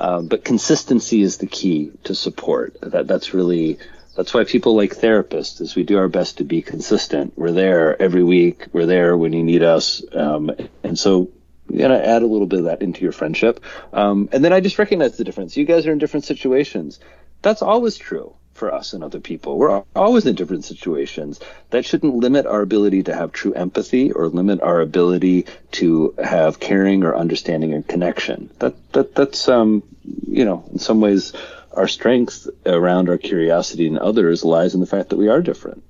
Um, 0.00 0.28
but 0.28 0.44
consistency 0.44 1.20
is 1.20 1.36
the 1.36 1.46
key 1.46 1.92
to 2.04 2.14
support. 2.14 2.76
That 2.80 3.06
that's 3.06 3.34
really 3.34 3.78
that's 4.16 4.32
why 4.32 4.44
people 4.44 4.74
like 4.74 4.96
therapists 4.96 5.60
is 5.60 5.76
we 5.76 5.82
do 5.82 5.98
our 5.98 6.08
best 6.08 6.38
to 6.38 6.44
be 6.44 6.62
consistent. 6.62 7.34
We're 7.36 7.52
there 7.52 8.00
every 8.00 8.24
week. 8.24 8.66
We're 8.72 8.86
there 8.86 9.16
when 9.16 9.32
you 9.32 9.44
need 9.44 9.62
us. 9.62 10.02
Um, 10.12 10.50
and 10.82 10.98
so 10.98 11.30
you 11.68 11.78
gotta 11.78 12.04
add 12.04 12.22
a 12.22 12.26
little 12.26 12.46
bit 12.46 12.60
of 12.60 12.64
that 12.64 12.80
into 12.80 13.02
your 13.02 13.12
friendship. 13.12 13.62
Um, 13.92 14.30
and 14.32 14.42
then 14.42 14.54
I 14.54 14.60
just 14.60 14.78
recognize 14.78 15.18
the 15.18 15.24
difference. 15.24 15.56
You 15.56 15.66
guys 15.66 15.86
are 15.86 15.92
in 15.92 15.98
different 15.98 16.24
situations. 16.24 16.98
That's 17.42 17.62
always 17.62 17.96
true 17.98 18.34
for 18.60 18.72
us 18.72 18.92
and 18.92 19.02
other 19.02 19.18
people. 19.18 19.58
We're 19.58 19.82
always 19.96 20.26
in 20.26 20.36
different 20.36 20.66
situations. 20.66 21.40
That 21.70 21.84
shouldn't 21.84 22.14
limit 22.14 22.46
our 22.46 22.60
ability 22.60 23.02
to 23.04 23.14
have 23.14 23.32
true 23.32 23.54
empathy 23.54 24.12
or 24.12 24.28
limit 24.28 24.60
our 24.60 24.80
ability 24.82 25.46
to 25.72 26.14
have 26.22 26.60
caring 26.60 27.02
or 27.02 27.16
understanding 27.16 27.72
and 27.72 27.88
connection. 27.88 28.50
That 28.58 28.74
that 28.92 29.14
that's 29.14 29.48
um 29.48 29.82
you 30.28 30.44
know 30.44 30.62
in 30.72 30.78
some 30.78 31.00
ways 31.00 31.32
our 31.72 31.88
strength 31.88 32.48
around 32.66 33.08
our 33.08 33.18
curiosity 33.18 33.86
in 33.86 33.98
others 33.98 34.44
lies 34.44 34.74
in 34.74 34.80
the 34.80 34.86
fact 34.86 35.08
that 35.08 35.16
we 35.16 35.28
are 35.28 35.40
different. 35.40 35.82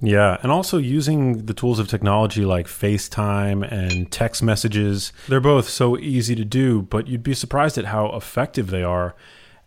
Yeah, 0.00 0.38
and 0.42 0.52
also 0.52 0.78
using 0.78 1.46
the 1.46 1.54
tools 1.54 1.78
of 1.78 1.88
technology 1.88 2.44
like 2.44 2.66
FaceTime 2.66 3.66
and 3.70 4.10
text 4.10 4.42
messages. 4.42 5.12
They're 5.28 5.40
both 5.40 5.68
so 5.68 5.98
easy 5.98 6.34
to 6.34 6.44
do, 6.44 6.82
but 6.82 7.08
you'd 7.08 7.22
be 7.22 7.34
surprised 7.34 7.78
at 7.78 7.86
how 7.86 8.14
effective 8.14 8.68
they 8.68 8.82
are 8.82 9.14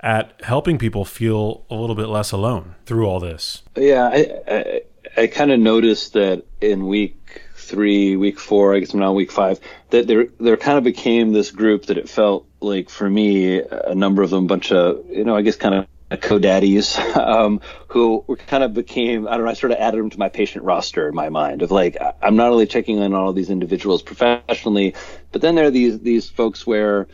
at 0.01 0.33
helping 0.43 0.77
people 0.77 1.05
feel 1.05 1.65
a 1.69 1.75
little 1.75 1.95
bit 1.95 2.07
less 2.07 2.31
alone 2.31 2.75
through 2.85 3.05
all 3.05 3.19
this. 3.19 3.63
Yeah, 3.75 4.09
I 4.11 4.41
I, 4.47 4.81
I 5.17 5.27
kind 5.27 5.51
of 5.51 5.59
noticed 5.59 6.13
that 6.13 6.45
in 6.61 6.87
week 6.87 7.41
three, 7.55 8.15
week 8.15 8.39
four, 8.39 8.75
I 8.75 8.79
guess 8.79 8.93
I'm 8.93 8.99
now 8.99 9.13
week 9.13 9.31
five, 9.31 9.59
that 9.89 10.07
there 10.07 10.27
there 10.39 10.57
kind 10.57 10.77
of 10.77 10.83
became 10.83 11.33
this 11.33 11.51
group 11.51 11.87
that 11.87 11.97
it 11.97 12.09
felt 12.09 12.45
like 12.61 12.89
for 12.89 13.09
me, 13.09 13.61
a 13.61 13.95
number 13.95 14.23
of 14.23 14.29
them, 14.29 14.47
bunch 14.47 14.71
of 14.71 15.05
you 15.09 15.23
know, 15.23 15.35
I 15.35 15.41
guess 15.41 15.55
kind 15.55 15.75
of 15.75 15.87
co-daddies 16.17 16.97
um, 17.15 17.61
who 17.87 18.23
were 18.27 18.35
kind 18.35 18.63
of 18.63 18.73
became 18.73 19.27
I 19.27 19.31
don't 19.31 19.45
know 19.45 19.51
I 19.51 19.53
sort 19.53 19.71
of 19.71 19.77
added 19.77 19.99
them 19.99 20.09
to 20.09 20.19
my 20.19 20.29
patient 20.29 20.63
roster 20.65 21.07
in 21.07 21.13
my 21.13 21.29
mind 21.29 21.61
of 21.61 21.71
like 21.71 21.97
I'm 22.21 22.35
not 22.35 22.51
only 22.51 22.65
checking 22.65 22.97
in 22.97 23.03
on 23.03 23.13
all 23.13 23.33
these 23.33 23.49
individuals 23.49 24.01
professionally, 24.01 24.95
but 25.31 25.41
then 25.41 25.55
there 25.55 25.65
are 25.65 25.71
these 25.71 25.99
these 25.99 26.29
folks 26.29 26.65
where 26.65 27.07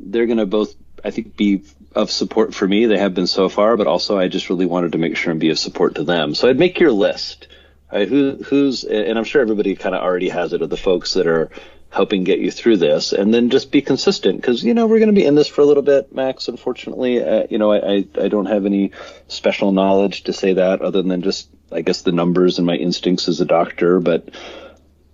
they're 0.00 0.26
going 0.26 0.38
to 0.38 0.46
both 0.46 0.74
I 1.04 1.10
think 1.10 1.36
be 1.36 1.62
of 1.94 2.10
support 2.10 2.54
for 2.54 2.66
me. 2.66 2.86
They 2.86 2.98
have 2.98 3.14
been 3.14 3.26
so 3.26 3.48
far, 3.48 3.76
but 3.76 3.86
also 3.86 4.18
I 4.18 4.28
just 4.28 4.50
really 4.50 4.66
wanted 4.66 4.92
to 4.92 4.98
make 4.98 5.16
sure 5.16 5.30
and 5.30 5.40
be 5.40 5.50
of 5.50 5.58
support 5.58 5.96
to 5.96 6.04
them. 6.04 6.34
So 6.34 6.48
I'd 6.48 6.58
make 6.58 6.80
your 6.80 6.92
list. 6.92 7.48
Who, 7.90 8.38
who's, 8.46 8.84
and 8.84 9.18
I'm 9.18 9.24
sure 9.24 9.42
everybody 9.42 9.74
kind 9.74 9.94
of 9.94 10.02
already 10.02 10.30
has 10.30 10.54
it 10.54 10.62
of 10.62 10.70
the 10.70 10.78
folks 10.78 11.12
that 11.12 11.26
are 11.26 11.50
helping 11.90 12.24
get 12.24 12.38
you 12.38 12.50
through 12.50 12.78
this, 12.78 13.12
and 13.12 13.34
then 13.34 13.50
just 13.50 13.70
be 13.70 13.82
consistent 13.82 14.40
because 14.40 14.64
you 14.64 14.72
know 14.72 14.86
we're 14.86 14.98
going 14.98 15.14
to 15.14 15.20
be 15.20 15.26
in 15.26 15.34
this 15.34 15.46
for 15.46 15.60
a 15.60 15.66
little 15.66 15.82
bit, 15.82 16.14
Max. 16.14 16.48
Unfortunately, 16.48 17.22
uh, 17.22 17.46
you 17.50 17.58
know 17.58 17.70
I, 17.70 17.96
I 17.96 18.06
I 18.22 18.28
don't 18.28 18.46
have 18.46 18.64
any 18.64 18.92
special 19.28 19.72
knowledge 19.72 20.22
to 20.24 20.32
say 20.32 20.54
that 20.54 20.80
other 20.80 21.02
than 21.02 21.20
just 21.20 21.50
I 21.70 21.82
guess 21.82 22.00
the 22.00 22.12
numbers 22.12 22.56
and 22.56 22.66
my 22.66 22.76
instincts 22.76 23.28
as 23.28 23.42
a 23.42 23.44
doctor, 23.44 24.00
but 24.00 24.30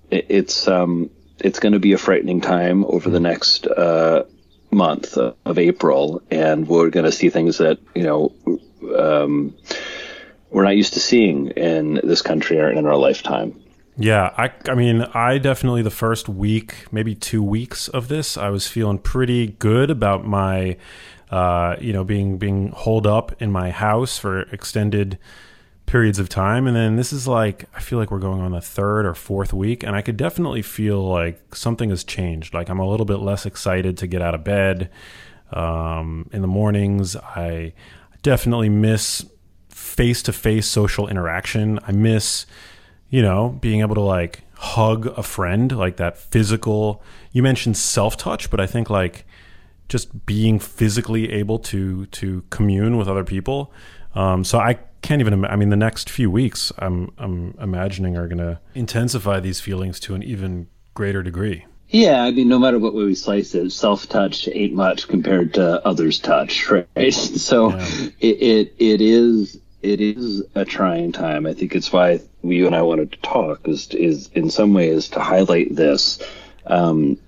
it, 0.09 0.27
it's 0.29 0.69
um 0.69 1.11
it's 1.41 1.59
going 1.59 1.73
to 1.73 1.81
be 1.81 1.93
a 1.93 1.99
frightening 1.99 2.41
time 2.41 2.85
over 2.85 3.11
the 3.11 3.21
next 3.21 3.67
uh, 3.67 4.25
month 4.70 5.16
of 5.16 5.59
April, 5.59 6.22
and 6.31 6.68
we're 6.68 6.90
going 6.90 7.07
to 7.07 7.12
see 7.12 7.31
things 7.31 7.59
that 7.59 7.78
you 7.94 8.02
know 8.02 8.33
um, 8.96 9.54
we're 10.50 10.64
not 10.64 10.76
used 10.76 10.94
to 10.94 11.00
seeing 11.00 11.48
in 11.48 12.00
this 12.04 12.22
country 12.22 12.59
or 12.59 12.70
in 12.70 12.87
our 12.87 12.96
lifetime. 12.96 13.59
Yeah, 14.00 14.33
I, 14.37 14.52
I 14.70 14.74
mean, 14.74 15.02
I 15.12 15.38
definitely 15.38 15.83
the 15.83 15.90
first 15.90 16.28
week, 16.28 16.87
maybe 16.92 17.16
two 17.16 17.42
weeks 17.42 17.88
of 17.88 18.07
this, 18.07 18.37
I 18.37 18.48
was 18.48 18.68
feeling 18.68 18.98
pretty 18.98 19.48
good 19.48 19.90
about 19.90 20.24
my, 20.24 20.76
uh, 21.33 21.74
you 21.81 21.92
know, 21.92 22.04
being 22.04 22.38
being 22.38 22.68
holed 22.68 23.09
up 23.09 23.42
in 23.42 23.50
my 23.50 23.70
house 23.70 24.16
for 24.16 24.42
extended 24.52 25.18
periods 25.88 26.18
of 26.18 26.29
time 26.29 26.66
and 26.66 26.77
then 26.77 26.96
this 26.96 27.12
is 27.12 27.27
like 27.27 27.64
i 27.74 27.81
feel 27.81 27.98
like 27.98 28.11
we're 28.11 28.18
going 28.18 28.40
on 28.40 28.53
the 28.53 28.61
third 28.61 29.07
or 29.07 29.14
fourth 29.14 29.53
week 29.53 29.83
and 29.83 29.96
i 29.96 30.03
could 30.03 30.16
definitely 30.16 30.62
feel 30.62 31.03
like 31.07 31.55
something 31.55 31.90
has 31.90 32.05
changed. 32.05 32.55
Like 32.55 32.68
i'm 32.68 32.79
a 32.79 32.88
little 32.88 33.07
bit 33.07 33.18
less 33.18 33.46
excited 33.46 33.96
to 33.98 34.07
get 34.07 34.22
out 34.22 34.35
of 34.35 34.44
bed 34.44 34.90
um, 35.51 36.29
in 36.33 36.42
the 36.42 36.48
mornings. 36.48 37.16
I 37.16 37.72
definitely 38.22 38.68
miss 38.68 39.24
face-to-face 39.70 40.66
social 40.66 41.09
interaction. 41.09 41.81
I 41.87 41.92
miss 41.92 42.46
you 43.09 43.22
know 43.22 43.59
being 43.61 43.81
able 43.81 43.94
to 43.94 44.03
like 44.03 44.42
hug 44.55 45.07
a 45.07 45.22
friend 45.22 45.72
like 45.72 45.96
that 45.96 46.18
physical 46.18 47.03
you 47.33 47.42
mentioned 47.44 47.77
self-touch 47.77 48.51
but 48.51 48.61
i 48.61 48.66
think 48.66 48.90
like 48.90 49.24
just 49.88 50.27
being 50.27 50.59
physically 50.59 51.33
able 51.33 51.59
to 51.59 52.07
to 52.07 52.44
commune 52.51 52.96
with 52.96 53.09
other 53.09 53.24
people. 53.24 53.72
Um, 54.14 54.44
so 54.44 54.59
I 54.59 54.79
can't 55.09 55.23
even. 55.23 55.47
I 55.47 55.57
mean, 55.57 55.71
the 55.71 55.77
next 55.77 56.11
few 56.11 56.31
weeks, 56.31 56.71
I'm 56.79 57.11
I'm 57.16 57.55
imagining 57.59 58.18
are 58.18 58.29
going 58.29 58.38
to 58.38 58.61
intensify 58.75 59.40
these 59.40 59.59
feelings 59.59 59.99
to 60.01 60.14
an 60.14 60.23
even 60.23 60.68
greater 60.92 61.23
degree. 61.23 61.64
Yeah, 61.88 62.23
I 62.23 62.31
mean, 62.31 62.49
no 62.49 62.59
matter 62.59 62.79
what 62.79 62.92
way 62.92 63.05
we 63.05 63.14
slice 63.14 63.55
it, 63.55 63.71
self 63.71 64.07
touch 64.07 64.47
ain't 64.49 64.75
much 64.75 65.09
compared 65.09 65.55
to 65.55 65.83
others' 65.87 66.18
touch, 66.18 66.71
right? 66.97 67.14
So 67.14 67.71
yeah. 67.71 67.88
it, 68.21 68.42
it 68.42 68.75
it 68.79 69.01
is 69.01 69.59
it 69.81 70.03
is 70.03 70.42
a 70.55 70.66
trying 70.66 71.12
time. 71.12 71.47
I 71.47 71.55
think 71.55 71.75
it's 71.75 71.90
why 71.90 72.21
you 72.42 72.66
and 72.66 72.77
I 72.77 72.83
wanted 72.83 73.12
to 73.12 73.18
talk 73.21 73.66
is 73.66 73.88
is 73.94 74.29
in 74.35 74.51
some 74.51 74.75
ways 74.75 75.09
to 75.11 75.21
highlight 75.21 75.75
this. 75.75 76.23
Um, 76.66 77.18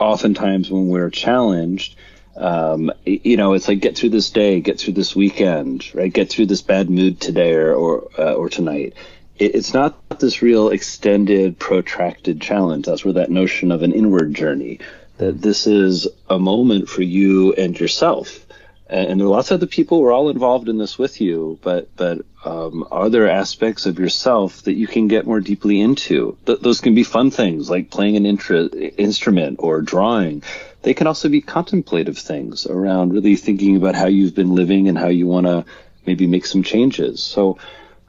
oftentimes 0.00 0.70
when 0.70 0.88
we're 0.88 1.10
challenged 1.10 1.94
um, 2.36 2.90
you 3.04 3.36
know, 3.36 3.52
it's 3.52 3.68
like 3.68 3.80
get 3.80 3.96
through 3.96 4.10
this 4.10 4.30
day, 4.30 4.60
get 4.60 4.80
through 4.80 4.94
this 4.94 5.14
weekend, 5.14 5.94
right? 5.94 6.12
Get 6.12 6.30
through 6.30 6.46
this 6.46 6.62
bad 6.62 6.88
mood 6.88 7.20
today 7.20 7.52
or 7.54 7.74
or, 7.74 8.08
uh, 8.18 8.32
or 8.34 8.48
tonight. 8.48 8.94
It, 9.38 9.54
it's 9.54 9.74
not 9.74 10.18
this 10.18 10.42
real 10.42 10.70
extended, 10.70 11.58
protracted 11.58 12.40
challenge. 12.40 12.86
That's 12.86 13.04
where 13.04 13.14
that 13.14 13.30
notion 13.30 13.70
of 13.70 13.82
an 13.82 13.92
inward 13.92 14.34
journey. 14.34 14.80
That 15.18 15.42
this 15.42 15.66
is 15.66 16.08
a 16.28 16.38
moment 16.38 16.88
for 16.88 17.02
you 17.02 17.52
and 17.52 17.78
yourself. 17.78 18.46
And, 18.88 19.10
and 19.10 19.20
there 19.20 19.26
are 19.26 19.30
lots 19.30 19.50
of 19.50 19.56
other 19.56 19.66
people. 19.66 20.00
We're 20.00 20.12
all 20.12 20.30
involved 20.30 20.70
in 20.70 20.78
this 20.78 20.98
with 20.98 21.20
you. 21.20 21.58
But 21.62 21.94
but 21.96 22.24
um, 22.46 22.88
are 22.90 23.10
there 23.10 23.28
aspects 23.28 23.84
of 23.84 23.98
yourself 23.98 24.62
that 24.62 24.72
you 24.72 24.86
can 24.86 25.06
get 25.06 25.26
more 25.26 25.40
deeply 25.40 25.82
into? 25.82 26.38
Th- 26.46 26.60
those 26.60 26.80
can 26.80 26.94
be 26.94 27.04
fun 27.04 27.30
things 27.30 27.68
like 27.68 27.90
playing 27.90 28.16
an 28.16 28.24
intra- 28.24 28.68
instrument 28.68 29.56
or 29.58 29.82
drawing 29.82 30.42
they 30.82 30.94
can 30.94 31.06
also 31.06 31.28
be 31.28 31.40
contemplative 31.40 32.18
things 32.18 32.66
around 32.66 33.12
really 33.12 33.36
thinking 33.36 33.76
about 33.76 33.94
how 33.94 34.06
you've 34.06 34.34
been 34.34 34.54
living 34.54 34.88
and 34.88 34.98
how 34.98 35.08
you 35.08 35.26
want 35.26 35.46
to 35.46 35.64
maybe 36.06 36.26
make 36.26 36.46
some 36.46 36.62
changes. 36.62 37.22
So, 37.22 37.58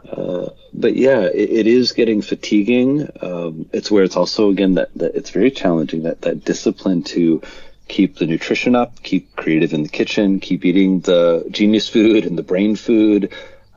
uh, 0.10 0.50
but 0.74 0.96
yeah, 0.96 1.22
it, 1.22 1.50
it 1.50 1.68
is 1.68 1.92
getting 1.92 2.22
fatiguing. 2.22 3.08
Um, 3.22 3.70
it's 3.74 3.92
where 3.92 4.04
it's 4.04 4.18
also 4.18 4.50
again 4.50 4.76
that, 4.76 4.90
that 4.96 5.16
it's 5.16 5.30
very 5.30 5.52
challenging 5.52 6.04
that 6.04 6.22
that 6.22 6.44
discipline 6.46 7.04
to 7.04 7.42
keep 7.88 8.18
the 8.18 8.26
nutrition 8.26 8.76
up, 8.76 9.02
keep 9.04 9.36
creative 9.36 9.74
in 9.74 9.84
the 9.84 9.90
kitchen, 9.90 10.40
keep 10.40 10.66
eating 10.66 11.02
the 11.02 11.46
genius 11.52 11.90
food 11.90 12.26
and 12.26 12.38
the 12.38 12.44
brain 12.44 12.76
food, 12.76 13.32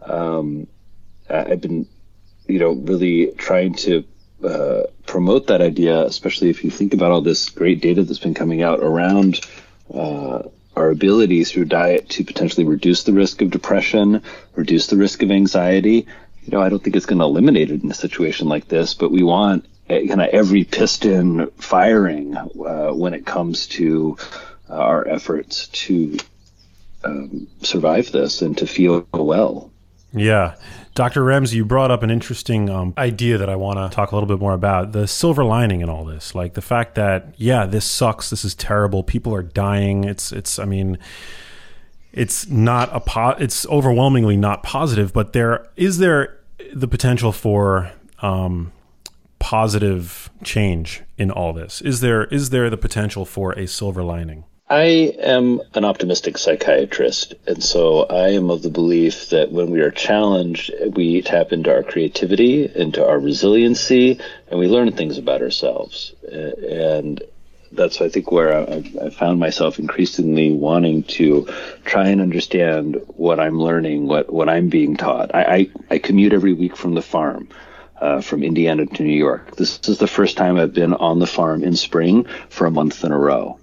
Um, 0.07 0.69
I've 1.29 1.61
been, 1.61 1.89
you 2.47 2.59
know, 2.59 2.73
really 2.73 3.33
trying 3.37 3.75
to 3.75 4.05
uh, 4.43 4.83
promote 5.07 5.47
that 5.47 5.61
idea, 5.61 6.03
especially 6.03 6.51
if 6.51 6.65
you 6.65 6.71
think 6.71 6.95
about 6.95 7.11
all 7.11 7.23
this 7.23 7.49
great 7.49 7.81
data 7.81 8.03
that's 8.03 8.19
been 8.19 8.35
coming 8.35 8.63
out 8.63 8.81
around 8.81 9.41
uh, 9.93 10.43
our 10.77 10.91
ability 10.91 11.45
through 11.45 11.65
diet 11.65 12.09
to 12.11 12.25
potentially 12.25 12.67
reduce 12.67 13.05
the 13.05 13.13
risk 13.13 13.41
of 13.41 13.51
depression, 13.51 14.23
reduce 14.55 14.89
the 14.89 14.97
risk 14.97 15.23
of 15.23 15.31
anxiety. 15.31 16.07
You 16.45 16.53
know, 16.53 16.61
I 16.61 16.69
don't 16.69 16.83
think 16.83 16.97
it's 16.97 17.07
going 17.07 17.19
to 17.19 17.25
eliminate 17.25 17.71
it 17.71 17.83
in 17.83 17.91
a 17.91 17.95
situation 17.95 18.49
like 18.49 18.69
this, 18.69 18.95
but 18.95 19.11
we 19.11 19.23
want 19.23 19.67
kind 19.89 20.21
of 20.21 20.29
every 20.29 20.65
piston 20.65 21.51
firing 21.53 22.37
uh, 22.37 22.91
when 22.93 23.15
it 23.15 23.25
comes 23.25 23.69
to 23.69 24.19
uh, 24.69 24.75
our 24.75 25.07
efforts 25.09 25.69
to 25.69 26.19
um, 27.05 27.47
survive 27.63 28.11
this 28.13 28.43
and 28.43 28.59
to 28.59 28.67
feel 28.67 29.07
well. 29.13 29.71
Yeah. 30.13 30.55
Dr. 30.95 31.23
Ramsey, 31.23 31.57
you 31.57 31.65
brought 31.65 31.91
up 31.91 32.03
an 32.03 32.11
interesting 32.11 32.71
um, 32.71 32.95
idea 32.97 33.37
that 33.39 33.51
I 33.51 33.57
want 33.57 33.79
to 33.79 33.95
talk 33.95 34.13
a 34.13 34.15
little 34.15 34.29
bit 34.29 34.39
more 34.41 34.55
about 34.55 34.93
the 34.93 35.07
silver 35.07 35.45
lining 35.45 35.83
in 35.83 35.91
all 35.91 36.05
this. 36.05 36.35
Like 36.35 36.55
the 36.55 36.63
fact 36.63 36.95
that, 36.95 37.35
yeah, 37.37 37.67
this 37.67 37.85
sucks. 37.85 38.31
This 38.31 38.45
is 38.45 38.55
terrible. 38.55 39.03
People 39.03 39.35
are 39.35 39.43
dying. 39.43 40.05
It's, 40.05 40.33
it's, 40.33 40.59
I 40.59 40.65
mean, 40.65 40.99
it's 42.17 42.49
not 42.49 42.89
a 42.97 43.01
po- 43.01 43.37
it's 43.39 43.67
overwhelmingly 43.67 44.39
not 44.39 44.63
positive, 44.63 45.13
but 45.13 45.35
there 45.35 45.69
is 45.77 45.99
there 45.99 46.39
the 46.73 46.89
potential 46.89 47.31
for 47.31 47.93
um, 48.21 48.73
positive 49.39 50.31
change 50.43 51.03
in 51.19 51.31
all 51.31 51.53
this? 51.53 51.83
Is 51.83 52.01
there 52.01 52.25
is 52.25 52.51
there 52.51 52.71
the 52.71 52.79
potential 52.79 53.27
for 53.27 53.53
a 53.53 53.69
silver 53.69 54.03
lining? 54.03 54.45
I 54.69 55.15
am 55.21 55.63
an 55.75 55.85
optimistic 55.85 56.37
psychiatrist, 56.39 57.35
and 57.47 57.63
so 57.63 58.03
I 58.03 58.31
am 58.31 58.51
of 58.51 58.63
the 58.63 58.69
belief 58.69 59.31
that 59.31 59.53
when 59.53 59.71
we 59.71 59.81
are 59.81 59.93
challenged, 59.93 60.73
we 60.97 61.23
tap 61.23 61.53
into 61.53 61.73
our 61.73 61.85
creativity, 61.85 62.69
into 62.75 63.07
our 63.07 63.21
resiliency, 63.21 64.19
and 64.51 64.59
we 64.59 64.67
learn 64.67 64.91
things 64.91 65.19
about 65.19 65.41
ourselves. 65.41 66.15
And 66.33 67.23
that's, 67.71 68.01
I 68.01 68.09
think, 68.09 68.33
where 68.33 68.57
I, 68.57 68.83
I 69.03 69.11
found 69.11 69.39
myself 69.39 69.79
increasingly 69.79 70.51
wanting 70.51 71.05
to 71.05 71.47
try 71.85 72.09
and 72.09 72.21
understand 72.21 73.01
what 73.07 73.39
I'm 73.39 73.61
learning, 73.61 74.09
what, 74.09 74.33
what 74.33 74.49
I'm 74.49 74.69
being 74.69 74.97
taught. 74.97 75.33
I, 75.33 75.43
I, 75.45 75.71
I 75.93 75.99
commute 75.99 76.33
every 76.33 76.55
week 76.55 76.77
from 76.77 76.95
the 76.95 77.03
farm. 77.03 77.49
Uh, 77.99 78.21
from 78.21 78.43
Indiana 78.43 78.85
to 78.85 79.03
New 79.03 79.17
York. 79.17 79.57
This 79.57 79.81
is 79.89 79.97
the 79.97 80.07
first 80.07 80.37
time 80.37 80.59
I've 80.59 80.75
been 80.75 80.93
on 80.93 81.19
the 81.19 81.27
farm 81.27 81.65
in 81.65 81.75
spring 81.77 82.27
for 82.51 82.67
a 82.67 82.71
month 82.71 83.03
in 83.05 83.11
a 83.11 83.19
row 83.19 83.59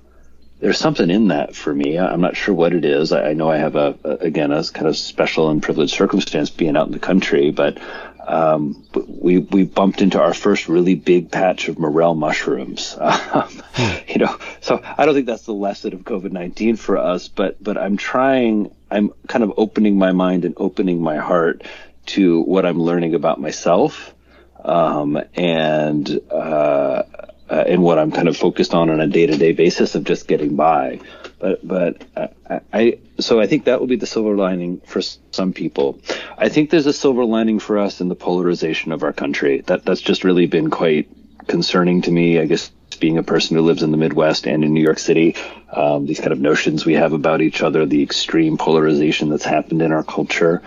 there's 0.64 0.80
something 0.80 1.10
in 1.10 1.28
that 1.28 1.58
for 1.58 1.76
me. 1.76 2.00
I'm 2.00 2.22
not 2.22 2.38
sure 2.38 2.56
what 2.56 2.72
it 2.72 2.86
is. 2.86 3.12
I, 3.12 3.34
know 3.34 3.50
I 3.50 3.58
have 3.58 3.76
a, 3.76 3.98
again 4.06 4.54
a 4.54 4.64
kind 4.64 4.88
of 4.88 4.96
special 4.96 5.50
and 5.50 5.62
privileged 5.62 5.94
circumstance 5.94 6.50
being 6.50 6.78
out 6.78 6.86
in 6.88 6.94
the 6.94 7.00
country, 7.00 7.52
but 7.52 7.80
um, 8.26 8.82
we 9.06 9.40
we 9.40 9.66
bumped 9.66 10.02
into 10.02 10.22
our 10.22 10.34
first 10.34 10.70
really 10.70 10.96
big 10.96 11.30
patch 11.30 11.68
of 11.68 11.80
morel 11.80 12.16
mushrooms. 12.16 12.98
hmm. 13.02 13.98
You 14.08 14.20
know, 14.20 14.38
so 14.62 14.82
I 14.98 15.06
don't 15.06 15.14
think 15.14 15.26
that's 15.26 15.44
the 15.44 15.54
lesson 15.54 15.94
of 15.96 16.04
COVID-19 16.04 16.80
for 16.80 16.98
us, 16.98 17.28
but 17.28 17.62
but 17.62 17.78
I'm 17.78 17.98
trying. 17.98 18.74
I'm 18.90 19.12
kind 19.28 19.44
of 19.44 19.52
opening 19.58 19.98
my 19.98 20.14
mind 20.14 20.46
and 20.46 20.54
opening 20.56 21.02
my 21.02 21.18
heart 21.18 21.64
to 22.06 22.42
what 22.42 22.66
I'm 22.66 22.80
learning 22.80 23.16
about 23.16 23.42
myself, 23.42 24.16
um, 24.64 25.20
and. 25.36 26.22
Uh, 26.32 27.04
uh, 27.50 27.64
and 27.68 27.84
what 27.84 28.00
I'm 28.00 28.12
kind 28.12 28.28
of 28.28 28.38
focused 28.38 28.74
on 28.74 28.90
on 28.90 29.00
a 29.00 29.08
day-to-day 29.08 29.54
basis 29.54 29.96
of 29.96 30.04
just 30.04 30.28
getting 30.28 30.56
by. 30.56 31.00
But 31.40 31.68
but 31.68 32.04
I, 32.16 32.62
I 32.72 33.00
so 33.20 33.40
I 33.40 33.48
think 33.48 33.66
that 33.66 33.80
will 33.80 33.88
be 33.88 33.98
the 33.98 34.06
silver 34.06 34.36
lining 34.36 34.80
for 34.86 35.02
some 35.02 35.54
people. 35.54 36.00
I 36.38 36.50
think 36.50 36.70
there's 36.70 36.86
a 36.86 36.94
silver 36.94 37.26
lining 37.26 37.60
for 37.60 37.78
us 37.78 38.00
in 38.02 38.08
the 38.08 38.16
polarization 38.16 38.92
of 38.92 39.04
our 39.04 39.14
country. 39.14 39.62
That 39.62 39.86
that's 39.86 40.02
just 40.02 40.24
really 40.24 40.48
been 40.48 40.70
quite 40.70 41.10
concerning 41.48 42.02
to 42.04 42.12
me. 42.12 42.40
I 42.40 42.46
guess 42.46 42.72
being 43.00 43.18
a 43.18 43.24
person 43.24 43.58
who 43.58 43.64
lives 43.64 43.84
in 43.84 43.92
the 43.92 43.98
Midwest 43.98 44.48
and 44.48 44.64
in 44.64 44.74
New 44.74 44.82
York 44.82 45.00
City, 45.00 45.36
um, 45.72 46.06
these 46.06 46.20
kind 46.20 46.32
of 46.32 46.40
notions 46.40 46.86
we 46.86 46.94
have 46.94 47.12
about 47.12 47.42
each 47.42 47.62
other, 47.62 47.86
the 47.86 48.04
extreme 48.04 48.58
polarization 48.58 49.30
that's 49.30 49.44
happened 49.44 49.82
in 49.82 49.92
our 49.92 50.04
culture. 50.04 50.62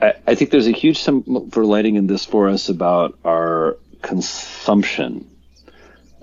I, 0.00 0.14
I 0.28 0.34
think 0.36 0.50
there's 0.50 0.68
a 0.68 0.72
huge 0.72 0.98
silver 0.98 1.64
lining 1.64 1.96
in 1.96 2.06
this 2.06 2.24
for 2.24 2.48
us 2.48 2.68
about 2.68 3.18
our 3.24 3.78
consumption 4.02 5.31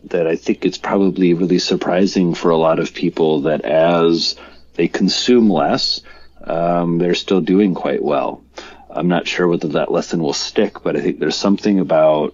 that 0.05 0.27
I 0.27 0.35
think 0.35 0.65
it's 0.65 0.77
probably 0.77 1.33
really 1.33 1.59
surprising 1.59 2.33
for 2.33 2.51
a 2.51 2.57
lot 2.57 2.79
of 2.79 2.93
people 2.93 3.41
that 3.41 3.61
as 3.61 4.35
they 4.73 4.87
consume 4.87 5.49
less, 5.49 6.01
um, 6.43 6.97
they're 6.97 7.15
still 7.15 7.41
doing 7.41 7.73
quite 7.73 8.03
well. 8.03 8.43
I'm 8.89 9.07
not 9.07 9.27
sure 9.27 9.47
whether 9.47 9.67
that 9.69 9.91
lesson 9.91 10.21
will 10.21 10.33
stick, 10.33 10.81
but 10.81 10.95
I 10.95 11.01
think 11.01 11.19
there's 11.19 11.35
something 11.35 11.79
about, 11.79 12.33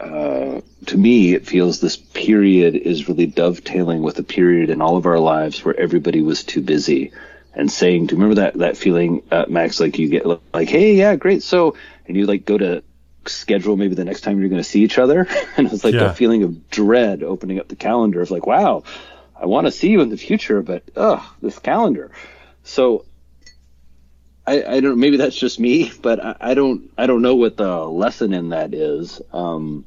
uh, 0.00 0.60
to 0.86 0.96
me, 0.96 1.34
it 1.34 1.46
feels 1.46 1.80
this 1.80 1.96
period 1.96 2.74
is 2.74 3.08
really 3.08 3.26
dovetailing 3.26 4.02
with 4.02 4.18
a 4.18 4.24
period 4.24 4.70
in 4.70 4.82
all 4.82 4.96
of 4.96 5.06
our 5.06 5.20
lives 5.20 5.64
where 5.64 5.78
everybody 5.78 6.22
was 6.22 6.42
too 6.42 6.60
busy 6.60 7.12
and 7.54 7.70
saying, 7.70 8.06
do 8.06 8.16
you 8.16 8.20
remember 8.20 8.40
that, 8.42 8.58
that 8.58 8.76
feeling, 8.76 9.22
uh, 9.30 9.44
Max, 9.48 9.78
like 9.78 9.98
you 9.98 10.08
get 10.08 10.26
like, 10.26 10.68
hey, 10.68 10.94
yeah, 10.96 11.14
great. 11.14 11.42
So, 11.42 11.76
and 12.06 12.16
you 12.16 12.26
like 12.26 12.44
go 12.44 12.58
to 12.58 12.82
schedule 13.28 13.76
maybe 13.76 13.94
the 13.94 14.04
next 14.04 14.22
time 14.22 14.40
you're 14.40 14.48
going 14.48 14.62
to 14.62 14.68
see 14.68 14.82
each 14.82 14.98
other. 14.98 15.26
and 15.56 15.66
it 15.66 15.72
was 15.72 15.84
like 15.84 15.94
yeah. 15.94 16.10
a 16.10 16.14
feeling 16.14 16.42
of 16.42 16.70
dread 16.70 17.22
opening 17.22 17.58
up 17.58 17.68
the 17.68 17.76
calendar 17.76 18.20
of 18.20 18.30
like, 18.30 18.46
wow, 18.46 18.82
I 19.36 19.46
want 19.46 19.66
to 19.66 19.70
see 19.70 19.90
you 19.90 20.00
in 20.00 20.10
the 20.10 20.16
future, 20.16 20.62
but 20.62 20.82
ugh, 20.96 21.22
this 21.42 21.58
calendar. 21.58 22.10
So 22.62 23.04
I, 24.46 24.64
I 24.64 24.80
don't 24.80 24.98
maybe 24.98 25.16
that's 25.16 25.36
just 25.36 25.58
me, 25.58 25.92
but 26.02 26.24
I, 26.24 26.36
I, 26.40 26.54
don't 26.54 26.90
I 26.96 27.06
don't 27.06 27.22
know 27.22 27.34
what 27.34 27.56
the 27.56 27.84
lesson 27.84 28.32
in 28.32 28.50
that 28.50 28.74
is. 28.74 29.20
Um, 29.32 29.84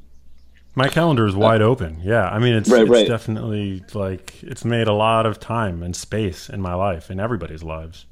my 0.74 0.88
calendar 0.88 1.26
is 1.26 1.34
wide 1.34 1.60
uh, 1.62 1.66
open. 1.66 2.00
Yeah, 2.02 2.28
I 2.28 2.38
mean 2.38 2.54
it's, 2.54 2.68
right, 2.68 2.82
it's 2.82 2.90
right. 2.90 3.08
definitely 3.08 3.82
like 3.94 4.42
it's 4.42 4.64
made 4.64 4.86
a 4.86 4.92
lot 4.92 5.26
of 5.26 5.40
time 5.40 5.82
and 5.82 5.94
space 5.94 6.48
in 6.48 6.60
my 6.60 6.74
life 6.74 7.10
in 7.10 7.18
everybody's 7.18 7.64
lives. 7.64 8.06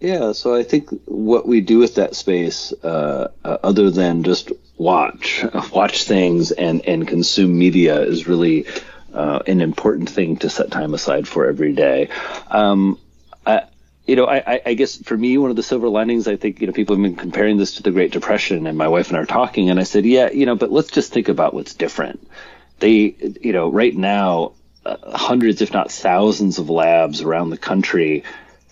Yeah, 0.00 0.32
so 0.32 0.54
I 0.54 0.62
think 0.62 0.90
what 1.06 1.48
we 1.48 1.62
do 1.62 1.78
with 1.78 1.94
that 1.94 2.14
space, 2.14 2.72
uh, 2.84 3.28
uh, 3.42 3.58
other 3.62 3.90
than 3.90 4.24
just 4.24 4.52
watch, 4.76 5.42
watch 5.72 6.04
things 6.04 6.50
and, 6.50 6.84
and 6.86 7.08
consume 7.08 7.58
media, 7.58 8.02
is 8.02 8.28
really 8.28 8.66
uh, 9.14 9.40
an 9.46 9.62
important 9.62 10.10
thing 10.10 10.36
to 10.38 10.50
set 10.50 10.70
time 10.70 10.92
aside 10.92 11.26
for 11.26 11.48
every 11.48 11.72
day. 11.72 12.10
Um, 12.50 13.00
I, 13.46 13.62
you 14.06 14.16
know, 14.16 14.26
I, 14.26 14.60
I 14.66 14.74
guess 14.74 14.96
for 14.96 15.16
me, 15.16 15.38
one 15.38 15.48
of 15.50 15.56
the 15.56 15.62
silver 15.62 15.88
linings, 15.88 16.28
I 16.28 16.36
think, 16.36 16.60
you 16.60 16.66
know, 16.66 16.74
people 16.74 16.94
have 16.94 17.02
been 17.02 17.16
comparing 17.16 17.56
this 17.56 17.76
to 17.76 17.82
the 17.82 17.90
Great 17.90 18.12
Depression, 18.12 18.66
and 18.66 18.76
my 18.76 18.88
wife 18.88 19.08
and 19.08 19.16
I 19.16 19.20
are 19.20 19.26
talking, 19.26 19.70
and 19.70 19.80
I 19.80 19.84
said, 19.84 20.04
yeah, 20.04 20.30
you 20.30 20.44
know, 20.44 20.56
but 20.56 20.70
let's 20.70 20.90
just 20.90 21.12
think 21.12 21.28
about 21.28 21.54
what's 21.54 21.74
different. 21.74 22.28
They, 22.80 23.16
you 23.40 23.52
know, 23.54 23.70
right 23.70 23.96
now, 23.96 24.52
uh, 24.84 25.16
hundreds, 25.16 25.62
if 25.62 25.72
not 25.72 25.90
thousands, 25.90 26.58
of 26.58 26.68
labs 26.68 27.22
around 27.22 27.48
the 27.50 27.56
country 27.56 28.22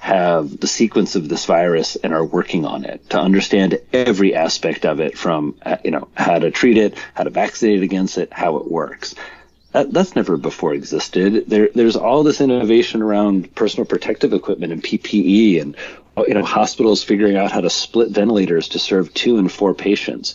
have 0.04 0.60
the 0.60 0.66
sequence 0.66 1.16
of 1.16 1.30
this 1.30 1.46
virus 1.46 1.96
and 1.96 2.12
are 2.12 2.26
working 2.26 2.66
on 2.66 2.84
it 2.84 3.08
to 3.08 3.18
understand 3.18 3.80
every 3.90 4.34
aspect 4.34 4.84
of 4.84 5.00
it 5.00 5.16
from 5.16 5.56
uh, 5.64 5.78
you 5.82 5.90
know 5.90 6.08
how 6.14 6.38
to 6.38 6.50
treat 6.50 6.76
it 6.76 6.98
how 7.14 7.24
to 7.24 7.30
vaccinate 7.30 7.82
against 7.82 8.18
it 8.18 8.30
how 8.30 8.58
it 8.58 8.70
works. 8.70 9.14
That, 9.72 9.94
that's 9.94 10.14
never 10.14 10.36
before 10.36 10.74
existed. 10.74 11.48
There, 11.48 11.70
there's 11.74 11.96
all 11.96 12.22
this 12.22 12.42
innovation 12.42 13.00
around 13.00 13.54
personal 13.54 13.86
protective 13.86 14.34
equipment 14.34 14.74
and 14.74 14.82
ppe 14.82 15.62
and 15.62 15.74
you 16.28 16.34
know 16.34 16.44
hospitals 16.44 17.02
figuring 17.02 17.38
out 17.38 17.50
how 17.50 17.62
to 17.62 17.70
split 17.70 18.10
ventilators 18.10 18.68
to 18.68 18.78
serve 18.78 19.14
two 19.14 19.38
and 19.38 19.50
four 19.50 19.72
patients. 19.72 20.34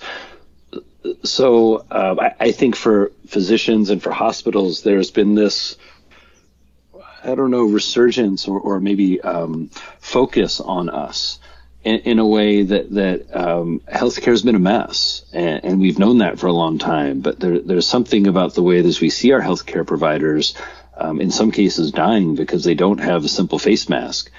So 1.24 1.86
uh, 1.92 2.16
I, 2.20 2.46
I 2.48 2.52
think 2.54 2.76
for 2.76 3.12
physicians 3.28 3.92
and 3.92 4.02
for 4.02 4.12
hospitals 4.12 4.82
there's 4.82 5.12
been 5.12 5.36
this 5.36 5.78
I 7.24 7.36
don't 7.36 7.52
know, 7.52 7.66
resurgence 7.66 8.48
or, 8.48 8.60
or 8.60 8.80
maybe 8.80 9.22
um, 9.22 9.70
focus 10.00 10.60
on 10.60 10.90
us 10.90 11.40
in, 11.84 12.00
in, 12.00 12.20
a 12.20 12.26
way 12.26 12.64
that 12.64 12.94
that 12.94 13.36
um, 13.36 13.82
healthcare 13.92 14.32
has 14.32 14.42
been 14.42 14.56
a 14.56 14.60
mess, 14.60 15.24
and, 15.32 15.64
and, 15.64 15.80
we've 15.80 16.00
known 16.00 16.18
that 16.18 16.40
for 16.40 16.48
a 16.48 16.54
long 16.54 16.78
time. 16.78 17.22
But 17.22 17.40
there, 17.40 17.60
there's 17.60 17.88
something 17.88 18.28
about 18.28 18.54
the 18.54 18.64
way 18.64 18.82
that 18.82 19.02
we 19.02 19.10
see 19.10 19.32
our 19.32 19.42
healthcare 19.42 19.88
providers, 19.88 20.56
um, 20.98 21.22
in 21.22 21.32
some 21.32 21.52
cases, 21.52 21.92
dying 21.92 22.36
because 22.36 22.64
they 22.64 22.74
don't 22.74 23.00
have 23.00 23.24
a 23.24 23.30
simple 23.30 23.60
face 23.60 23.88
mask. 23.88 24.30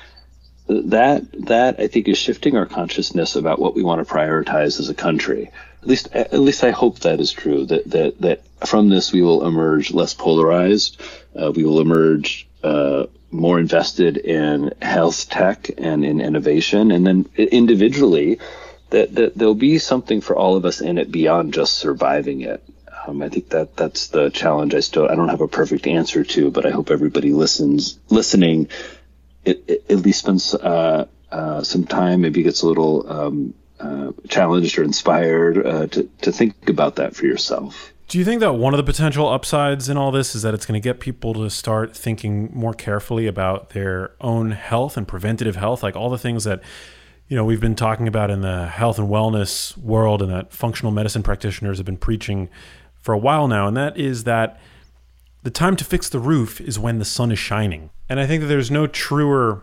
That 0.69 1.25
that 1.47 1.81
I 1.81 1.89
think 1.89 2.09
is 2.09 2.19
shifting 2.19 2.57
our 2.57 2.67
consciousness 2.67 3.37
about 3.37 3.59
what 3.59 3.75
we 3.75 3.83
want 3.83 4.07
to 4.07 4.13
prioritize 4.13 4.79
as 4.79 4.89
a 4.89 4.95
country. 4.95 5.51
At 5.83 5.89
least 5.89 6.09
at 6.13 6.39
least 6.39 6.63
I 6.63 6.71
hope 6.71 7.01
that 7.01 7.21
is 7.21 7.33
true. 7.33 7.65
That 7.65 7.91
that 7.91 8.21
that 8.21 8.43
from 8.67 8.91
this 8.91 9.13
we 9.13 9.23
will 9.23 9.47
emerge 9.47 9.93
less 9.93 10.13
polarized. 10.13 11.01
Uh, 11.35 11.51
we 11.53 11.65
will 11.65 11.81
emerge 11.81 12.47
uh, 12.63 13.07
more 13.31 13.59
invested 13.59 14.17
in 14.17 14.73
health 14.83 15.29
tech 15.31 15.71
and 15.79 16.05
in 16.05 16.21
innovation, 16.21 16.91
and 16.91 17.07
then 17.07 17.29
individually, 17.37 18.39
that, 18.91 19.15
that 19.15 19.37
there'll 19.37 19.55
be 19.55 19.79
something 19.79 20.21
for 20.21 20.37
all 20.37 20.57
of 20.57 20.65
us 20.65 20.81
in 20.81 20.99
it 20.99 21.11
beyond 21.11 21.55
just 21.55 21.75
surviving 21.75 22.41
it. 22.43 22.63
Um, 23.07 23.23
I 23.23 23.29
think 23.29 23.51
that 23.51 23.77
that's 23.77 24.09
the 24.09 24.31
challenge. 24.31 24.75
I 24.75 24.81
still 24.81 25.09
I 25.09 25.15
don't 25.15 25.29
have 25.29 25.41
a 25.41 25.49
perfect 25.49 25.87
answer 25.87 26.25
to, 26.25 26.51
but 26.51 26.67
I 26.67 26.71
hope 26.71 26.91
everybody 26.91 27.33
listens 27.33 27.99
listening. 28.11 28.69
It, 29.45 29.65
it, 29.69 29.85
at 29.89 29.99
least 29.99 30.19
spends 30.21 30.55
uh, 30.55 31.07
uh, 31.31 31.63
some 31.63 31.85
time, 31.87 32.21
maybe 32.21 32.43
gets 32.43 32.63
a 32.63 32.67
little 32.69 33.11
um, 33.11 33.55
uh, 33.79 34.13
challenged 34.29 34.79
or 34.79 34.83
inspired 34.83 35.67
uh, 35.67 35.87
to 35.87 36.11
to 36.23 36.33
think 36.33 36.69
about 36.69 36.97
that 36.97 37.17
for 37.17 37.25
yourself. 37.25 37.90
Do 38.11 38.19
you 38.19 38.25
think 38.25 38.41
that 38.41 38.55
one 38.55 38.75
of 38.75 38.77
the 38.77 38.83
potential 38.83 39.29
upsides 39.29 39.89
in 39.89 39.97
all 39.97 40.11
this 40.11 40.35
is 40.35 40.43
that 40.43 40.53
it's 40.53 40.67
going 40.67 40.75
to 40.75 40.83
get 40.83 40.99
people 40.99 41.33
to 41.35 41.49
start 41.49 41.97
thinking 41.97 42.51
more 42.53 42.75
carefully 42.75 43.29
about 43.29 43.71
their 43.71 44.11
own 44.21 44.51
health 44.51 44.97
and 44.97 45.07
preventative 45.07 45.55
health, 45.55 45.85
like 45.85 45.95
all 45.95 46.11
the 46.11 46.19
things 46.19 46.43
that 46.43 46.61
you 47.29 47.37
know 47.37 47.45
we've 47.45 47.61
been 47.61 47.77
talking 47.77 48.09
about 48.09 48.29
in 48.29 48.41
the 48.41 48.67
health 48.67 48.99
and 48.99 49.09
wellness 49.09 49.77
world 49.77 50.23
and 50.23 50.33
that 50.33 50.53
functional 50.53 50.91
medicine 50.91 51.23
practitioners 51.23 51.79
have 51.79 51.87
been 51.87 51.97
preaching 51.97 52.49
for 53.01 53.13
a 53.13 53.19
while 53.19 53.47
now, 53.47 53.69
and 53.69 53.77
that 53.77 53.97
is 53.97 54.25
that 54.25 54.61
the 55.45 55.51
time 55.51 55.77
to 55.77 55.85
fix 55.85 56.09
the 56.09 56.19
roof 56.19 56.61
is 56.61 56.81
when 56.81 56.99
the 56.99 57.05
sun 57.05 57.31
is 57.31 57.39
shining. 57.39 57.91
And 58.09 58.19
I 58.19 58.27
think 58.27 58.41
that 58.41 58.49
there's 58.49 58.73
no 58.73 58.89
truer 58.89 59.63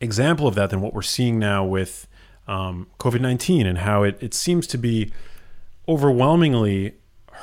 example 0.00 0.48
of 0.48 0.56
that 0.56 0.70
than 0.70 0.80
what 0.80 0.94
we're 0.94 1.02
seeing 1.02 1.38
now 1.38 1.64
with 1.64 2.08
um, 2.48 2.88
COVID 2.98 3.20
19 3.20 3.68
and 3.68 3.78
how 3.78 4.02
it, 4.02 4.18
it 4.20 4.34
seems 4.34 4.66
to 4.66 4.78
be 4.78 5.12
overwhelmingly 5.88 6.96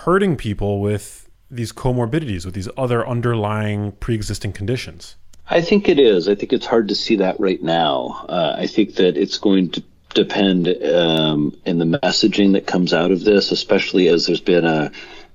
hurting 0.05 0.35
people 0.37 0.79
with 0.79 1.29
these 1.51 1.71
comorbidities, 1.71 2.45
with 2.45 2.53
these 2.53 2.69
other 2.77 3.07
underlying 3.07 3.91
pre 3.93 4.15
existing 4.15 4.53
conditions. 4.53 5.15
I 5.49 5.61
think 5.61 5.89
it 5.89 5.99
is. 5.99 6.29
I 6.29 6.35
think 6.35 6.53
it's 6.53 6.65
hard 6.65 6.89
to 6.89 6.95
see 6.95 7.17
that 7.17 7.39
right 7.39 7.61
now. 7.61 8.25
Uh, 8.29 8.55
I 8.57 8.67
think 8.67 8.95
that 8.95 9.17
it's 9.17 9.39
going 9.39 9.71
to 9.71 9.83
depend 10.13 10.67
um, 10.67 11.55
in 11.65 11.79
the 11.79 11.85
messaging 11.85 12.53
that 12.53 12.67
comes 12.67 12.93
out 12.93 13.11
of 13.11 13.23
this, 13.23 13.51
especially 13.51 14.07
as 14.07 14.27
there's 14.27 14.41
been 14.41 14.65
a 14.65 14.91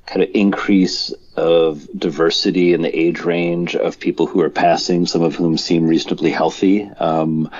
kind 0.06 0.22
of 0.22 0.30
increase 0.34 1.12
of 1.36 1.88
diversity 1.98 2.74
in 2.74 2.82
the 2.82 2.96
age 2.96 3.20
range 3.20 3.74
of 3.74 3.98
people 3.98 4.26
who 4.26 4.40
are 4.40 4.50
passing, 4.50 5.06
some 5.06 5.22
of 5.22 5.34
whom 5.34 5.58
seem 5.58 5.86
reasonably 5.86 6.30
healthy. 6.30 6.84
Um, 6.98 7.50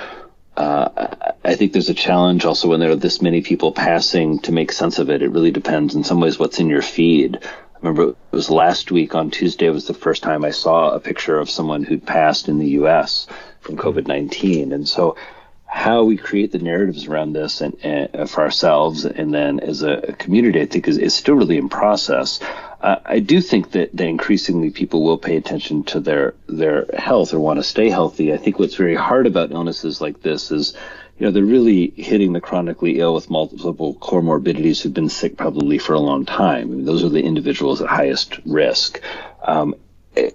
uh, 0.57 1.15
I 1.43 1.55
think 1.55 1.73
there's 1.73 1.89
a 1.89 1.93
challenge 1.93 2.45
also 2.45 2.67
when 2.67 2.79
there 2.79 2.91
are 2.91 2.95
this 2.95 3.21
many 3.21 3.41
people 3.41 3.71
passing 3.71 4.39
to 4.39 4.51
make 4.51 4.71
sense 4.71 4.99
of 4.99 5.09
it. 5.09 5.21
It 5.21 5.29
really 5.29 5.51
depends 5.51 5.95
in 5.95 6.03
some 6.03 6.19
ways 6.19 6.39
what's 6.39 6.59
in 6.59 6.69
your 6.69 6.81
feed. 6.81 7.39
I 7.43 7.77
remember 7.81 8.11
it 8.11 8.17
was 8.31 8.49
last 8.49 8.91
week 8.91 9.15
on 9.15 9.31
Tuesday 9.31 9.69
was 9.69 9.85
the 9.85 9.93
first 9.93 10.23
time 10.23 10.45
I 10.45 10.51
saw 10.51 10.91
a 10.91 10.99
picture 10.99 11.37
of 11.37 11.49
someone 11.49 11.83
who'd 11.83 12.05
passed 12.05 12.47
in 12.47 12.57
the 12.57 12.69
U.S. 12.69 13.27
from 13.59 13.77
COVID 13.77 14.07
19. 14.07 14.71
And 14.71 14.87
so 14.87 15.17
how 15.65 16.03
we 16.03 16.15
create 16.15 16.53
the 16.53 16.59
narratives 16.59 17.05
around 17.05 17.33
this 17.33 17.59
and, 17.59 17.75
and 17.83 18.29
for 18.29 18.41
ourselves 18.41 19.03
and 19.03 19.33
then 19.33 19.59
as 19.59 19.83
a, 19.83 20.15
community, 20.17 20.61
I 20.61 20.67
think 20.67 20.87
is, 20.87 20.97
is 20.97 21.13
still 21.13 21.35
really 21.35 21.57
in 21.57 21.67
process. 21.67 22.39
I 22.85 23.17
do 23.17 23.41
think 23.41 23.71
that, 23.71 23.95
that 23.95 24.07
increasingly 24.07 24.69
people 24.69 25.03
will 25.03 25.17
pay 25.17 25.37
attention 25.37 25.85
to 25.85 25.99
their 25.99 26.35
their 26.45 26.85
health 26.95 27.33
or 27.33 27.39
want 27.39 27.57
to 27.57 27.63
stay 27.63 27.89
healthy. 27.89 28.31
I 28.31 28.37
think 28.37 28.59
what's 28.59 28.75
very 28.75 28.93
hard 28.93 29.25
about 29.25 29.51
illnesses 29.51 30.01
like 30.01 30.21
this 30.21 30.51
is, 30.51 30.75
you 31.17 31.25
know, 31.25 31.31
they're 31.31 31.43
really 31.43 31.87
hitting 31.97 32.33
the 32.33 32.41
chronically 32.41 32.99
ill 32.99 33.15
with 33.15 33.31
multiple 33.31 33.95
comorbidities 33.95 34.83
who've 34.83 34.93
been 34.93 35.09
sick 35.09 35.35
probably 35.35 35.79
for 35.79 35.93
a 35.93 35.99
long 35.99 36.25
time. 36.25 36.71
I 36.71 36.75
mean, 36.75 36.85
those 36.85 37.03
are 37.03 37.09
the 37.09 37.23
individuals 37.23 37.81
at 37.81 37.87
highest 37.87 38.39
risk. 38.45 39.01
Um, 39.41 39.73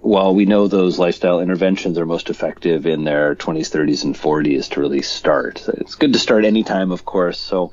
while 0.01 0.35
we 0.35 0.45
know 0.45 0.67
those 0.67 0.99
lifestyle 0.99 1.39
interventions 1.39 1.97
are 1.97 2.05
most 2.05 2.29
effective 2.29 2.85
in 2.85 3.05
their 3.05 3.33
20s, 3.35 3.71
30s, 3.71 4.03
and 4.03 4.13
40s 4.13 4.69
to 4.71 4.81
really 4.81 5.01
start, 5.01 5.67
it's 5.69 5.95
good 5.95 6.11
to 6.13 6.19
start 6.19 6.43
anytime, 6.43 6.91
of 6.91 7.05
course. 7.05 7.39
So 7.39 7.71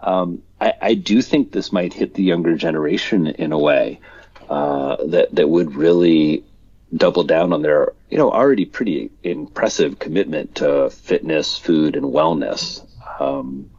um, 0.00 0.42
I, 0.60 0.74
I, 0.80 0.94
do 0.94 1.20
think 1.22 1.52
this 1.52 1.72
might 1.72 1.92
hit 1.92 2.14
the 2.14 2.22
younger 2.22 2.56
generation 2.56 3.26
in 3.26 3.52
a 3.52 3.58
way 3.58 4.00
uh, 4.52 4.96
that 5.06 5.34
that 5.34 5.48
would 5.48 5.74
really 5.74 6.44
double 6.94 7.24
down 7.24 7.54
on 7.54 7.62
their 7.62 7.94
you 8.10 8.18
know 8.18 8.30
already 8.30 8.66
pretty 8.66 9.10
impressive 9.22 9.98
commitment 9.98 10.56
to 10.56 10.90
fitness, 10.90 11.56
food, 11.56 11.96
and 11.96 12.04
wellness. 12.04 12.86
Um, 13.18 13.70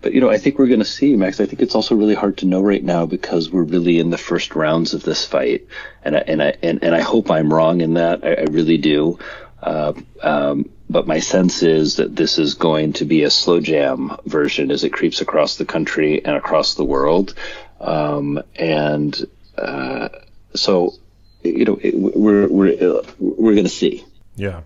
but 0.00 0.12
you 0.12 0.20
know, 0.20 0.28
I 0.28 0.38
think 0.38 0.58
we're 0.58 0.66
going 0.66 0.80
to 0.80 0.84
see, 0.84 1.14
Max. 1.14 1.40
I 1.40 1.46
think 1.46 1.62
it's 1.62 1.76
also 1.76 1.94
really 1.94 2.16
hard 2.16 2.38
to 2.38 2.46
know 2.46 2.60
right 2.60 2.82
now 2.82 3.06
because 3.06 3.48
we're 3.48 3.62
really 3.62 4.00
in 4.00 4.10
the 4.10 4.18
first 4.18 4.56
rounds 4.56 4.92
of 4.92 5.04
this 5.04 5.24
fight, 5.24 5.68
and 6.02 6.16
I, 6.16 6.24
and 6.26 6.42
I 6.42 6.56
and, 6.60 6.82
and 6.82 6.92
I 6.92 7.00
hope 7.00 7.30
I'm 7.30 7.54
wrong 7.54 7.80
in 7.80 7.94
that. 7.94 8.24
I, 8.24 8.34
I 8.34 8.44
really 8.50 8.78
do. 8.78 9.20
Uh, 9.62 9.92
um, 10.20 10.68
but 10.90 11.06
my 11.06 11.20
sense 11.20 11.62
is 11.62 11.96
that 11.96 12.16
this 12.16 12.38
is 12.38 12.54
going 12.54 12.94
to 12.94 13.04
be 13.04 13.22
a 13.22 13.30
slow 13.30 13.60
jam 13.60 14.16
version 14.24 14.72
as 14.72 14.84
it 14.84 14.92
creeps 14.92 15.20
across 15.20 15.56
the 15.56 15.64
country 15.64 16.24
and 16.24 16.36
across 16.36 16.74
the 16.74 16.84
world, 16.84 17.34
um, 17.80 18.42
and 18.56 19.26
uh, 19.56 20.08
so 20.54 20.94
you 21.42 21.64
know 21.64 21.78
it, 21.82 21.94
we're 21.94 22.48
we're 22.48 23.02
we're 23.18 23.54
going 23.54 23.64
to 23.64 23.68
see. 23.68 24.04
Yeah. 24.36 24.62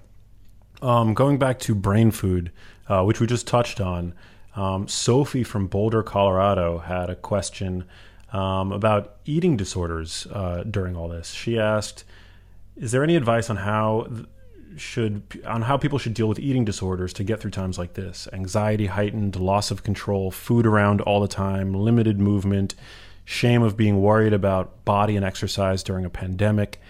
Um, 0.80 1.14
going 1.14 1.38
back 1.38 1.60
to 1.60 1.74
brain 1.74 2.10
food, 2.10 2.50
uh, 2.88 3.04
which 3.04 3.20
we 3.20 3.26
just 3.26 3.46
touched 3.46 3.80
on. 3.80 4.14
Um, 4.54 4.88
Sophie 4.88 5.44
from 5.44 5.66
Boulder, 5.66 6.02
Colorado, 6.02 6.78
had 6.78 7.08
a 7.08 7.14
question 7.14 7.84
um, 8.32 8.72
about 8.72 9.16
eating 9.24 9.56
disorders 9.56 10.26
uh, 10.32 10.64
during 10.68 10.96
all 10.96 11.08
this. 11.08 11.30
She 11.30 11.58
asked, 11.58 12.04
"Is 12.76 12.92
there 12.92 13.04
any 13.04 13.16
advice 13.16 13.48
on 13.48 13.56
how 13.56 14.08
should 14.76 15.22
on 15.46 15.62
how 15.62 15.76
people 15.76 15.98
should 15.98 16.14
deal 16.14 16.28
with 16.28 16.38
eating 16.38 16.64
disorders 16.64 17.12
to 17.14 17.24
get 17.24 17.40
through 17.40 17.50
times 17.50 17.78
like 17.78 17.94
this? 17.94 18.28
Anxiety 18.32 18.86
heightened, 18.86 19.36
loss 19.36 19.70
of 19.70 19.82
control, 19.82 20.30
food 20.30 20.66
around 20.66 21.00
all 21.00 21.20
the 21.20 21.28
time, 21.28 21.74
limited 21.74 22.18
movement, 22.18 22.74
shame 23.24 23.62
of 23.62 23.76
being 23.76 24.00
worried 24.00 24.32
about 24.32 24.84
body 24.84 25.16
and 25.16 25.24
exercise 25.24 25.82
during 25.82 26.04
a 26.04 26.10
pandemic, 26.10 26.80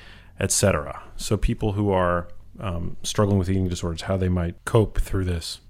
etc." 0.41 1.03
So 1.17 1.37
people 1.37 1.73
who 1.73 1.91
are 1.91 2.29
um, 2.61 2.97
struggling 3.03 3.39
with 3.39 3.51
eating 3.51 3.69
disorders, 3.69 4.03
how 4.03 4.17
they 4.17 4.29
might 4.29 4.65
cope 4.65 5.01
through 5.01 5.25
this. 5.25 5.61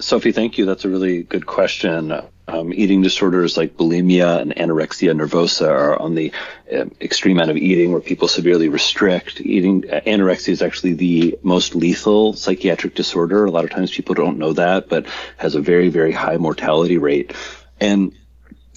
Sophie, 0.00 0.32
thank 0.32 0.58
you. 0.58 0.64
That's 0.64 0.84
a 0.84 0.88
really 0.88 1.22
good 1.22 1.46
question. 1.46 2.12
Um, 2.48 2.72
eating 2.72 3.02
disorders 3.02 3.56
like 3.56 3.76
bulimia 3.76 4.40
and 4.40 4.54
anorexia 4.56 5.14
nervosa 5.14 5.68
are 5.68 5.96
on 5.96 6.14
the 6.14 6.32
uh, 6.72 6.86
extreme 7.00 7.38
end 7.38 7.50
of 7.50 7.56
eating 7.56 7.92
where 7.92 8.00
people 8.00 8.26
severely 8.26 8.68
restrict. 8.68 9.40
Eating 9.40 9.84
uh, 9.90 10.00
anorexia 10.00 10.48
is 10.48 10.62
actually 10.62 10.94
the 10.94 11.38
most 11.42 11.74
lethal 11.74 12.32
psychiatric 12.32 12.94
disorder. 12.94 13.44
A 13.44 13.50
lot 13.50 13.64
of 13.64 13.70
times 13.70 13.90
people 13.90 14.14
don't 14.14 14.38
know 14.38 14.54
that, 14.54 14.88
but 14.88 15.06
has 15.36 15.54
a 15.54 15.60
very, 15.60 15.90
very 15.90 16.12
high 16.12 16.38
mortality 16.38 16.98
rate. 16.98 17.34
And 17.78 18.12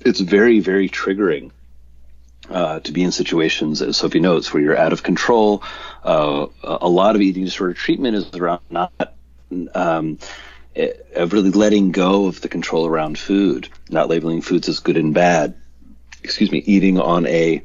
it's 0.06 0.20
very, 0.20 0.60
very 0.60 0.90
triggering 0.90 1.52
uh, 2.50 2.82
to 2.82 2.92
be 2.92 3.02
in 3.02 3.12
situations, 3.12 3.82
as 3.82 3.98
Sophie 3.98 4.20
notes, 4.20 4.54
where 4.54 4.62
you're 4.62 4.78
out 4.78 4.94
of 4.94 5.04
control. 5.04 5.64
Uh, 6.04 6.48
a 6.64 6.90
lot 6.90 7.16
of 7.16 7.22
eating 7.22 7.46
disorder 7.46 7.74
treatment 7.74 8.18
is 8.18 8.30
around 8.36 8.62
not 8.70 9.16
um, 9.74 10.20
of 10.76 11.34
really 11.34 11.52
letting 11.52 11.92
go 11.92 12.26
of 12.26 12.42
the 12.42 12.50
control 12.50 12.86
around 12.86 13.18
food, 13.18 13.70
not 13.90 14.10
labeling 14.10 14.42
foods 14.42 14.70
as 14.70 14.80
good 14.80 14.98
and 14.98 15.14
bad. 15.14 15.56
Excuse 16.24 16.52
me, 16.52 16.60
eating 16.60 17.00
on 17.00 17.26
a 17.28 17.64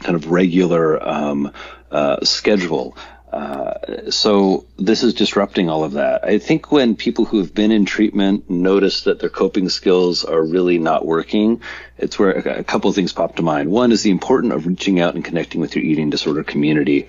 kind 0.00 0.14
of 0.14 0.30
regular 0.30 1.02
um, 1.06 1.52
uh, 1.90 2.24
schedule. 2.24 2.96
Uh, 3.32 4.10
so 4.10 4.66
this 4.78 5.02
is 5.02 5.12
disrupting 5.12 5.68
all 5.68 5.84
of 5.84 5.92
that. 5.92 6.24
I 6.24 6.38
think 6.38 6.70
when 6.70 6.96
people 6.96 7.24
who 7.24 7.38
have 7.38 7.52
been 7.52 7.72
in 7.72 7.84
treatment 7.84 8.48
notice 8.48 9.02
that 9.02 9.18
their 9.18 9.28
coping 9.28 9.68
skills 9.68 10.24
are 10.24 10.42
really 10.42 10.78
not 10.78 11.04
working, 11.04 11.60
it's 11.98 12.18
where 12.18 12.30
a 12.30 12.64
couple 12.64 12.88
of 12.88 12.94
things 12.94 13.12
pop 13.12 13.36
to 13.36 13.42
mind. 13.42 13.70
One 13.70 13.92
is 13.92 14.02
the 14.02 14.10
importance 14.10 14.54
of 14.54 14.66
reaching 14.66 15.00
out 15.00 15.16
and 15.16 15.24
connecting 15.24 15.60
with 15.60 15.74
your 15.74 15.84
eating 15.84 16.08
disorder 16.08 16.44
community. 16.44 17.08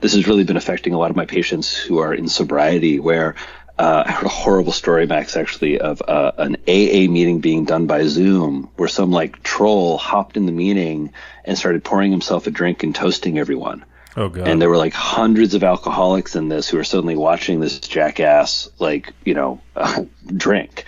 This 0.00 0.14
has 0.14 0.26
really 0.26 0.42
been 0.42 0.56
affecting 0.56 0.94
a 0.94 0.98
lot 0.98 1.10
of 1.10 1.16
my 1.16 1.26
patients 1.26 1.76
who 1.76 1.98
are 1.98 2.12
in 2.12 2.28
sobriety, 2.28 2.98
where 2.98 3.36
uh, 3.82 4.04
I 4.06 4.12
heard 4.12 4.26
a 4.26 4.28
horrible 4.28 4.72
story, 4.72 5.06
Max, 5.06 5.36
actually, 5.36 5.80
of 5.80 6.00
uh, 6.06 6.32
an 6.38 6.56
AA 6.68 7.10
meeting 7.10 7.40
being 7.40 7.64
done 7.64 7.86
by 7.86 8.06
Zoom, 8.06 8.70
where 8.76 8.88
some 8.88 9.10
like 9.10 9.42
troll 9.42 9.98
hopped 9.98 10.36
in 10.36 10.46
the 10.46 10.52
meeting 10.52 11.12
and 11.44 11.58
started 11.58 11.82
pouring 11.82 12.12
himself 12.12 12.46
a 12.46 12.50
drink 12.50 12.84
and 12.84 12.94
toasting 12.94 13.38
everyone. 13.38 13.84
Oh 14.16 14.28
god! 14.28 14.46
And 14.46 14.62
there 14.62 14.68
were 14.68 14.76
like 14.76 14.92
hundreds 14.92 15.54
of 15.54 15.64
alcoholics 15.64 16.36
in 16.36 16.48
this 16.48 16.68
who 16.68 16.76
were 16.76 16.84
suddenly 16.84 17.16
watching 17.16 17.58
this 17.58 17.80
jackass, 17.80 18.68
like 18.78 19.12
you 19.24 19.34
know, 19.34 19.60
uh, 19.74 20.04
drink 20.26 20.84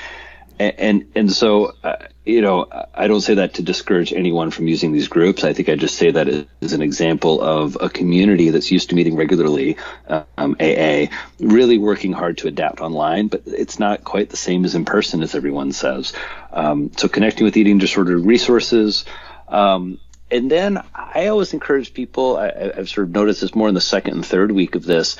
and 0.58 1.10
and, 1.14 1.32
so 1.32 1.72
uh, 1.82 1.96
you 2.24 2.40
know 2.40 2.66
I 2.94 3.08
don't 3.08 3.20
say 3.20 3.34
that 3.34 3.54
to 3.54 3.62
discourage 3.62 4.12
anyone 4.12 4.50
from 4.50 4.68
using 4.68 4.92
these 4.92 5.08
groups. 5.08 5.44
I 5.44 5.52
think 5.52 5.68
I 5.68 5.76
just 5.76 5.96
say 5.96 6.10
that 6.10 6.28
as 6.60 6.72
an 6.72 6.82
example 6.82 7.40
of 7.40 7.76
a 7.80 7.88
community 7.88 8.50
that's 8.50 8.70
used 8.70 8.90
to 8.90 8.94
meeting 8.94 9.16
regularly, 9.16 9.76
um, 10.08 10.56
AA, 10.60 11.06
really 11.40 11.78
working 11.78 12.12
hard 12.12 12.38
to 12.38 12.48
adapt 12.48 12.80
online, 12.80 13.28
but 13.28 13.42
it's 13.46 13.78
not 13.78 14.04
quite 14.04 14.30
the 14.30 14.36
same 14.36 14.64
as 14.64 14.74
in 14.74 14.84
person 14.84 15.22
as 15.22 15.34
everyone 15.34 15.72
says. 15.72 16.12
Um, 16.52 16.92
so 16.96 17.08
connecting 17.08 17.44
with 17.44 17.56
eating 17.56 17.78
disorder 17.78 18.16
resources. 18.16 19.04
Um, 19.48 19.98
and 20.30 20.50
then 20.50 20.82
I 20.94 21.26
always 21.28 21.52
encourage 21.52 21.94
people. 21.94 22.36
I, 22.36 22.72
I've 22.76 22.88
sort 22.88 23.08
of 23.08 23.14
noticed 23.14 23.42
this 23.42 23.54
more 23.54 23.68
in 23.68 23.74
the 23.74 23.80
second 23.80 24.14
and 24.14 24.26
third 24.26 24.50
week 24.50 24.74
of 24.74 24.84
this 24.84 25.16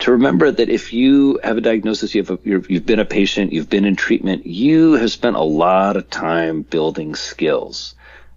to 0.00 0.12
remember 0.12 0.50
that 0.50 0.68
if 0.68 0.92
you 0.92 1.40
have 1.42 1.56
a 1.56 1.60
diagnosis, 1.60 2.14
you 2.14 2.22
have 2.22 2.30
a, 2.30 2.38
you 2.44 2.62
have 2.76 2.86
been 2.86 3.00
a 3.00 3.04
patient, 3.04 3.52
you've 3.52 3.70
been 3.70 3.84
in 3.84 3.96
treatment, 3.96 4.46
you 4.46 4.92
have 4.94 5.10
spent 5.10 5.36
a 5.36 5.42
lot 5.42 5.96
of 5.96 6.08
time 6.08 6.62
building 6.62 7.14
skills. 7.14 7.94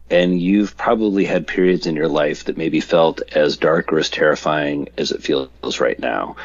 And 0.09 0.41
you've 0.41 0.75
probably 0.75 1.23
had 1.23 1.47
periods 1.47 1.87
in 1.87 1.95
your 1.95 2.09
life 2.09 2.45
that 2.45 2.57
maybe 2.57 2.81
felt 2.81 3.21
as 3.31 3.55
dark 3.55 3.93
or 3.93 3.99
as 3.99 4.09
terrifying 4.09 4.89
as 4.97 5.11
it 5.11 5.23
feels 5.23 5.79
right 5.79 5.97
now. 5.97 6.35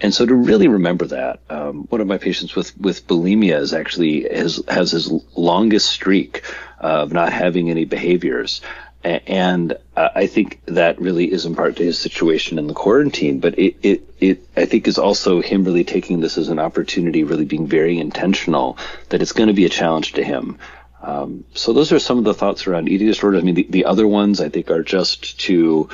And 0.00 0.14
so 0.14 0.26
to 0.26 0.34
really 0.34 0.68
remember 0.68 1.06
that, 1.06 1.40
um, 1.48 1.86
one 1.88 2.00
of 2.00 2.06
my 2.06 2.18
patients 2.18 2.54
with, 2.54 2.78
with 2.78 3.06
bulimia 3.06 3.58
is 3.58 3.72
actually 3.72 4.28
has, 4.32 4.62
has 4.68 4.92
his 4.92 5.10
longest 5.34 5.88
streak 5.88 6.44
of 6.78 7.12
not 7.12 7.32
having 7.32 7.70
any 7.70 7.84
behaviors. 7.84 8.60
And 9.06 9.76
uh, 9.96 10.08
I 10.14 10.26
think 10.26 10.60
that 10.66 11.00
really 11.00 11.30
is 11.30 11.46
in 11.46 11.54
part 11.54 11.76
to 11.76 11.84
his 11.84 11.98
situation 11.98 12.58
in 12.58 12.66
the 12.66 12.74
quarantine, 12.74 13.38
but 13.38 13.56
it, 13.56 13.76
it, 13.82 14.14
it, 14.18 14.48
I 14.56 14.66
think 14.66 14.88
is 14.88 14.98
also 14.98 15.40
him 15.40 15.64
really 15.64 15.84
taking 15.84 16.18
this 16.20 16.36
as 16.36 16.48
an 16.48 16.58
opportunity, 16.58 17.22
really 17.22 17.44
being 17.44 17.68
very 17.68 17.98
intentional 17.98 18.78
that 19.10 19.22
it's 19.22 19.32
going 19.32 19.46
to 19.46 19.54
be 19.54 19.64
a 19.64 19.68
challenge 19.68 20.14
to 20.14 20.24
him. 20.24 20.58
Um, 21.02 21.44
so 21.54 21.72
those 21.72 21.92
are 21.92 22.00
some 22.00 22.18
of 22.18 22.24
the 22.24 22.34
thoughts 22.34 22.66
around 22.66 22.88
eating 22.88 23.06
disorders. 23.06 23.40
I 23.40 23.44
mean, 23.44 23.54
the, 23.54 23.66
the 23.70 23.84
other 23.84 24.08
ones 24.08 24.40
I 24.40 24.48
think 24.48 24.72
are 24.72 24.82
just 24.82 25.38
to 25.40 25.88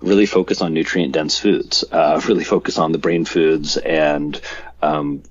really 0.00 0.26
focus 0.26 0.60
on 0.60 0.74
nutrient 0.74 1.12
dense 1.12 1.38
foods, 1.38 1.84
uh, 1.92 2.20
really 2.28 2.44
focus 2.44 2.76
on 2.76 2.90
the 2.90 2.98
brain 2.98 3.24
foods 3.24 3.76
and 3.76 4.40
um, 4.82 5.22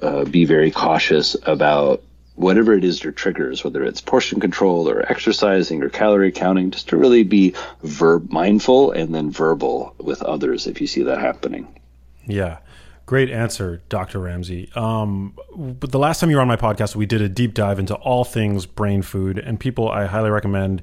uh, 0.00 0.24
be 0.24 0.44
very 0.44 0.70
cautious 0.70 1.36
about 1.42 2.04
whatever 2.40 2.72
it 2.72 2.84
is 2.84 3.04
your 3.04 3.12
triggers, 3.12 3.62
whether 3.62 3.84
it's 3.84 4.00
portion 4.00 4.40
control 4.40 4.88
or 4.88 5.04
exercising 5.10 5.82
or 5.82 5.90
calorie 5.90 6.32
counting, 6.32 6.70
just 6.70 6.88
to 6.88 6.96
really 6.96 7.22
be 7.22 7.54
verb 7.82 8.30
mindful 8.30 8.92
and 8.92 9.14
then 9.14 9.30
verbal 9.30 9.94
with 9.98 10.22
others 10.22 10.66
if 10.66 10.80
you 10.80 10.86
see 10.86 11.02
that 11.02 11.20
happening. 11.20 11.68
Yeah. 12.26 12.58
Great 13.04 13.30
answer, 13.30 13.82
Dr. 13.88 14.20
Ramsey. 14.20 14.70
Um, 14.74 15.36
but 15.54 15.90
the 15.90 15.98
last 15.98 16.20
time 16.20 16.30
you 16.30 16.36
were 16.36 16.42
on 16.42 16.48
my 16.48 16.56
podcast, 16.56 16.94
we 16.94 17.06
did 17.06 17.20
a 17.20 17.28
deep 17.28 17.54
dive 17.54 17.78
into 17.78 17.94
all 17.96 18.24
things 18.24 18.66
brain 18.66 19.02
food, 19.02 19.36
and 19.36 19.58
people 19.58 19.90
I 19.90 20.06
highly 20.06 20.30
recommend 20.30 20.82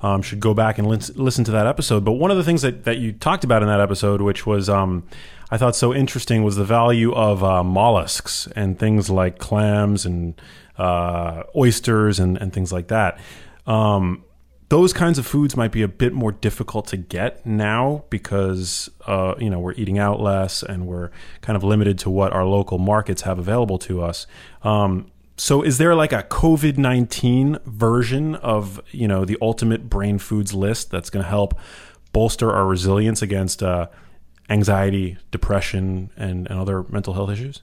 um, 0.00 0.22
should 0.22 0.40
go 0.40 0.54
back 0.54 0.78
and 0.78 0.86
lis- 0.86 1.14
listen 1.16 1.44
to 1.44 1.50
that 1.50 1.66
episode. 1.66 2.04
But 2.04 2.12
one 2.12 2.30
of 2.30 2.36
the 2.36 2.44
things 2.44 2.62
that, 2.62 2.84
that 2.84 2.98
you 2.98 3.12
talked 3.12 3.42
about 3.42 3.62
in 3.62 3.68
that 3.68 3.80
episode, 3.80 4.20
which 4.20 4.46
was 4.46 4.68
um, 4.68 5.02
I 5.50 5.56
thought 5.56 5.74
so 5.74 5.92
interesting, 5.92 6.44
was 6.44 6.56
the 6.56 6.64
value 6.64 7.12
of 7.12 7.42
uh, 7.42 7.64
mollusks 7.64 8.46
and 8.54 8.78
things 8.78 9.10
like 9.10 9.38
clams 9.38 10.06
and 10.06 10.40
uh, 10.78 11.42
oysters 11.56 12.18
and, 12.18 12.36
and 12.38 12.52
things 12.52 12.72
like 12.72 12.88
that. 12.88 13.18
Um, 13.66 14.24
those 14.68 14.92
kinds 14.92 15.18
of 15.18 15.26
foods 15.26 15.56
might 15.56 15.72
be 15.72 15.82
a 15.82 15.88
bit 15.88 16.12
more 16.12 16.32
difficult 16.32 16.86
to 16.88 16.96
get 16.96 17.44
now 17.44 18.04
because 18.10 18.90
uh, 19.06 19.34
you 19.38 19.50
know 19.50 19.60
we're 19.60 19.74
eating 19.74 19.98
out 19.98 20.20
less 20.20 20.62
and 20.62 20.86
we're 20.86 21.10
kind 21.42 21.56
of 21.56 21.62
limited 21.62 21.98
to 22.00 22.10
what 22.10 22.32
our 22.32 22.44
local 22.44 22.78
markets 22.78 23.22
have 23.22 23.38
available 23.38 23.78
to 23.78 24.02
us. 24.02 24.26
Um, 24.62 25.10
so, 25.36 25.62
is 25.62 25.78
there 25.78 25.94
like 25.94 26.12
a 26.12 26.22
COVID 26.22 26.78
nineteen 26.78 27.58
version 27.66 28.36
of 28.36 28.80
you 28.90 29.06
know 29.06 29.24
the 29.24 29.36
ultimate 29.40 29.88
brain 29.88 30.18
foods 30.18 30.54
list 30.54 30.90
that's 30.90 31.10
going 31.10 31.22
to 31.22 31.28
help 31.28 31.58
bolster 32.12 32.50
our 32.50 32.66
resilience 32.66 33.22
against 33.22 33.62
uh, 33.62 33.88
anxiety, 34.48 35.18
depression, 35.30 36.10
and, 36.16 36.48
and 36.48 36.58
other 36.58 36.84
mental 36.84 37.14
health 37.14 37.30
issues? 37.30 37.62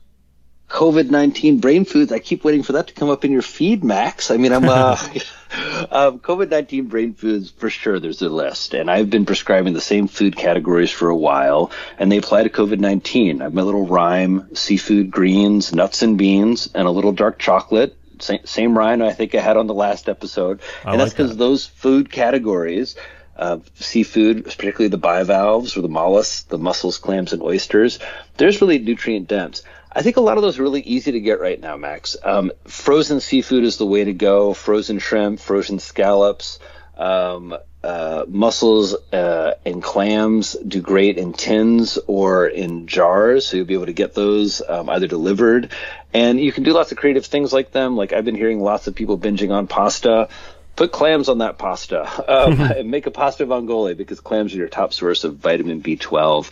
COVID 0.72 1.10
19 1.10 1.60
brain 1.60 1.84
foods. 1.84 2.12
I 2.14 2.20
keep 2.20 2.46
waiting 2.46 2.64
for 2.64 2.74
that 2.74 2.88
to 2.88 2.94
come 2.94 3.10
up 3.10 3.26
in 3.26 3.32
your 3.32 3.42
feed, 3.42 3.84
Max. 3.84 4.32
I 4.32 4.38
mean, 4.38 4.54
I'm, 4.54 4.64
uh, 4.64 4.96
um, 5.92 6.20
COVID 6.20 6.50
19 6.50 6.86
brain 6.86 7.14
foods, 7.14 7.52
for 7.52 7.70
sure, 7.70 8.00
there's 8.00 8.22
a 8.22 8.30
list. 8.30 8.74
And 8.74 8.90
I've 8.90 9.10
been 9.10 9.26
prescribing 9.26 9.74
the 9.74 9.82
same 9.82 10.08
food 10.08 10.38
categories 10.38 10.90
for 10.90 11.10
a 11.10 11.16
while, 11.16 11.72
and 12.00 12.10
they 12.10 12.18
apply 12.18 12.44
to 12.44 12.50
COVID 12.50 12.80
19. 12.80 13.42
I 13.42 13.44
have 13.44 13.54
my 13.54 13.62
little 13.62 13.86
rhyme 13.86 14.56
seafood, 14.56 15.12
greens, 15.12 15.76
nuts 15.76 16.04
and 16.04 16.18
beans, 16.18 16.70
and 16.74 16.88
a 16.88 16.92
little 16.92 17.12
dark 17.12 17.38
chocolate. 17.38 17.98
Same, 18.20 18.46
same 18.46 18.78
rhyme 18.78 19.02
I 19.02 19.12
think 19.12 19.36
I 19.36 19.42
had 19.42 19.58
on 19.58 19.68
the 19.68 19.74
last 19.74 20.08
episode. 20.08 20.62
I 20.86 20.92
and 20.92 21.02
that's 21.02 21.12
because 21.12 21.32
that. 21.32 21.38
those 21.38 21.66
food 21.66 22.10
categories, 22.10 22.96
uh, 23.36 23.58
seafood, 23.76 24.46
particularly 24.46 24.88
the 24.88 24.98
bivalves 24.98 25.76
or 25.76 25.82
the 25.82 25.90
mollusks, 25.90 26.44
the 26.44 26.58
mussels, 26.58 26.98
clams, 26.98 27.34
and 27.34 27.42
oysters, 27.42 28.00
there's 28.38 28.62
really 28.62 28.80
nutrient 28.80 29.28
dense. 29.28 29.64
I 29.94 30.04
think 30.04 30.18
a 30.18 30.22
lot 30.22 30.38
of 30.38 30.44
those 30.44 30.58
are 30.58 30.64
really 30.64 30.82
easy 30.82 31.12
to 31.12 31.20
get 31.20 31.42
right 31.42 31.60
now, 31.60 31.76
Max. 31.76 32.16
Um, 32.24 32.52
frozen 32.66 33.20
seafood 33.20 33.66
is 33.66 33.78
the 33.78 33.86
way 33.86 34.06
to 34.06 34.14
go. 34.14 34.54
Frozen 34.54 35.00
shrimp, 35.00 35.40
frozen 35.40 35.80
scallops, 35.80 36.60
um, 36.98 37.56
uh, 37.84 38.26
mussels 38.28 38.96
uh, 39.12 39.56
and 39.66 39.84
clams 39.84 40.54
do 40.54 40.82
great 40.82 41.18
in 41.18 41.34
tins 41.34 41.98
or 42.08 42.48
in 42.48 42.88
jars, 42.88 43.48
so 43.48 43.58
you'll 43.58 43.66
be 43.66 43.74
able 43.74 43.88
to 43.88 43.94
get 43.94 44.14
those 44.14 44.62
um, 44.68 44.90
either 44.90 45.08
delivered. 45.08 45.72
And 46.14 46.40
you 46.40 46.52
can 46.52 46.64
do 46.64 46.74
lots 46.74 46.92
of 46.92 46.98
creative 46.98 47.26
things 47.26 47.52
like 47.52 47.72
them. 47.72 47.98
Like 47.98 48.14
I've 48.14 48.26
been 48.26 48.36
hearing 48.36 48.62
lots 48.62 48.88
of 48.88 48.96
people 48.96 49.18
binging 49.18 49.52
on 49.52 49.68
pasta. 49.68 50.30
Put 50.78 50.94
clams 50.94 51.28
on 51.28 51.40
that 51.40 51.58
pasta. 51.58 52.08
Um, 52.32 52.62
and 52.78 52.90
make 52.90 53.08
a 53.08 53.12
pasta 53.12 53.46
vongole 53.46 53.98
because 53.98 54.22
clams 54.22 54.54
are 54.54 54.58
your 54.58 54.70
top 54.70 54.94
source 54.94 55.26
of 55.26 55.38
vitamin 55.38 55.82
B12 55.82 56.50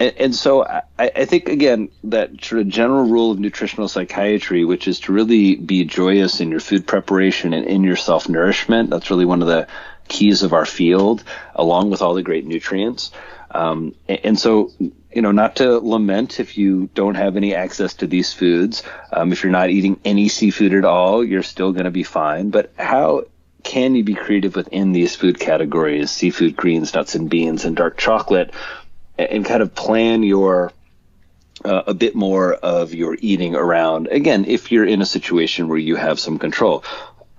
and, 0.00 0.14
and 0.16 0.34
so 0.34 0.64
I, 0.64 0.82
I 0.98 1.24
think 1.26 1.48
again 1.48 1.90
that 2.04 2.42
sort 2.42 2.62
of 2.62 2.68
general 2.68 3.06
rule 3.06 3.30
of 3.30 3.38
nutritional 3.38 3.86
psychiatry, 3.86 4.64
which 4.64 4.88
is 4.88 5.00
to 5.00 5.12
really 5.12 5.54
be 5.56 5.84
joyous 5.84 6.40
in 6.40 6.50
your 6.50 6.60
food 6.60 6.86
preparation 6.86 7.52
and 7.52 7.66
in 7.66 7.84
your 7.84 7.96
self 7.96 8.28
nourishment. 8.28 8.90
That's 8.90 9.10
really 9.10 9.26
one 9.26 9.42
of 9.42 9.48
the 9.48 9.68
keys 10.08 10.42
of 10.42 10.54
our 10.54 10.66
field, 10.66 11.22
along 11.54 11.90
with 11.90 12.02
all 12.02 12.14
the 12.14 12.22
great 12.22 12.46
nutrients. 12.46 13.12
Um, 13.52 13.94
and, 14.08 14.20
and 14.24 14.38
so, 14.38 14.72
you 14.78 15.22
know, 15.22 15.32
not 15.32 15.56
to 15.56 15.78
lament 15.78 16.40
if 16.40 16.56
you 16.56 16.88
don't 16.94 17.16
have 17.16 17.36
any 17.36 17.54
access 17.54 17.94
to 17.94 18.06
these 18.06 18.32
foods. 18.32 18.82
Um, 19.12 19.32
if 19.32 19.42
you're 19.42 19.52
not 19.52 19.70
eating 19.70 20.00
any 20.04 20.28
seafood 20.28 20.72
at 20.72 20.84
all, 20.84 21.22
you're 21.22 21.42
still 21.42 21.72
going 21.72 21.84
to 21.84 21.90
be 21.90 22.04
fine. 22.04 22.50
But 22.50 22.72
how 22.78 23.24
can 23.62 23.94
you 23.94 24.02
be 24.02 24.14
creative 24.14 24.56
within 24.56 24.92
these 24.92 25.14
food 25.14 25.38
categories 25.38 26.10
seafood 26.10 26.56
greens 26.56 26.94
nuts 26.94 27.14
and 27.14 27.28
beans 27.28 27.64
and 27.64 27.76
dark 27.76 27.98
chocolate 27.98 28.54
and 29.30 29.44
kind 29.44 29.62
of 29.62 29.74
plan 29.74 30.22
your 30.22 30.72
uh, 31.64 31.82
a 31.86 31.94
bit 31.94 32.14
more 32.14 32.54
of 32.54 32.94
your 32.94 33.16
eating 33.20 33.54
around 33.54 34.06
again 34.08 34.44
if 34.46 34.72
you're 34.72 34.86
in 34.86 35.02
a 35.02 35.06
situation 35.06 35.68
where 35.68 35.78
you 35.78 35.96
have 35.96 36.18
some 36.18 36.38
control. 36.38 36.84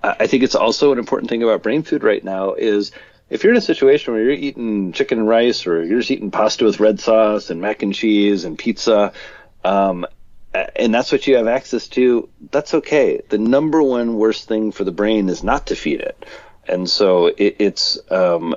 I 0.04 0.26
think 0.26 0.42
it's 0.42 0.56
also 0.56 0.92
an 0.92 0.98
important 0.98 1.30
thing 1.30 1.44
about 1.44 1.62
brain 1.62 1.84
food 1.84 2.02
right 2.02 2.22
now 2.24 2.54
is 2.54 2.90
if 3.30 3.44
you're 3.44 3.52
in 3.52 3.58
a 3.58 3.62
situation 3.62 4.12
where 4.12 4.22
you're 4.22 4.32
eating 4.32 4.92
chicken 4.92 5.20
and 5.20 5.28
rice 5.28 5.64
or 5.64 5.84
you're 5.84 6.00
just 6.00 6.10
eating 6.10 6.32
pasta 6.32 6.64
with 6.64 6.80
red 6.80 6.98
sauce 6.98 7.50
and 7.50 7.60
mac 7.60 7.82
and 7.82 7.94
cheese 7.94 8.44
and 8.44 8.58
pizza 8.58 9.12
um, 9.64 10.04
and 10.52 10.94
that's 10.94 11.12
what 11.12 11.26
you 11.26 11.36
have 11.36 11.46
access 11.46 11.88
to 11.88 12.28
that's 12.50 12.74
okay. 12.74 13.22
The 13.28 13.38
number 13.38 13.82
one 13.82 14.16
worst 14.16 14.48
thing 14.48 14.72
for 14.72 14.84
the 14.84 14.92
brain 14.92 15.28
is 15.28 15.42
not 15.42 15.68
to 15.68 15.76
feed 15.76 16.00
it. 16.00 16.26
And 16.68 16.88
so 16.88 17.26
it, 17.26 17.56
it's 17.58 17.98
um, 18.10 18.54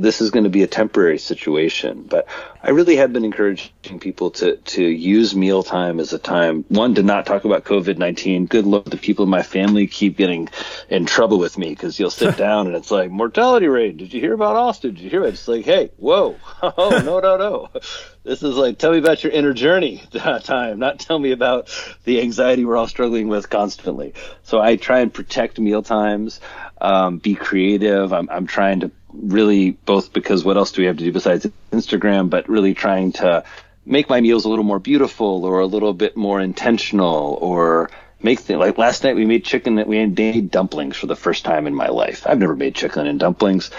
this 0.00 0.20
is 0.20 0.30
going 0.30 0.44
to 0.44 0.50
be 0.50 0.62
a 0.62 0.66
temporary 0.66 1.18
situation. 1.18 2.02
But 2.02 2.26
I 2.62 2.70
really 2.70 2.96
have 2.96 3.12
been 3.12 3.24
encouraging 3.24 4.00
people 4.00 4.30
to 4.32 4.56
to 4.56 4.82
use 4.82 5.34
mealtime 5.34 6.00
as 6.00 6.12
a 6.12 6.18
time 6.18 6.64
one 6.68 6.94
to 6.96 7.02
not 7.02 7.26
talk 7.26 7.44
about 7.44 7.64
COVID 7.64 7.98
nineteen. 7.98 8.46
Good 8.46 8.66
luck. 8.66 8.84
The 8.84 8.96
people 8.96 9.24
in 9.24 9.30
my 9.30 9.42
family 9.42 9.86
keep 9.86 10.16
getting 10.16 10.48
in 10.88 11.06
trouble 11.06 11.38
with 11.38 11.58
me 11.58 11.70
because 11.70 11.98
you'll 11.98 12.10
sit 12.10 12.36
down 12.48 12.66
and 12.66 12.76
it's 12.76 12.90
like 12.90 13.10
mortality 13.10 13.68
rate. 13.68 13.96
Did 13.96 14.12
you 14.12 14.20
hear 14.20 14.34
about 14.34 14.56
Austin? 14.56 14.94
Did 14.94 15.02
you 15.02 15.10
hear 15.10 15.24
it? 15.24 15.34
It's 15.34 15.48
like, 15.48 15.64
hey, 15.64 15.90
whoa, 15.96 16.36
oh 16.62 17.02
no 17.04 17.20
no 17.20 17.36
no. 17.36 17.68
This 18.24 18.42
is 18.42 18.56
like 18.56 18.76
tell 18.76 18.92
me 18.92 18.98
about 18.98 19.24
your 19.24 19.32
inner 19.32 19.54
journey 19.54 20.02
time, 20.42 20.78
not 20.78 20.98
tell 20.98 21.18
me 21.18 21.30
about 21.30 21.70
the 22.04 22.20
anxiety 22.20 22.66
we're 22.66 22.76
all 22.76 22.86
struggling 22.86 23.28
with 23.28 23.48
constantly. 23.48 24.12
So 24.42 24.60
I 24.60 24.76
try 24.76 25.00
and 25.00 25.12
protect 25.12 25.58
meal 25.58 25.82
times, 25.82 26.38
um, 26.80 27.18
be 27.18 27.34
creative. 27.34 28.12
I'm 28.12 28.28
I'm 28.30 28.46
trying 28.46 28.80
to 28.80 28.90
really 29.12 29.70
both 29.70 30.12
because 30.12 30.44
what 30.44 30.56
else 30.56 30.72
do 30.72 30.82
we 30.82 30.86
have 30.86 30.98
to 30.98 31.04
do 31.04 31.12
besides 31.12 31.46
Instagram, 31.72 32.30
but 32.30 32.48
really 32.48 32.74
trying 32.74 33.12
to 33.12 33.44
make 33.84 34.08
my 34.08 34.20
meals 34.20 34.44
a 34.44 34.48
little 34.48 34.64
more 34.64 34.78
beautiful 34.78 35.44
or 35.44 35.60
a 35.60 35.66
little 35.66 35.94
bit 35.94 36.16
more 36.16 36.40
intentional 36.40 37.38
or 37.40 37.90
make 38.20 38.40
things 38.40 38.58
like 38.58 38.76
last 38.76 39.04
night 39.04 39.16
we 39.16 39.24
made 39.24 39.44
chicken 39.44 39.76
that 39.76 39.86
we 39.86 40.04
made 40.04 40.50
dumplings 40.50 40.96
for 40.96 41.06
the 41.06 41.16
first 41.16 41.44
time 41.44 41.66
in 41.66 41.74
my 41.74 41.88
life. 41.88 42.26
I've 42.26 42.38
never 42.38 42.56
made 42.56 42.74
chicken 42.74 43.06
and 43.06 43.18
dumplings. 43.18 43.70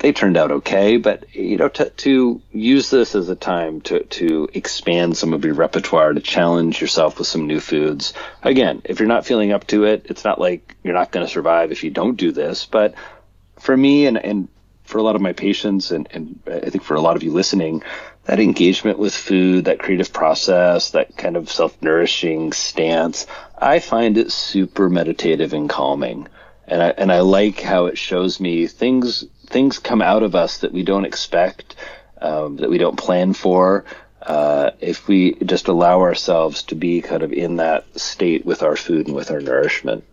They 0.00 0.12
turned 0.12 0.38
out 0.38 0.50
okay, 0.50 0.96
but 0.96 1.34
you 1.34 1.58
know, 1.58 1.68
to, 1.68 1.90
to 1.90 2.40
use 2.52 2.88
this 2.88 3.14
as 3.14 3.28
a 3.28 3.36
time 3.36 3.82
to, 3.82 4.02
to 4.02 4.48
expand 4.54 5.18
some 5.18 5.34
of 5.34 5.44
your 5.44 5.52
repertoire, 5.52 6.14
to 6.14 6.20
challenge 6.20 6.80
yourself 6.80 7.18
with 7.18 7.28
some 7.28 7.46
new 7.46 7.60
foods. 7.60 8.14
Again, 8.42 8.80
if 8.84 8.98
you're 8.98 9.08
not 9.08 9.26
feeling 9.26 9.52
up 9.52 9.66
to 9.68 9.84
it, 9.84 10.06
it's 10.08 10.24
not 10.24 10.40
like 10.40 10.74
you're 10.82 10.94
not 10.94 11.12
going 11.12 11.26
to 11.26 11.30
survive 11.30 11.70
if 11.70 11.84
you 11.84 11.90
don't 11.90 12.16
do 12.16 12.32
this, 12.32 12.64
but 12.64 12.94
for 13.58 13.76
me 13.76 14.06
and, 14.06 14.16
and 14.16 14.48
for 14.84 14.96
a 14.96 15.02
lot 15.02 15.16
of 15.16 15.22
my 15.22 15.34
patients 15.34 15.90
and, 15.90 16.08
and 16.12 16.40
I 16.46 16.70
think 16.70 16.82
for 16.82 16.94
a 16.94 17.00
lot 17.02 17.16
of 17.16 17.22
you 17.22 17.32
listening, 17.32 17.82
that 18.24 18.40
engagement 18.40 18.98
with 18.98 19.14
food, 19.14 19.66
that 19.66 19.80
creative 19.80 20.14
process, 20.14 20.92
that 20.92 21.14
kind 21.16 21.36
of 21.36 21.50
self-nourishing 21.50 22.52
stance, 22.52 23.26
I 23.56 23.80
find 23.80 24.16
it 24.16 24.32
super 24.32 24.88
meditative 24.88 25.52
and 25.52 25.68
calming. 25.68 26.26
And 26.66 26.82
I, 26.82 26.88
and 26.90 27.12
I 27.12 27.20
like 27.20 27.60
how 27.60 27.86
it 27.86 27.98
shows 27.98 28.40
me 28.40 28.66
things, 28.66 29.24
things 29.50 29.78
come 29.78 30.00
out 30.00 30.22
of 30.22 30.34
us 30.34 30.58
that 30.58 30.72
we 30.72 30.82
don't 30.82 31.04
expect, 31.04 31.74
um, 32.20 32.56
that 32.56 32.70
we 32.70 32.78
don't 32.78 32.96
plan 32.96 33.32
for. 33.32 33.84
Uh, 34.22 34.70
if 34.80 35.08
we 35.08 35.34
just 35.36 35.68
allow 35.68 36.00
ourselves 36.00 36.62
to 36.62 36.74
be 36.74 37.00
kind 37.00 37.22
of 37.22 37.32
in 37.32 37.56
that 37.56 37.98
state 37.98 38.44
with 38.44 38.62
our 38.62 38.76
food 38.76 39.06
and 39.06 39.16
with 39.16 39.30
our 39.30 39.40
nourishment. 39.40 40.04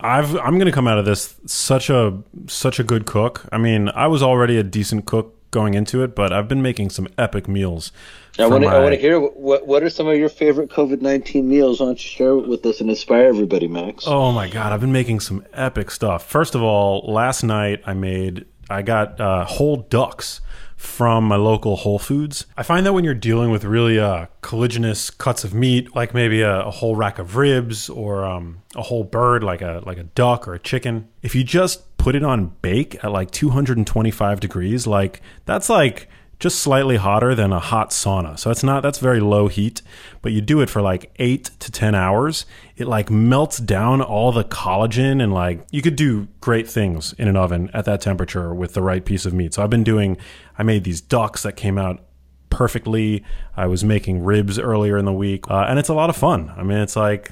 I've 0.00 0.36
I'm 0.36 0.54
going 0.54 0.66
to 0.66 0.72
come 0.72 0.88
out 0.88 0.98
of 0.98 1.04
this 1.04 1.36
such 1.46 1.88
a 1.88 2.20
such 2.48 2.80
a 2.80 2.84
good 2.84 3.06
cook. 3.06 3.46
I 3.52 3.58
mean, 3.58 3.88
I 3.90 4.08
was 4.08 4.22
already 4.22 4.58
a 4.58 4.64
decent 4.64 5.06
cook 5.06 5.38
going 5.52 5.74
into 5.74 6.02
it, 6.02 6.16
but 6.16 6.32
I've 6.32 6.48
been 6.48 6.62
making 6.62 6.90
some 6.90 7.06
epic 7.16 7.46
meals. 7.46 7.92
I 8.38 8.46
want 8.46 8.62
to. 8.62 8.68
I 8.68 8.72
my- 8.72 8.80
want 8.80 8.94
to 8.94 9.00
hear 9.00 9.20
what 9.20 9.66
what 9.66 9.82
are 9.82 9.90
some 9.90 10.08
of 10.08 10.16
your 10.16 10.28
favorite 10.28 10.70
COVID 10.70 11.02
nineteen 11.02 11.48
meals? 11.48 11.80
Why 11.80 11.86
don't 11.86 12.02
you 12.02 12.08
share 12.08 12.30
it 12.38 12.48
with 12.48 12.64
us 12.66 12.80
and 12.80 12.88
inspire 12.88 13.26
everybody, 13.26 13.68
Max? 13.68 14.04
Oh 14.06 14.32
my 14.32 14.48
god, 14.48 14.72
I've 14.72 14.80
been 14.80 14.92
making 14.92 15.20
some 15.20 15.44
epic 15.52 15.90
stuff. 15.90 16.24
First 16.26 16.54
of 16.54 16.62
all, 16.62 17.00
last 17.12 17.42
night 17.42 17.82
I 17.86 17.92
made 17.94 18.46
I 18.70 18.82
got 18.82 19.20
uh, 19.20 19.44
whole 19.44 19.76
ducks 19.76 20.40
from 20.76 21.24
my 21.24 21.36
local 21.36 21.76
Whole 21.76 21.98
Foods. 21.98 22.46
I 22.56 22.64
find 22.64 22.84
that 22.86 22.92
when 22.92 23.04
you're 23.04 23.14
dealing 23.14 23.52
with 23.52 23.62
really 23.64 24.00
uh, 24.00 24.26
collagenous 24.42 25.16
cuts 25.16 25.44
of 25.44 25.54
meat, 25.54 25.94
like 25.94 26.12
maybe 26.12 26.40
a, 26.42 26.62
a 26.62 26.70
whole 26.72 26.96
rack 26.96 27.20
of 27.20 27.36
ribs 27.36 27.88
or 27.88 28.24
um, 28.24 28.62
a 28.74 28.82
whole 28.82 29.04
bird, 29.04 29.44
like 29.44 29.62
a 29.62 29.82
like 29.86 29.98
a 29.98 30.04
duck 30.04 30.48
or 30.48 30.54
a 30.54 30.58
chicken, 30.58 31.08
if 31.22 31.34
you 31.34 31.44
just 31.44 31.96
put 31.98 32.16
it 32.16 32.24
on 32.24 32.46
bake 32.62 32.96
at 33.04 33.12
like 33.12 33.30
225 33.30 34.40
degrees, 34.40 34.86
like 34.86 35.20
that's 35.44 35.68
like 35.68 36.08
just 36.42 36.58
slightly 36.58 36.96
hotter 36.96 37.36
than 37.36 37.52
a 37.52 37.60
hot 37.60 37.90
sauna. 37.90 38.36
So 38.36 38.50
it's 38.50 38.64
not 38.64 38.82
that's 38.82 38.98
very 38.98 39.20
low 39.20 39.46
heat, 39.46 39.80
but 40.22 40.32
you 40.32 40.40
do 40.40 40.60
it 40.60 40.68
for 40.68 40.82
like 40.82 41.12
8 41.20 41.44
to 41.44 41.70
10 41.70 41.94
hours, 41.94 42.46
it 42.76 42.88
like 42.88 43.10
melts 43.10 43.58
down 43.58 44.02
all 44.02 44.32
the 44.32 44.42
collagen 44.42 45.22
and 45.22 45.32
like 45.32 45.64
you 45.70 45.80
could 45.80 45.94
do 45.94 46.26
great 46.40 46.68
things 46.68 47.12
in 47.12 47.28
an 47.28 47.36
oven 47.36 47.70
at 47.72 47.84
that 47.84 48.00
temperature 48.00 48.52
with 48.52 48.74
the 48.74 48.82
right 48.82 49.04
piece 49.04 49.24
of 49.24 49.32
meat. 49.32 49.54
So 49.54 49.62
I've 49.62 49.70
been 49.70 49.84
doing 49.84 50.16
I 50.58 50.64
made 50.64 50.82
these 50.82 51.00
ducks 51.00 51.44
that 51.44 51.54
came 51.54 51.78
out 51.78 52.02
perfectly. 52.50 53.24
I 53.56 53.66
was 53.66 53.84
making 53.84 54.24
ribs 54.24 54.58
earlier 54.58 54.98
in 54.98 55.04
the 55.04 55.12
week, 55.12 55.48
uh, 55.48 55.66
and 55.68 55.78
it's 55.78 55.88
a 55.88 55.94
lot 55.94 56.10
of 56.10 56.16
fun. 56.16 56.52
I 56.56 56.64
mean, 56.64 56.78
it's 56.78 56.96
like 56.96 57.30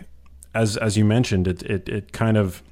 as 0.54 0.76
as 0.76 0.96
you 0.96 1.04
mentioned, 1.04 1.48
it 1.48 1.64
it 1.64 1.88
it 1.88 2.12
kind 2.12 2.36
of 2.36 2.62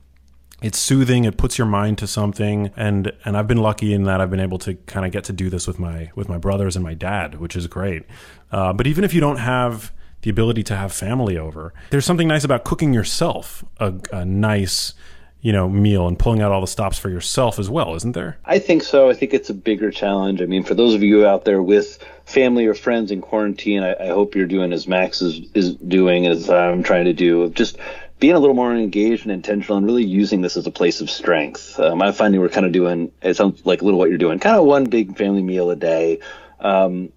it's 0.63 0.79
soothing 0.79 1.25
it 1.25 1.37
puts 1.37 1.57
your 1.57 1.67
mind 1.67 1.99
to 1.99 2.07
something 2.07 2.71
and 2.77 3.13
and 3.25 3.37
i've 3.37 3.47
been 3.47 3.59
lucky 3.59 3.93
in 3.93 4.05
that 4.05 4.21
i've 4.21 4.31
been 4.31 4.41
able 4.41 4.59
to 4.59 4.75
kind 4.87 5.07
of 5.07 5.13
get 5.13 5.25
to 5.25 5.33
do 5.33 5.49
this 5.49 5.67
with 5.67 5.79
my 5.79 6.11
with 6.15 6.29
my 6.29 6.39
brothers 6.39 6.77
and 6.77 6.85
my 6.85 6.95
dad 6.95 7.37
which 7.37 7.55
is 7.55 7.67
great 7.67 8.03
uh, 8.51 8.73
but 8.73 8.87
even 8.87 9.05
if 9.05 9.15
you 9.15 9.21
don't 9.21 9.39
have 9.39 9.93
the 10.23 10.31
ability 10.31 10.63
to 10.63 10.77
have 10.77 10.93
family 10.93 11.39
over 11.39 11.73
there's 11.91 12.05
something 12.05 12.29
nice 12.29 12.45
about 12.45 12.65
cooking 12.65 12.93
yourself 12.93 13.65
a, 13.79 13.95
a 14.13 14.25
nice 14.25 14.95
you 15.41 15.53
know 15.53 15.69
meal 15.69 16.09
and 16.09 16.19
pulling 16.19 16.43
out 16.43 16.51
all 16.51 16.61
the 16.61 16.67
stops 16.67 16.99
for 16.99 17.09
yourself 17.09 17.61
as 17.61 17.71
well 17.71 17.95
isn't 17.95 18.13
there 18.13 18.39
I 18.45 18.59
think 18.59 18.83
so. 18.83 19.09
I 19.09 19.15
think 19.15 19.35
it's 19.35 19.51
a 19.51 19.55
bigger 19.55 19.91
challenge. 19.91 20.43
I 20.43 20.47
mean, 20.47 20.65
for 20.65 20.75
those 20.75 20.95
of 20.95 21.03
you 21.03 21.27
out 21.27 21.45
there 21.45 21.63
with 21.63 22.05
family 22.25 22.67
or 22.67 22.75
friends 22.75 23.11
in 23.11 23.21
quarantine, 23.21 23.83
I, 23.83 23.95
I 24.01 24.09
hope 24.09 24.35
you're 24.35 24.47
doing 24.47 24.73
as 24.73 24.89
Max 24.89 25.23
is, 25.23 25.41
is 25.55 25.75
doing, 25.75 26.27
as 26.27 26.51
I'm 26.51 26.83
trying 26.83 27.05
to 27.05 27.13
do, 27.13 27.51
just 27.51 27.79
being 28.19 28.35
a 28.35 28.39
little 28.39 28.55
more 28.55 28.75
engaged 28.75 29.23
and 29.23 29.33
intentional 29.33 29.77
and 29.77 29.87
really 29.87 30.05
using 30.05 30.41
this 30.41 30.57
as 30.57 30.67
a 30.67 30.71
place 30.71 31.01
of 31.01 31.11
strength. 31.11 31.79
Um, 31.79 32.03
I'm 32.03 32.13
finding 32.13 32.41
we're 32.41 32.49
kind 32.49 32.67
of 32.67 32.73
doing, 32.73 33.13
it 33.23 33.37
sounds 33.37 33.65
like 33.65 33.83
a 33.83 33.85
little 33.85 33.99
what 33.99 34.09
you're 34.09 34.19
doing, 34.19 34.39
kind 34.39 34.57
of 34.57 34.65
one 34.65 34.85
big 34.85 35.17
family 35.17 35.43
meal 35.43 35.71
a 35.71 35.77
day. 35.77 36.21
Um, 36.59 37.13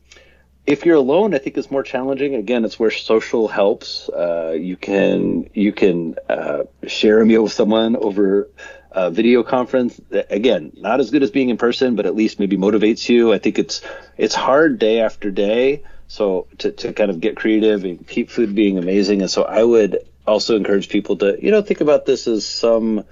if 0.68 0.86
you're 0.86 0.98
alone, 0.98 1.34
I 1.34 1.40
think 1.40 1.58
it's 1.58 1.72
more 1.72 1.84
challenging. 1.84 2.36
Again, 2.36 2.66
it's 2.66 2.80
where 2.80 2.92
social 2.92 3.48
helps. 3.48 4.10
Uh, 4.10 4.56
you 4.58 4.78
can 4.78 5.50
you 5.54 5.74
can 5.74 6.16
uh, 6.30 6.64
share 6.86 7.20
a 7.20 7.26
meal 7.26 7.44
with 7.44 7.52
someone 7.52 7.96
over 7.96 8.48
a 8.92 9.10
video 9.10 9.42
conference. 9.42 10.00
Again, 10.12 10.72
not 10.76 11.00
as 11.00 11.10
good 11.10 11.24
as 11.24 11.32
being 11.32 11.50
in 11.50 11.58
person, 11.58 11.96
but 11.96 12.06
at 12.06 12.16
least 12.16 12.40
maybe 12.40 12.58
motivates 12.58 13.10
you. 13.10 13.34
I 13.34 13.40
think 13.40 13.58
it's 13.58 13.82
it's 14.18 14.36
hard 14.36 14.78
day 14.78 15.02
after 15.02 15.32
day. 15.32 15.84
So 16.08 16.48
to, 16.60 16.72
to 16.72 16.94
kind 16.94 17.10
of 17.10 17.20
get 17.22 17.38
creative 17.38 17.84
and 17.84 18.06
keep 18.06 18.30
food 18.30 18.54
being 18.54 18.78
amazing. 18.78 19.22
And 19.22 19.32
so 19.32 19.44
I 19.44 19.64
would 19.64 19.98
also 20.28 20.56
encourage 20.56 20.90
people 20.90 21.18
to 21.18 21.38
you 21.42 21.52
know 21.52 21.62
think 21.62 21.82
about 21.82 22.06
this 22.06 22.28
as 22.28 22.46
some 22.46 23.04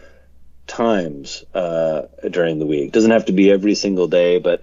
times 0.67 1.43
uh, 1.53 2.03
during 2.29 2.59
the 2.59 2.65
week. 2.65 2.91
Doesn't 2.91 3.11
have 3.11 3.25
to 3.25 3.33
be 3.33 3.51
every 3.51 3.75
single 3.75 4.07
day, 4.07 4.39
but 4.39 4.61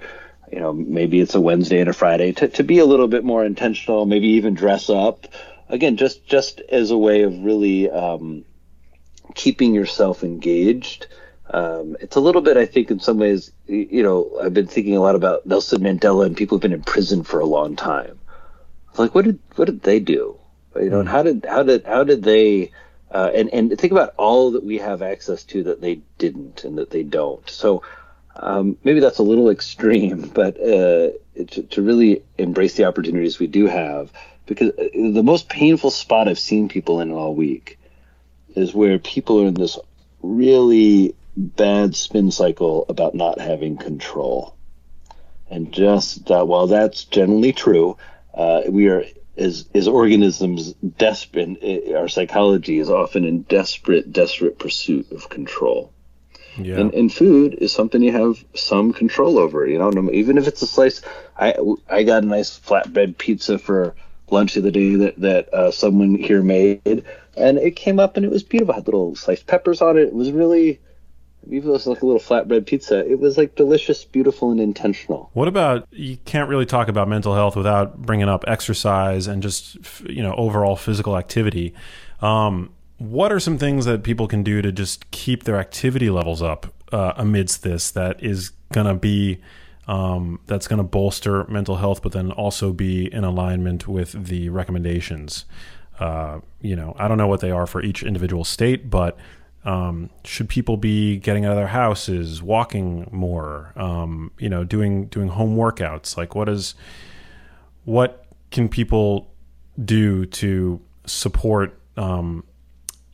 you 0.50 0.60
know 0.60 0.72
maybe 0.72 1.20
it's 1.20 1.34
a 1.34 1.40
Wednesday 1.40 1.80
and 1.80 1.90
a 1.90 1.92
Friday 1.92 2.32
to, 2.32 2.48
to 2.48 2.62
be 2.62 2.78
a 2.78 2.86
little 2.86 3.08
bit 3.08 3.24
more 3.24 3.44
intentional. 3.44 4.06
Maybe 4.06 4.28
even 4.28 4.54
dress 4.54 4.88
up. 4.88 5.26
Again, 5.68 5.96
just 5.96 6.26
just 6.26 6.60
as 6.60 6.90
a 6.90 6.98
way 6.98 7.22
of 7.22 7.44
really 7.44 7.90
um, 7.90 8.44
keeping 9.34 9.74
yourself 9.74 10.22
engaged. 10.22 11.08
Um, 11.48 11.96
it's 12.00 12.16
a 12.16 12.20
little 12.20 12.42
bit, 12.42 12.56
I 12.56 12.66
think, 12.66 12.90
in 12.90 12.98
some 12.98 13.18
ways. 13.18 13.52
You 13.66 14.02
know, 14.02 14.38
I've 14.42 14.54
been 14.54 14.66
thinking 14.66 14.96
a 14.96 15.00
lot 15.00 15.14
about 15.14 15.46
Nelson 15.46 15.80
Mandela 15.80 16.26
and 16.26 16.36
people 16.36 16.56
who've 16.56 16.62
been 16.62 16.72
in 16.72 16.82
prison 16.82 17.22
for 17.22 17.38
a 17.38 17.46
long 17.46 17.76
time. 17.76 18.18
Like, 18.96 19.14
what 19.14 19.24
did 19.24 19.38
what 19.56 19.66
did 19.66 19.82
they 19.82 20.00
do? 20.00 20.38
You 20.80 20.90
know, 20.90 21.00
and 21.00 21.08
how 21.08 21.22
did 21.22 21.46
how 21.48 21.62
did 21.62 21.84
how 21.84 22.04
did 22.04 22.22
they? 22.22 22.72
Uh, 23.10 23.30
and 23.34 23.50
and 23.52 23.78
think 23.78 23.92
about 23.92 24.14
all 24.16 24.52
that 24.52 24.64
we 24.64 24.78
have 24.78 25.00
access 25.00 25.44
to 25.44 25.62
that 25.64 25.80
they 25.80 26.00
didn't 26.18 26.64
and 26.64 26.78
that 26.78 26.90
they 26.90 27.02
don't. 27.02 27.48
So 27.48 27.82
um, 28.34 28.76
maybe 28.84 29.00
that's 29.00 29.18
a 29.18 29.22
little 29.22 29.50
extreme, 29.56 30.28
but 30.34 30.60
uh, 30.60 31.10
to, 31.36 31.62
to 31.70 31.82
really 31.82 32.22
embrace 32.38 32.74
the 32.74 32.84
opportunities 32.84 33.38
we 33.38 33.46
do 33.46 33.66
have, 33.66 34.12
because 34.46 34.70
uh, 34.70 34.88
the 34.92 35.22
most 35.22 35.48
painful 35.48 35.90
spot 35.90 36.28
I've 36.28 36.38
seen 36.38 36.68
people 36.68 37.00
in 37.00 37.12
all 37.12 37.34
week 37.34 37.78
is 38.54 38.74
where 38.74 38.98
people 38.98 39.42
are 39.42 39.46
in 39.46 39.54
this 39.54 39.78
really 40.22 41.14
bad 41.36 41.94
spin 41.94 42.30
cycle 42.30 42.86
about 42.88 43.14
not 43.14 43.40
having 43.40 43.76
control. 43.76 44.56
And 45.50 45.72
just 45.72 46.30
uh, 46.30 46.44
while 46.44 46.66
that's 46.66 47.04
generally 47.04 47.52
true, 47.52 47.96
uh, 48.34 48.62
we 48.68 48.88
are 48.88 49.04
as 49.36 49.68
as 49.74 49.88
organisms 49.88 50.72
desperate. 50.74 51.58
uh, 51.62 51.98
Our 51.98 52.08
psychology 52.08 52.78
is 52.78 52.90
often 52.90 53.24
in 53.24 53.42
desperate, 53.42 54.12
desperate 54.12 54.58
pursuit 54.58 55.12
of 55.12 55.28
control. 55.28 55.92
yeah 56.58 56.78
And, 56.80 56.94
and 56.94 57.12
food 57.12 57.54
is 57.54 57.72
something 57.72 58.02
you 58.02 58.12
have 58.12 58.42
some 58.54 58.92
control 58.92 59.38
over. 59.38 59.66
You 59.66 59.78
know, 59.78 60.10
even 60.12 60.38
if 60.38 60.46
it's 60.48 60.62
a 60.62 60.66
slice. 60.66 61.02
I 61.38 61.54
I 61.88 62.02
got 62.02 62.22
a 62.22 62.26
nice 62.26 62.58
flatbread 62.58 63.18
pizza 63.18 63.58
for 63.58 63.94
lunch 64.30 64.54
the 64.54 64.60
other 64.60 64.70
day 64.70 64.96
that 64.96 65.20
that 65.20 65.52
uh, 65.52 65.70
someone 65.70 66.14
here 66.14 66.42
made, 66.42 67.04
and 67.36 67.58
it 67.58 67.76
came 67.76 68.00
up 68.00 68.16
and 68.16 68.24
it 68.24 68.30
was 68.30 68.42
beautiful. 68.42 68.72
It 68.72 68.76
had 68.78 68.86
little 68.86 69.14
sliced 69.16 69.46
peppers 69.46 69.82
on 69.82 69.98
it. 69.98 70.08
It 70.08 70.14
was 70.14 70.32
really, 70.32 70.80
even 71.48 71.68
though 71.68 71.70
it 71.70 71.72
was 71.74 71.86
like 71.86 72.02
a 72.02 72.06
little 72.06 72.20
flatbread 72.20 72.66
pizza, 72.66 73.08
it 73.10 73.18
was 73.18 73.36
like 73.38 73.54
delicious, 73.54 74.04
beautiful, 74.04 74.50
and 74.50 74.60
intentional. 74.60 75.30
What 75.32 75.48
about 75.48 75.86
you 75.92 76.16
can't 76.24 76.48
really 76.48 76.66
talk 76.66 76.88
about 76.88 77.08
mental 77.08 77.34
health 77.34 77.56
without 77.56 78.02
bringing 78.02 78.28
up 78.28 78.44
exercise 78.46 79.26
and 79.26 79.42
just 79.42 79.76
you 80.08 80.22
know 80.22 80.34
overall 80.34 80.76
physical 80.76 81.16
activity. 81.16 81.74
Um, 82.20 82.70
what 82.98 83.30
are 83.30 83.40
some 83.40 83.58
things 83.58 83.84
that 83.84 84.02
people 84.02 84.26
can 84.26 84.42
do 84.42 84.62
to 84.62 84.72
just 84.72 85.10
keep 85.10 85.44
their 85.44 85.58
activity 85.58 86.08
levels 86.08 86.40
up 86.40 86.72
uh, 86.92 87.12
amidst 87.16 87.62
this 87.62 87.90
that 87.90 88.22
is 88.22 88.50
going 88.72 88.86
to 88.86 88.94
be 88.94 89.38
um, 89.86 90.40
that's 90.46 90.66
going 90.66 90.78
to 90.78 90.84
bolster 90.84 91.44
mental 91.44 91.76
health, 91.76 92.02
but 92.02 92.12
then 92.12 92.32
also 92.32 92.72
be 92.72 93.12
in 93.12 93.22
alignment 93.24 93.86
with 93.86 94.26
the 94.26 94.48
recommendations? 94.48 95.44
Uh, 95.98 96.40
you 96.60 96.76
know, 96.76 96.94
I 96.98 97.08
don't 97.08 97.18
know 97.18 97.28
what 97.28 97.40
they 97.40 97.50
are 97.50 97.66
for 97.66 97.82
each 97.82 98.02
individual 98.02 98.44
state, 98.44 98.90
but 98.90 99.16
um, 99.66 100.10
should 100.24 100.48
people 100.48 100.76
be 100.76 101.16
getting 101.16 101.44
out 101.44 101.50
of 101.50 101.56
their 101.56 101.66
houses, 101.66 102.40
walking 102.40 103.08
more, 103.10 103.72
um, 103.74 104.30
you 104.38 104.48
know, 104.48 104.62
doing 104.62 105.06
doing 105.06 105.28
home 105.28 105.56
workouts? 105.56 106.16
Like, 106.16 106.36
what 106.36 106.48
is 106.48 106.76
what 107.84 108.24
can 108.52 108.68
people 108.68 109.34
do 109.84 110.24
to 110.26 110.80
support, 111.04 111.78
um, 111.96 112.44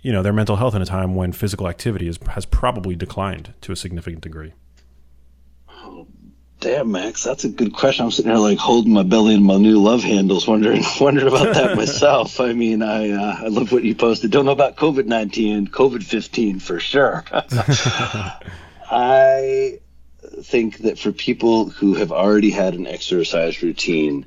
you 0.02 0.12
know, 0.12 0.22
their 0.22 0.34
mental 0.34 0.56
health 0.56 0.74
in 0.74 0.82
a 0.82 0.86
time 0.86 1.14
when 1.14 1.32
physical 1.32 1.68
activity 1.68 2.06
is, 2.06 2.18
has 2.28 2.44
probably 2.44 2.94
declined 2.94 3.54
to 3.62 3.72
a 3.72 3.76
significant 3.76 4.22
degree? 4.22 4.52
Damn, 6.62 6.92
Max, 6.92 7.24
that's 7.24 7.42
a 7.42 7.48
good 7.48 7.72
question. 7.72 8.04
I'm 8.04 8.12
sitting 8.12 8.30
here 8.30 8.38
like 8.38 8.56
holding 8.56 8.92
my 8.92 9.02
belly 9.02 9.34
in 9.34 9.42
my 9.42 9.56
new 9.56 9.82
love 9.82 10.04
handles, 10.04 10.46
wondering 10.46 10.84
wondering 11.00 11.26
about 11.26 11.54
that 11.54 11.76
myself. 11.76 12.38
I 12.38 12.52
mean, 12.52 12.84
I 12.84 13.10
uh, 13.10 13.36
I 13.40 13.48
love 13.48 13.72
what 13.72 13.82
you 13.82 13.96
posted. 13.96 14.30
Don't 14.30 14.44
know 14.44 14.52
about 14.52 14.76
COVID 14.76 15.06
nineteen, 15.06 15.66
COVID 15.66 16.04
fifteen 16.04 16.60
for 16.60 16.78
sure. 16.78 17.24
I 18.92 19.80
think 20.42 20.78
that 20.78 21.00
for 21.00 21.10
people 21.10 21.68
who 21.68 21.94
have 21.94 22.12
already 22.12 22.50
had 22.50 22.74
an 22.74 22.86
exercise 22.86 23.60
routine, 23.60 24.26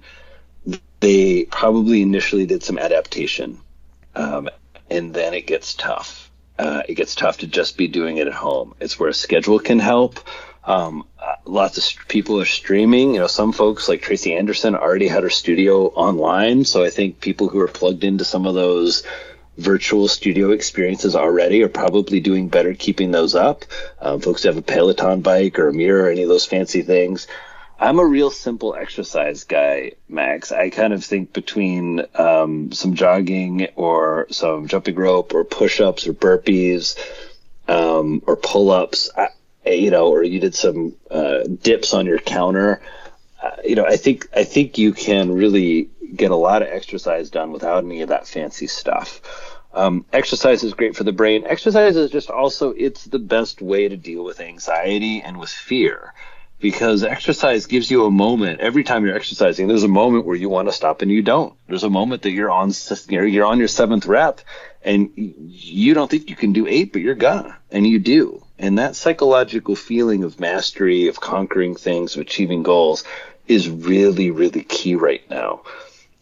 they 1.00 1.46
probably 1.46 2.02
initially 2.02 2.46
did 2.46 2.64
some 2.64 2.78
adaptation, 2.78 3.62
um, 4.14 4.50
and 4.90 5.14
then 5.14 5.34
it 5.34 5.48
gets 5.48 5.74
tough. 5.74 6.30
Uh, 6.60 6.84
it 6.90 6.96
gets 6.96 7.16
tough 7.16 7.38
to 7.38 7.48
just 7.48 7.78
be 7.78 7.88
doing 7.88 8.18
it 8.18 8.28
at 8.28 8.34
home. 8.34 8.76
It's 8.82 9.00
where 9.00 9.08
a 9.08 9.14
schedule 9.14 9.60
can 9.60 9.80
help. 9.80 10.20
Um, 10.66 11.06
lots 11.46 11.78
of 11.78 12.08
people 12.08 12.40
are 12.40 12.46
streaming. 12.46 13.14
You 13.14 13.22
know, 13.22 13.28
some 13.28 13.52
folks 13.52 13.90
like 13.90 14.02
Tracy 14.02 14.34
Anderson 14.34 14.76
already 14.76 15.08
had 15.08 15.24
her 15.24 15.30
studio 15.30 15.88
online. 15.88 16.66
So 16.66 16.84
I 16.84 16.90
think 16.90 17.20
people 17.20 17.50
who 17.50 17.60
are 17.60 17.68
plugged 17.68 18.04
into 18.04 18.26
some 18.26 18.46
of 18.46 18.56
those 18.56 19.04
virtual 19.58 20.08
studio 20.08 20.52
experiences 20.52 21.16
already 21.16 21.64
are 21.64 21.70
probably 21.70 22.20
doing 22.20 22.50
better 22.50 22.74
keeping 22.74 23.12
those 23.12 23.36
up. 23.36 23.66
Um, 24.00 24.20
folks 24.20 24.44
who 24.44 24.50
have 24.50 24.58
a 24.58 24.62
Peloton 24.62 25.22
bike 25.22 25.60
or 25.60 25.70
a 25.70 25.74
mirror 25.74 26.06
or 26.06 26.10
any 26.10 26.24
of 26.24 26.30
those 26.30 26.46
fancy 26.46 26.82
things. 26.82 27.28
I'm 27.78 28.00
a 28.00 28.06
real 28.06 28.32
simple 28.32 28.74
exercise 28.74 29.44
guy, 29.44 29.94
Max. 30.08 30.52
I 30.52 30.70
kind 30.70 30.94
of 30.94 31.04
think 31.04 31.34
between 31.34 32.02
um, 32.16 32.72
some 32.72 32.96
jogging 32.96 33.68
or 33.76 34.28
some 34.32 34.68
jumping 34.68 34.96
rope 34.96 35.34
or 35.34 35.44
push 35.44 35.82
ups 35.82 36.08
or 36.08 36.14
burpees 36.14 36.98
um, 37.68 38.22
or 38.26 38.38
pull 38.38 38.72
ups, 38.72 39.10
you 39.66 39.92
know, 39.92 40.08
or 40.08 40.24
you 40.24 40.40
did 40.40 40.56
some 40.56 40.96
uh, 41.10 41.44
dips 41.44 41.94
on 41.94 42.06
your 42.06 42.20
counter. 42.20 42.82
uh, 43.42 43.58
you 43.64 43.76
know, 43.76 43.86
I 43.86 43.98
think 43.98 44.28
I 44.36 44.44
think 44.44 44.78
you 44.78 44.94
can 44.94 45.32
really 45.32 45.90
get 46.16 46.32
a 46.32 46.36
lot 46.36 46.62
of 46.62 46.70
exercise 46.70 47.30
done 47.30 47.52
without 47.52 47.84
any 47.84 48.02
of 48.02 48.10
that 48.10 48.28
fancy 48.28 48.68
stuff. 48.68 49.22
Um, 49.74 50.06
exercise 50.14 50.64
is 50.64 50.74
great 50.74 50.96
for 50.96 51.04
the 51.04 51.12
brain. 51.12 51.44
Exercise 51.46 51.98
is 51.98 52.10
just 52.10 52.30
also 52.30 52.72
it's 52.72 53.04
the 53.06 53.20
best 53.20 53.62
way 53.62 53.90
to 53.90 53.98
deal 53.98 54.24
with 54.24 54.40
anxiety 54.40 55.22
and 55.22 55.38
with 55.38 55.50
fear 55.50 56.14
because 56.60 57.04
exercise 57.04 57.66
gives 57.66 57.92
you 57.92 58.06
a 58.06 58.12
moment 58.12 58.62
every 58.62 58.84
time 58.84 59.06
you're 59.06 59.16
exercising 59.16 59.68
there's 59.68 59.84
a 59.84 59.90
moment 59.90 60.26
where 60.26 60.38
you 60.38 60.50
want 60.50 60.68
to 60.68 60.74
stop 60.74 61.02
and 61.02 61.12
you 61.12 61.22
don't 61.22 61.54
there's 61.68 61.84
a 61.84 61.90
moment 61.90 62.22
that 62.22 62.32
you're 62.32 62.50
on 62.50 62.72
you're 63.10 63.46
on 63.46 63.60
your 63.60 63.68
seventh 63.68 64.06
rep 64.06 64.42
and 64.82 65.12
you 65.16 65.94
don't 65.94 66.10
think 66.10 66.30
you 66.30 66.36
can 66.36 66.54
do 66.54 66.66
eight 66.68 66.94
but 66.94 67.02
you're 67.02 67.16
gonna 67.16 67.58
and 67.72 67.86
you 67.86 68.00
do 68.00 68.42
and 68.58 68.80
that 68.80 68.96
psychological 68.96 69.76
feeling 69.76 70.24
of 70.24 70.40
mastery 70.40 71.08
of 71.08 71.20
conquering 71.20 71.76
things 71.76 72.16
of 72.16 72.22
achieving 72.22 72.64
goals 72.64 73.04
is 73.48 73.70
really 73.70 74.32
really 74.32 74.64
key 74.64 74.96
right 74.96 75.30
now 75.30 75.62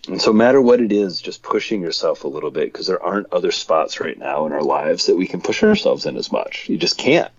and 0.07 0.21
so, 0.21 0.31
no 0.31 0.37
matter 0.37 0.61
what 0.61 0.81
it 0.81 0.91
is, 0.91 1.21
just 1.21 1.43
pushing 1.43 1.81
yourself 1.81 2.25
a 2.25 2.27
little 2.27 2.51
bit 2.51 2.71
because 2.71 2.87
there 2.87 3.01
aren't 3.01 3.31
other 3.31 3.51
spots 3.51 4.01
right 4.01 4.17
now 4.17 4.45
in 4.45 4.51
our 4.51 4.61
lives 4.61 5.05
that 5.05 5.15
we 5.15 5.27
can 5.27 5.39
push 5.39 5.63
ourselves 5.63 6.05
in 6.05 6.17
as 6.17 6.31
much. 6.31 6.67
You 6.67 6.77
just 6.77 6.97
can't. 6.97 7.31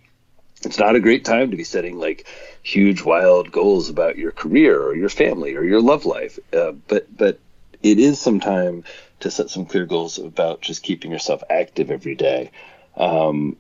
It's 0.65 0.79
not 0.79 0.97
a 0.97 1.01
great 1.01 1.27
time 1.27 1.51
to 1.51 1.59
be 1.59 1.65
setting 1.65 1.99
like 1.99 2.27
huge, 2.63 3.03
wild 3.03 3.53
goals 3.53 3.91
about 3.91 4.17
your 4.17 4.33
career 4.33 4.83
or 4.83 4.97
your 4.97 5.11
family 5.11 5.57
or 5.57 5.63
your 5.63 5.83
love 5.83 6.07
life. 6.07 6.39
Uh, 6.55 6.73
but 6.73 7.15
but 7.15 7.39
it 7.83 7.99
is 7.99 8.19
some 8.19 8.41
time 8.41 8.85
to 9.21 9.31
set 9.31 9.51
some 9.51 9.67
clear 9.67 9.85
goals 9.85 10.19
about 10.19 10.63
just 10.63 10.83
keeping 10.83 11.11
yourself 11.11 11.43
active 11.51 11.91
every 11.91 12.15
day. 12.15 12.51
Um, 12.97 13.59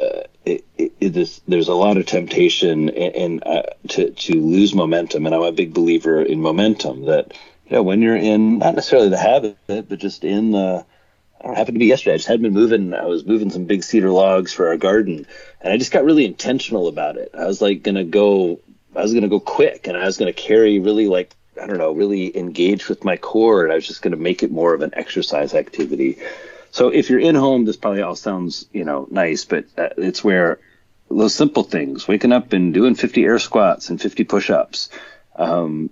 uh, 0.00 0.22
it, 0.44 0.64
it, 0.76 1.40
there's 1.46 1.68
a 1.68 1.74
lot 1.74 1.96
of 1.96 2.06
temptation 2.06 2.88
and, 2.90 3.42
uh, 3.44 3.62
to 3.88 4.10
to 4.10 4.40
lose 4.40 4.74
momentum, 4.74 5.26
and 5.26 5.34
I'm 5.34 5.42
a 5.42 5.52
big 5.52 5.74
believer 5.74 6.22
in 6.22 6.40
momentum. 6.40 7.06
That 7.06 7.32
you 7.66 7.76
know, 7.76 7.82
when 7.82 8.00
you're 8.00 8.16
in 8.16 8.58
not 8.58 8.74
necessarily 8.74 9.08
the 9.08 9.18
habit, 9.18 9.58
but 9.66 9.98
just 9.98 10.24
in 10.24 10.52
the 10.52 10.84
I 11.40 11.46
don't 11.46 11.56
happen 11.56 11.74
to 11.74 11.80
be 11.80 11.86
yesterday. 11.86 12.14
I 12.14 12.16
just 12.16 12.28
had 12.28 12.42
been 12.42 12.52
moving. 12.52 12.94
I 12.94 13.04
was 13.04 13.24
moving 13.24 13.50
some 13.50 13.64
big 13.64 13.84
cedar 13.84 14.10
logs 14.10 14.52
for 14.52 14.68
our 14.68 14.76
garden, 14.76 15.26
and 15.60 15.72
I 15.72 15.76
just 15.76 15.92
got 15.92 16.04
really 16.04 16.24
intentional 16.24 16.88
about 16.88 17.16
it. 17.16 17.30
I 17.36 17.46
was 17.46 17.60
like 17.60 17.82
gonna 17.82 18.04
go. 18.04 18.60
I 18.96 19.02
was 19.02 19.14
gonna 19.14 19.28
go 19.28 19.40
quick, 19.40 19.86
and 19.86 19.96
I 19.96 20.04
was 20.04 20.16
gonna 20.16 20.32
carry 20.32 20.78
really 20.78 21.08
like 21.08 21.34
I 21.60 21.66
don't 21.66 21.78
know, 21.78 21.92
really 21.92 22.36
engage 22.36 22.88
with 22.88 23.04
my 23.04 23.16
core, 23.16 23.64
and 23.64 23.72
I 23.72 23.76
was 23.76 23.86
just 23.86 24.02
gonna 24.02 24.16
make 24.16 24.42
it 24.42 24.50
more 24.50 24.74
of 24.74 24.82
an 24.82 24.90
exercise 24.94 25.54
activity. 25.54 26.18
So 26.70 26.88
if 26.90 27.10
you're 27.10 27.20
in 27.20 27.34
home, 27.34 27.64
this 27.64 27.76
probably 27.76 28.02
all 28.02 28.16
sounds 28.16 28.66
you 28.72 28.84
know 28.84 29.06
nice, 29.10 29.44
but 29.44 29.64
uh, 29.76 29.88
it's 29.96 30.22
where 30.22 30.58
those 31.10 31.34
simple 31.34 31.62
things, 31.62 32.06
waking 32.06 32.32
up 32.32 32.52
and 32.52 32.74
doing 32.74 32.94
50 32.94 33.24
air 33.24 33.38
squats 33.38 33.88
and 33.88 34.00
50 34.00 34.24
push-ups. 34.24 34.90
Um, 35.36 35.90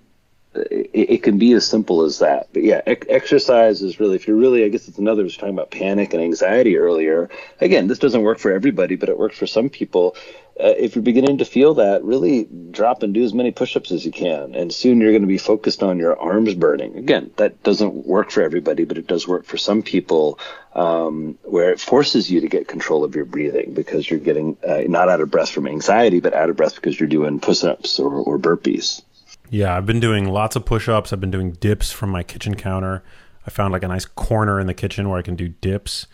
it, 0.71 0.91
it, 0.93 1.23
can 1.23 1.39
be 1.39 1.53
as 1.53 1.67
simple 1.67 2.03
as 2.03 2.21
that. 2.21 2.49
But 2.53 2.63
yeah, 2.63 2.81
exercise 2.87 3.83
is 3.83 4.01
really, 4.01 4.17
if 4.17 4.27
you're 4.27 4.37
really, 4.37 4.65
I 4.65 4.69
guess 4.69 4.89
it's 4.89 4.99
another, 4.99 5.23
was 5.23 5.37
talking 5.37 5.55
about 5.55 5.71
panic 5.71 6.15
and 6.15 6.23
anxiety 6.23 6.77
earlier. 6.79 7.31
Again, 7.61 7.87
this 7.87 7.99
doesn't 7.99 8.23
work 8.23 8.39
for 8.39 8.53
everybody, 8.53 8.97
but 8.97 9.09
it 9.09 9.19
works 9.19 9.37
for 9.37 9.47
some 9.47 9.69
people. 9.69 10.17
Uh, 10.59 10.73
if 10.79 10.95
you're 10.95 11.03
beginning 11.03 11.39
to 11.39 11.45
feel 11.45 11.75
that, 11.75 12.03
really 12.03 12.49
drop 12.71 13.03
and 13.03 13.13
do 13.13 13.23
as 13.23 13.35
many 13.35 13.51
push 13.51 13.77
ups 13.77 13.93
as 13.93 14.07
you 14.07 14.13
can. 14.13 14.55
And 14.55 14.73
soon 14.73 15.01
you're 15.01 15.13
going 15.13 15.23
to 15.23 15.29
be 15.29 15.37
focused 15.37 15.83
on 15.83 15.99
your 15.99 16.19
arms 16.19 16.55
burning. 16.55 16.97
Again, 16.97 17.31
that 17.37 17.63
doesn't 17.63 18.07
work 18.07 18.31
for 18.31 18.43
everybody, 18.43 18.85
but 18.85 18.97
it 18.97 19.07
does 19.07 19.29
work 19.29 19.45
for 19.45 19.59
some 19.59 19.83
people 19.83 20.39
um, 20.75 21.39
where 21.43 21.73
it 21.73 21.81
forces 21.81 22.31
you 22.31 22.41
to 22.41 22.49
get 22.49 22.69
control 22.69 23.05
of 23.05 23.15
your 23.15 23.27
breathing 23.27 23.75
because 23.75 24.09
you're 24.09 24.19
getting 24.19 24.57
uh, 24.67 24.83
not 24.89 25.11
out 25.11 25.21
of 25.21 25.31
breath 25.31 25.51
from 25.51 25.67
anxiety, 25.67 26.21
but 26.21 26.33
out 26.33 26.49
of 26.49 26.57
breath 26.57 26.75
because 26.75 26.99
you're 26.99 27.09
doing 27.09 27.39
push 27.39 27.63
ups 27.63 27.99
or, 27.99 28.13
or 28.13 28.39
burpees. 28.39 29.03
Yeah, 29.51 29.77
I've 29.77 29.87
been 29.87 30.01
doing 30.01 30.29
lots 30.29 30.57
of 30.57 30.65
push 30.65 30.89
ups. 30.89 31.13
I've 31.13 31.21
been 31.21 31.31
doing 31.31 31.53
dips 31.53 31.93
from 31.93 32.11
my 32.11 32.23
kitchen 32.23 32.55
counter. 32.55 33.03
I 33.47 33.51
found 33.51 33.73
like 33.73 33.83
a 33.85 33.89
nice 33.89 34.05
corner 34.05 34.59
in 34.59 34.67
the 34.67 34.75
kitchen 34.75 35.09
where 35.09 35.19
I 35.19 35.23
can 35.23 35.37
do 35.37 35.49
dips. 35.49 36.07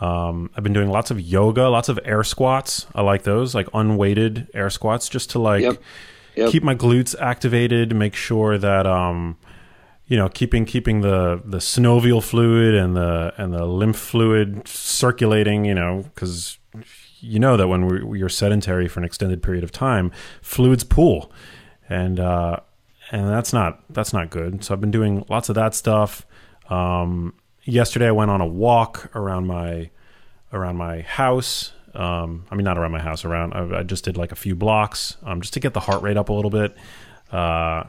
Um, 0.00 0.50
I've 0.56 0.62
been 0.62 0.72
doing 0.72 0.88
lots 0.90 1.10
of 1.10 1.20
yoga, 1.20 1.68
lots 1.68 1.88
of 1.88 1.98
air 2.04 2.22
squats. 2.24 2.86
I 2.94 3.02
like 3.02 3.24
those, 3.24 3.54
like 3.54 3.68
unweighted 3.74 4.48
air 4.54 4.70
squats, 4.70 5.08
just 5.08 5.30
to 5.30 5.38
like 5.38 5.62
Yep. 5.62 5.82
Yep. 6.36 6.50
keep 6.52 6.62
my 6.62 6.74
glutes 6.74 7.20
activated, 7.20 7.94
make 7.94 8.14
sure 8.14 8.58
that 8.58 8.86
um, 8.86 9.36
you 10.06 10.16
know, 10.16 10.28
keeping 10.28 10.64
keeping 10.64 11.00
the 11.02 11.42
the 11.44 11.58
synovial 11.58 12.22
fluid 12.22 12.74
and 12.74 12.96
the 12.96 13.34
and 13.36 13.52
the 13.52 13.66
lymph 13.66 13.98
fluid 13.98 14.66
circulating. 14.66 15.64
You 15.64 15.74
know, 15.74 16.04
because 16.14 16.58
you 17.20 17.40
know 17.40 17.56
that 17.56 17.66
when 17.68 18.06
we, 18.08 18.22
are 18.22 18.28
sedentary 18.28 18.86
for 18.86 19.00
an 19.00 19.04
extended 19.04 19.42
period 19.42 19.64
of 19.64 19.72
time, 19.72 20.12
fluids 20.40 20.84
pool, 20.84 21.32
and 21.88 22.20
uh, 22.20 22.60
and 23.10 23.28
that's 23.28 23.52
not 23.52 23.80
that's 23.90 24.12
not 24.12 24.30
good. 24.30 24.64
So 24.64 24.74
I've 24.74 24.80
been 24.80 24.90
doing 24.90 25.24
lots 25.28 25.48
of 25.48 25.54
that 25.54 25.74
stuff. 25.74 26.26
Um, 26.68 27.34
yesterday 27.64 28.08
I 28.08 28.12
went 28.12 28.30
on 28.30 28.40
a 28.40 28.46
walk 28.46 29.10
around 29.14 29.46
my 29.46 29.90
around 30.52 30.76
my 30.76 31.02
house. 31.02 31.72
Um, 31.94 32.44
I 32.50 32.54
mean, 32.54 32.64
not 32.64 32.78
around 32.78 32.92
my 32.92 33.00
house. 33.00 33.24
Around 33.24 33.54
I, 33.54 33.80
I 33.80 33.82
just 33.82 34.04
did 34.04 34.16
like 34.16 34.32
a 34.32 34.36
few 34.36 34.54
blocks 34.54 35.16
um, 35.22 35.40
just 35.40 35.54
to 35.54 35.60
get 35.60 35.74
the 35.74 35.80
heart 35.80 36.02
rate 36.02 36.16
up 36.16 36.28
a 36.28 36.32
little 36.32 36.50
bit. 36.50 36.76
Uh, 37.32 37.84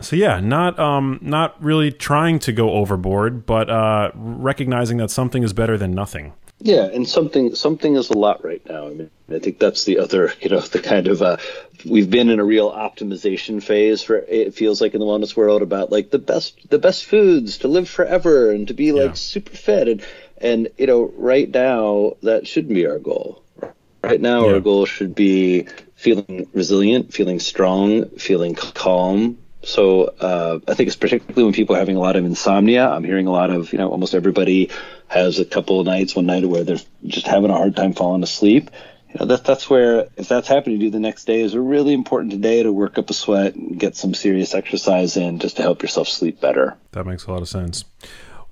so 0.00 0.16
yeah, 0.16 0.40
not 0.40 0.78
um, 0.78 1.18
not 1.20 1.62
really 1.62 1.92
trying 1.92 2.38
to 2.40 2.52
go 2.52 2.70
overboard, 2.70 3.44
but 3.44 3.68
uh, 3.68 4.10
recognizing 4.14 4.96
that 4.98 5.10
something 5.10 5.42
is 5.42 5.52
better 5.52 5.76
than 5.76 5.92
nothing. 5.92 6.32
Yeah, 6.62 6.84
and 6.84 7.08
something 7.08 7.54
something 7.54 7.96
is 7.96 8.10
a 8.10 8.18
lot 8.18 8.44
right 8.44 8.60
now. 8.68 8.86
I 8.88 8.90
mean, 8.90 9.10
I 9.30 9.38
think 9.38 9.58
that's 9.58 9.84
the 9.84 9.98
other, 9.98 10.32
you 10.40 10.50
know, 10.50 10.60
the 10.60 10.80
kind 10.80 11.06
of 11.08 11.22
uh, 11.22 11.38
we've 11.86 12.10
been 12.10 12.28
in 12.28 12.38
a 12.38 12.44
real 12.44 12.70
optimization 12.70 13.62
phase 13.62 14.02
for 14.02 14.16
it 14.16 14.54
feels 14.54 14.80
like 14.80 14.92
in 14.94 15.00
the 15.00 15.06
wellness 15.06 15.34
world 15.34 15.62
about 15.62 15.90
like 15.90 16.10
the 16.10 16.18
best 16.18 16.68
the 16.68 16.78
best 16.78 17.04
foods 17.06 17.58
to 17.58 17.68
live 17.68 17.88
forever 17.88 18.50
and 18.50 18.68
to 18.68 18.74
be 18.74 18.92
like 18.92 19.10
Yeah. 19.10 19.14
super 19.14 19.56
fit 19.56 19.88
and 19.88 20.04
and 20.38 20.68
you 20.76 20.86
know 20.86 21.10
right 21.16 21.48
now 21.50 22.14
that 22.22 22.46
shouldn't 22.46 22.74
be 22.74 22.86
our 22.86 22.98
goal. 22.98 23.42
Right 24.02 24.20
now 24.20 24.46
Yeah. 24.46 24.54
our 24.54 24.60
goal 24.60 24.84
should 24.86 25.14
be 25.14 25.66
feeling 25.94 26.48
resilient, 26.52 27.12
feeling 27.12 27.40
strong, 27.40 28.06
feeling 28.18 28.54
calm. 28.54 29.38
So 29.62 30.04
uh, 30.04 30.60
I 30.66 30.74
think 30.74 30.86
it's 30.86 30.96
particularly 30.96 31.44
when 31.44 31.52
people 31.52 31.76
are 31.76 31.78
having 31.78 31.96
a 31.96 32.00
lot 32.00 32.16
of 32.16 32.24
insomnia. 32.24 32.88
I'm 32.88 33.04
hearing 33.04 33.26
a 33.26 33.32
lot 33.32 33.50
of, 33.50 33.72
you 33.72 33.78
know, 33.78 33.90
almost 33.90 34.14
everybody 34.14 34.70
has 35.08 35.38
a 35.38 35.44
couple 35.44 35.80
of 35.80 35.86
nights, 35.86 36.16
one 36.16 36.26
night 36.26 36.46
where 36.46 36.64
they're 36.64 36.78
just 37.06 37.26
having 37.26 37.50
a 37.50 37.54
hard 37.54 37.76
time 37.76 37.92
falling 37.92 38.22
asleep. 38.22 38.70
You 39.10 39.20
know, 39.20 39.26
that, 39.26 39.44
that's 39.44 39.68
where, 39.68 40.08
if 40.16 40.28
that's 40.28 40.48
happening 40.48 40.78
to 40.78 40.84
you 40.86 40.90
the 40.90 41.00
next 41.00 41.24
day, 41.24 41.40
is 41.40 41.54
a 41.54 41.60
really 41.60 41.92
important 41.92 42.40
day 42.40 42.62
to 42.62 42.72
work 42.72 42.96
up 42.96 43.10
a 43.10 43.14
sweat 43.14 43.54
and 43.54 43.78
get 43.78 43.96
some 43.96 44.14
serious 44.14 44.54
exercise 44.54 45.16
in 45.16 45.40
just 45.40 45.56
to 45.56 45.62
help 45.62 45.82
yourself 45.82 46.08
sleep 46.08 46.40
better. 46.40 46.76
That 46.92 47.06
makes 47.06 47.26
a 47.26 47.32
lot 47.32 47.42
of 47.42 47.48
sense. 47.48 47.84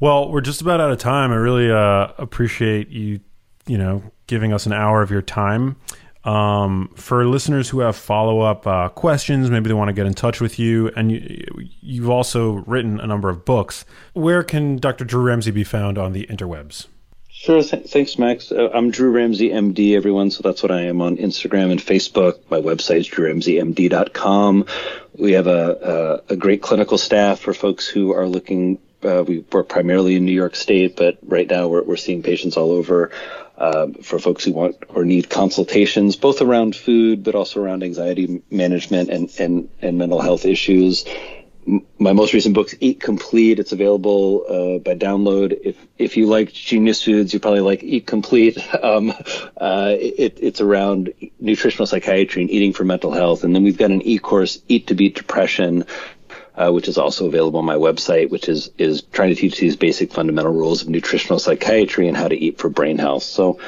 Well, 0.01 0.31
we're 0.31 0.41
just 0.41 0.61
about 0.61 0.81
out 0.81 0.91
of 0.91 0.99
time. 0.99 1.33
I 1.33 1.37
really 1.37 1.71
uh, 1.71 2.13
appreciate 2.19 2.89
you, 2.89 3.21
you 3.67 3.79
know, 3.79 4.03
giving 4.27 4.53
us 4.53 4.67
an 4.67 4.73
hour 4.73 5.01
of 5.01 5.11
your 5.11 5.23
time. 5.23 5.77
Um, 6.25 6.91
for 6.95 7.25
listeners 7.25 7.69
who 7.69 7.81
have 7.81 7.97
follow 7.97 8.41
up 8.41 8.67
uh, 8.67 8.89
questions, 8.89 9.51
maybe 9.51 9.69
they 9.69 9.75
want 9.75 9.89
to 9.89 9.95
get 9.95 10.07
in 10.07 10.15
touch 10.15 10.41
with 10.41 10.59
you, 10.59 10.91
and 10.97 11.13
you, 11.13 11.47
you've 11.81 12.11
also 12.11 12.65
written 12.67 13.01
a 13.01 13.07
number 13.07 13.29
of 13.29 13.45
books. 13.45 13.85
Where 14.13 14.43
can 14.43 14.77
Dr. 14.77 15.05
Drew 15.05 15.23
Ramsey 15.23 15.53
be 15.53 15.65
found 15.65 15.97
on 15.97 16.13
the 16.13 16.27
interwebs? 16.27 16.87
Sure. 17.39 17.63
Th- 17.63 17.87
thanks, 17.87 18.19
Max. 18.19 18.51
Uh, 18.51 18.69
I'm 18.75 18.91
Drew 18.91 19.13
Ramsey, 19.13 19.51
MD, 19.51 19.95
everyone. 19.95 20.33
So 20.33 20.43
that's 20.43 20.61
what 20.61 20.73
I 20.73 20.83
am 20.83 21.01
on 21.01 21.17
Instagram 21.19 21.71
and 21.71 21.81
Facebook. 21.81 22.41
My 22.51 22.59
website 22.59 22.99
is 22.99 23.09
drewramseymd.com. 23.09 24.67
We 25.17 25.33
have 25.33 25.47
a, 25.47 26.23
a, 26.29 26.33
a 26.33 26.37
great 26.37 26.63
clinical 26.63 26.99
staff 26.99 27.39
for 27.39 27.55
folks 27.55 27.87
who 27.87 28.13
are 28.13 28.27
looking. 28.27 28.81
Uh, 29.05 29.23
we 29.25 29.45
work 29.53 29.69
primarily 29.69 30.17
in 30.17 30.25
New 30.25 30.33
York 30.33 30.57
State, 30.57 30.97
but 30.97 31.19
right 31.23 31.49
now 31.49 31.69
we're, 31.69 31.85
we're 31.85 31.97
seeing 31.97 32.25
patients 32.25 32.57
all 32.57 32.73
over. 32.73 33.13
Uh, 33.59 33.89
for 34.05 34.21
folks 34.21 34.45
who 34.45 34.53
want 34.53 34.77
or 34.89 35.05
need 35.05 35.29
consultations, 35.29 36.15
both 36.15 36.41
around 36.41 36.77
food, 36.77 37.25
but 37.25 37.35
also 37.35 37.61
around 37.61 37.83
anxiety 37.83 38.41
management 38.53 39.11
and, 39.11 39.29
and, 39.41 39.69
and 39.83 39.99
mental 39.99 40.21
health 40.21 40.45
issues 40.45 41.05
my 41.99 42.13
most 42.13 42.33
recent 42.33 42.55
book's 42.55 42.75
Eat 42.81 43.01
Complete. 43.01 43.59
It's 43.59 43.73
available 43.73 44.45
uh, 44.49 44.79
by 44.79 44.95
download. 44.95 45.59
If 45.63 45.77
if 45.99 46.17
you 46.17 46.27
like 46.27 46.53
Genius 46.53 47.03
Foods, 47.03 47.35
you 47.35 47.41
probably 47.41 47.61
like 47.61 47.83
Eat 47.83 48.07
Complete. 48.07 48.59
Um, 48.89 49.11
uh, 49.57 49.97
it, 49.99 50.39
it's 50.41 50.61
around 50.61 51.13
nutritional 51.41 51.87
psychiatry 51.87 52.43
and 52.43 52.51
eating 52.51 52.73
for 52.73 52.85
mental 52.85 53.11
health. 53.11 53.43
And 53.43 53.55
then 53.55 53.65
we've 53.65 53.77
got 53.77 53.91
an 53.91 54.03
e-course, 54.03 54.63
Eat 54.69 54.87
to 54.87 54.95
Beat 54.95 55.17
Depression, 55.17 55.85
uh, 56.59 56.71
which 56.73 56.89
is 56.89 56.99
also 56.99 57.27
available 57.27 57.61
on 57.61 57.65
my 57.65 57.77
website, 57.77 58.31
which 58.31 58.49
is 58.49 58.71
is 58.79 59.03
trying 59.03 59.29
to 59.29 59.41
teach 59.41 59.59
these 59.59 59.77
basic 59.77 60.13
fundamental 60.13 60.53
rules 60.53 60.83
of 60.83 60.89
nutritional 60.89 61.39
psychiatry 61.39 62.09
and 62.09 62.17
how 62.17 62.29
to 62.29 62.37
eat 62.37 62.59
for 62.59 62.69
brain 62.69 62.99
health. 62.99 63.23
So 63.23 63.61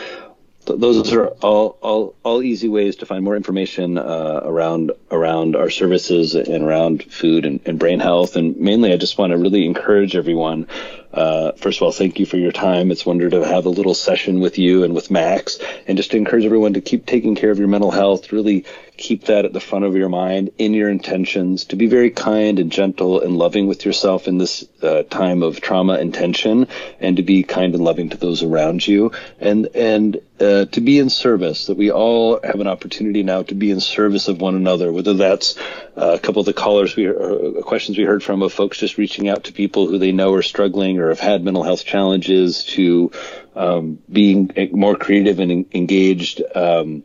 th- 0.67 0.81
those 0.81 1.13
are 1.13 1.29
all, 1.41 1.79
all 1.81 2.15
all 2.25 2.43
easy 2.43 2.69
ways 2.69 2.97
to 2.97 3.07
find 3.07 3.25
more 3.25 3.37
information 3.37 3.97
uh, 3.97 4.41
around 4.43 4.91
around 5.11 5.55
our 5.55 5.71
services 5.71 6.35
and 6.35 6.65
around 6.65 7.05
food 7.05 7.47
and, 7.47 7.61
and 7.65 7.79
brain 7.79 8.01
health. 8.01 8.35
And 8.37 8.57
mainly, 8.57 8.93
I 8.93 8.97
just 8.97 9.17
want 9.19 9.31
to 9.31 9.39
really 9.39 9.65
encourage 9.67 10.17
everyone 10.17 10.67
uh, 11.13 11.53
first 11.53 11.79
of 11.79 11.83
all, 11.83 11.93
thank 11.93 12.21
you 12.21 12.27
for 12.27 12.37
your 12.37 12.53
time. 12.53 12.91
It's 12.91 13.05
wonderful 13.05 13.43
to 13.43 13.49
have 13.49 13.67
a 13.67 13.71
little 13.71 13.95
session 13.95 14.41
with 14.41 14.59
you 14.59 14.85
and 14.85 14.95
with 14.95 15.11
Max, 15.11 15.59
and 15.87 15.97
just 15.97 16.13
to 16.13 16.17
encourage 16.17 16.45
everyone 16.45 16.75
to 16.75 16.81
keep 16.81 17.07
taking 17.07 17.35
care 17.35 17.51
of 17.51 17.59
your 17.59 17.69
mental 17.69 17.91
health. 17.91 18.33
Really 18.33 18.65
keep 18.97 19.25
that 19.25 19.45
at 19.45 19.53
the 19.53 19.61
front 19.61 19.85
of 19.85 19.97
your 19.97 20.09
mind 20.09 20.51
in 20.59 20.75
your 20.75 20.89
intentions. 20.89 21.65
To 21.67 21.77
be 21.77 21.87
very 21.87 22.11
kind 22.11 22.59
and 22.59 22.71
gentle 22.71 23.21
and 23.21 23.37
loving 23.37 23.67
with 23.67 23.85
yourself 23.85 24.29
in 24.29 24.39
this 24.39 24.65
uh, 24.83 25.03
time 25.05 25.43
of 25.43 25.61
trauma 25.61 25.95
and 25.95 26.15
tension, 26.15 26.69
and 27.01 27.17
to 27.17 27.23
be 27.23 27.43
kind 27.43 27.75
and 27.75 27.83
loving 27.83 28.11
to 28.11 28.17
those 28.17 28.43
around 28.45 28.87
you, 28.87 29.11
and 29.41 29.67
and 29.75 30.21
uh, 30.39 30.67
to 30.67 30.81
be 30.81 30.99
in 31.01 31.11
service. 31.11 31.67
That 31.67 31.77
we 31.77 31.91
all 31.91 32.41
have 32.45 32.61
an 32.61 32.69
opportunity 32.69 33.25
now 33.25 33.43
to 33.43 33.55
be 33.55 33.73
in 33.73 33.81
service 33.81 34.29
of 34.29 34.41
one 34.41 34.55
another. 34.55 34.93
Whether 34.93 35.15
that's 35.15 35.57
a 36.01 36.19
couple 36.19 36.41
of 36.41 36.47
the 36.47 36.53
callers 36.53 36.97
we 36.97 37.07
or 37.07 37.63
questions 37.63 37.99
we 37.99 38.05
heard 38.05 38.23
from 38.23 38.43
of 38.43 38.53
folks 38.53 38.79
just 38.79 38.99
reaching 38.99 39.29
out 39.29 39.45
to 39.45 39.53
people 39.53 39.87
who 39.87 39.99
they 39.99 40.13
know 40.13 40.33
are 40.33 40.43
struggling 40.43 40.99
or 40.99 41.11
have 41.11 41.21
had 41.21 41.45
mental 41.45 41.63
health 41.63 41.85
challenges, 41.85 42.65
to 42.65 43.11
um, 43.55 43.99
being 44.11 44.51
more 44.73 44.97
creative 44.97 45.39
and 45.41 45.67
engaged. 45.75 46.43
Um, 46.55 47.05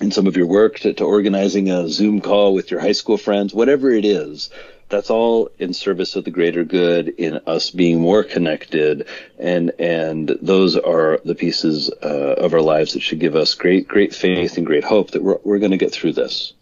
in 0.00 0.12
some 0.12 0.28
of 0.28 0.36
your 0.36 0.46
work 0.46 0.78
to, 0.78 0.92
to 0.94 1.02
organizing 1.02 1.72
a 1.72 1.88
Zoom 1.88 2.20
call 2.20 2.54
with 2.54 2.70
your 2.70 2.78
high 2.78 2.92
school 2.92 3.16
friends, 3.16 3.52
whatever 3.52 3.90
it 3.90 4.04
is, 4.04 4.48
that's 4.88 5.10
all 5.10 5.50
in 5.58 5.74
service 5.74 6.16
of 6.16 6.24
the 6.24 6.30
greater 6.30 6.64
good 6.64 7.08
in 7.08 7.40
us 7.46 7.70
being 7.70 8.00
more 8.00 8.24
connected 8.24 9.06
and 9.38 9.72
and 9.78 10.28
those 10.40 10.76
are 10.76 11.20
the 11.24 11.34
pieces 11.34 11.90
uh, 12.02 12.34
of 12.38 12.54
our 12.54 12.60
lives 12.60 12.94
that 12.94 13.00
should 13.00 13.20
give 13.20 13.36
us 13.36 13.54
great 13.54 13.86
great 13.86 14.14
faith 14.14 14.56
and 14.56 14.66
great 14.66 14.84
hope 14.84 15.10
that 15.10 15.22
we're, 15.22 15.38
we're 15.44 15.58
going 15.58 15.72
to 15.72 15.76
get 15.76 15.92
through 15.92 16.12
this 16.12 16.54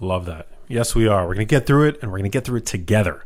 love 0.00 0.26
that 0.26 0.48
yes 0.72 0.94
we 0.94 1.06
are. 1.06 1.22
We're 1.26 1.34
going 1.34 1.46
to 1.46 1.50
get 1.54 1.66
through 1.66 1.88
it 1.88 2.02
and 2.02 2.10
we're 2.10 2.18
going 2.18 2.30
to 2.30 2.36
get 2.36 2.44
through 2.44 2.58
it 2.58 2.66
together. 2.66 3.24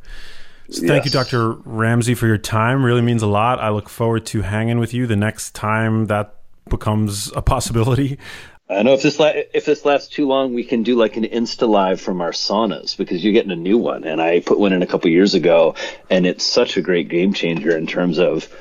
So 0.69 0.81
thank 0.87 1.05
Yes. 1.05 1.15
you 1.15 1.21
dr 1.21 1.51
ramsey 1.65 2.15
for 2.15 2.27
your 2.27 2.39
time. 2.39 2.85
Really 2.85 3.01
means 3.03 3.23
a 3.23 3.27
lot. 3.29 3.61
I 3.61 3.71
look 3.71 3.89
forward 3.89 4.27
to 4.27 4.43
hanging 4.43 4.79
with 4.79 4.93
you 4.93 5.07
the 5.07 5.17
next 5.17 5.55
time 5.55 6.07
that 6.07 6.35
becomes 6.69 7.33
a 7.37 7.43
possibility. 7.43 8.19
I 8.69 8.83
know. 8.83 8.95
If 8.95 9.03
this 9.03 9.21
la- 9.21 9.31
if 9.55 9.65
this 9.65 9.85
lasts 9.85 10.09
too 10.09 10.27
long, 10.27 10.53
we 10.53 10.65
can 10.65 10.83
do 10.83 10.97
like 10.97 11.17
an 11.17 11.23
Insta 11.23 11.69
live 11.69 12.01
from 12.01 12.21
our 12.21 12.33
saunas 12.33 12.97
because 12.97 13.23
you're 13.23 13.33
getting 13.33 13.53
a 13.53 13.57
new 13.57 13.79
one, 13.79 14.03
and 14.03 14.21
I 14.21 14.41
put 14.41 14.59
one 14.59 14.73
in 14.73 14.83
a 14.83 14.87
couple 14.89 15.09
years 15.09 15.35
ago, 15.35 15.77
and 16.11 16.27
it's 16.27 16.43
such 16.43 16.77
a 16.77 16.83
great 16.83 17.09
game 17.09 17.33
changer 17.33 17.77
in 17.77 17.87
terms 17.87 18.19
of 18.19 18.53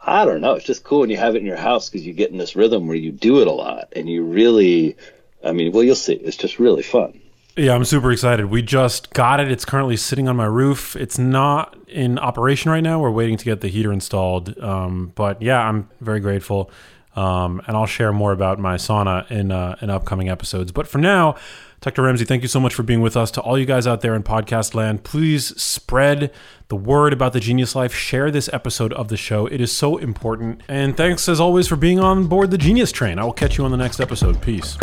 I 0.00 0.24
don't 0.24 0.40
know, 0.40 0.54
it's 0.54 0.64
just 0.66 0.84
cool 0.84 1.00
when 1.00 1.10
you 1.10 1.16
have 1.16 1.34
it 1.34 1.38
in 1.40 1.46
your 1.46 1.56
house 1.56 1.90
because 1.90 2.06
you 2.06 2.12
get 2.12 2.30
in 2.30 2.38
this 2.38 2.54
rhythm 2.54 2.86
where 2.86 2.96
you 2.96 3.10
do 3.10 3.40
it 3.40 3.48
a 3.48 3.52
lot, 3.52 3.88
and 3.96 4.08
you 4.08 4.22
really, 4.22 4.96
I 5.44 5.50
mean, 5.50 5.72
well, 5.72 5.82
you'll 5.82 5.96
see, 5.96 6.14
it's 6.14 6.36
just 6.36 6.60
really 6.60 6.84
fun. 6.84 7.20
Yeah, 7.60 7.74
I'm 7.74 7.84
super 7.84 8.10
excited. 8.10 8.46
We 8.46 8.62
just 8.62 9.12
got 9.12 9.38
it. 9.38 9.50
It's 9.50 9.66
currently 9.66 9.98
sitting 9.98 10.28
on 10.28 10.36
my 10.36 10.46
roof. 10.46 10.96
It's 10.96 11.18
not 11.18 11.76
in 11.88 12.18
operation 12.18 12.70
right 12.70 12.82
now. 12.82 12.98
We're 12.98 13.10
waiting 13.10 13.36
to 13.36 13.44
get 13.44 13.60
the 13.60 13.68
heater 13.68 13.92
installed. 13.92 14.58
Um, 14.60 15.12
but 15.14 15.42
yeah, 15.42 15.68
I'm 15.68 15.86
very 16.00 16.20
grateful. 16.20 16.70
Um, 17.16 17.60
and 17.66 17.76
I'll 17.76 17.84
share 17.84 18.14
more 18.14 18.32
about 18.32 18.58
my 18.58 18.76
sauna 18.76 19.30
in 19.30 19.52
uh, 19.52 19.76
in 19.82 19.90
upcoming 19.90 20.30
episodes. 20.30 20.72
But 20.72 20.88
for 20.88 20.96
now, 20.96 21.36
Dr. 21.82 22.00
Ramsey, 22.00 22.24
thank 22.24 22.40
you 22.40 22.48
so 22.48 22.60
much 22.60 22.72
for 22.72 22.82
being 22.82 23.02
with 23.02 23.14
us. 23.14 23.30
To 23.32 23.42
all 23.42 23.58
you 23.58 23.66
guys 23.66 23.86
out 23.86 24.00
there 24.00 24.14
in 24.14 24.22
podcast 24.22 24.74
land, 24.74 25.04
please 25.04 25.48
spread 25.60 26.32
the 26.68 26.76
word 26.76 27.12
about 27.12 27.34
the 27.34 27.40
Genius 27.40 27.74
Life. 27.74 27.92
Share 27.92 28.30
this 28.30 28.48
episode 28.54 28.94
of 28.94 29.08
the 29.08 29.18
show. 29.18 29.44
It 29.44 29.60
is 29.60 29.70
so 29.70 29.98
important. 29.98 30.62
And 30.66 30.96
thanks 30.96 31.28
as 31.28 31.40
always 31.40 31.68
for 31.68 31.76
being 31.76 32.00
on 32.00 32.26
board 32.26 32.52
the 32.52 32.58
Genius 32.58 32.90
Train. 32.90 33.18
I 33.18 33.24
will 33.24 33.34
catch 33.34 33.58
you 33.58 33.66
on 33.66 33.70
the 33.70 33.76
next 33.76 34.00
episode. 34.00 34.40
Peace. 34.40 34.78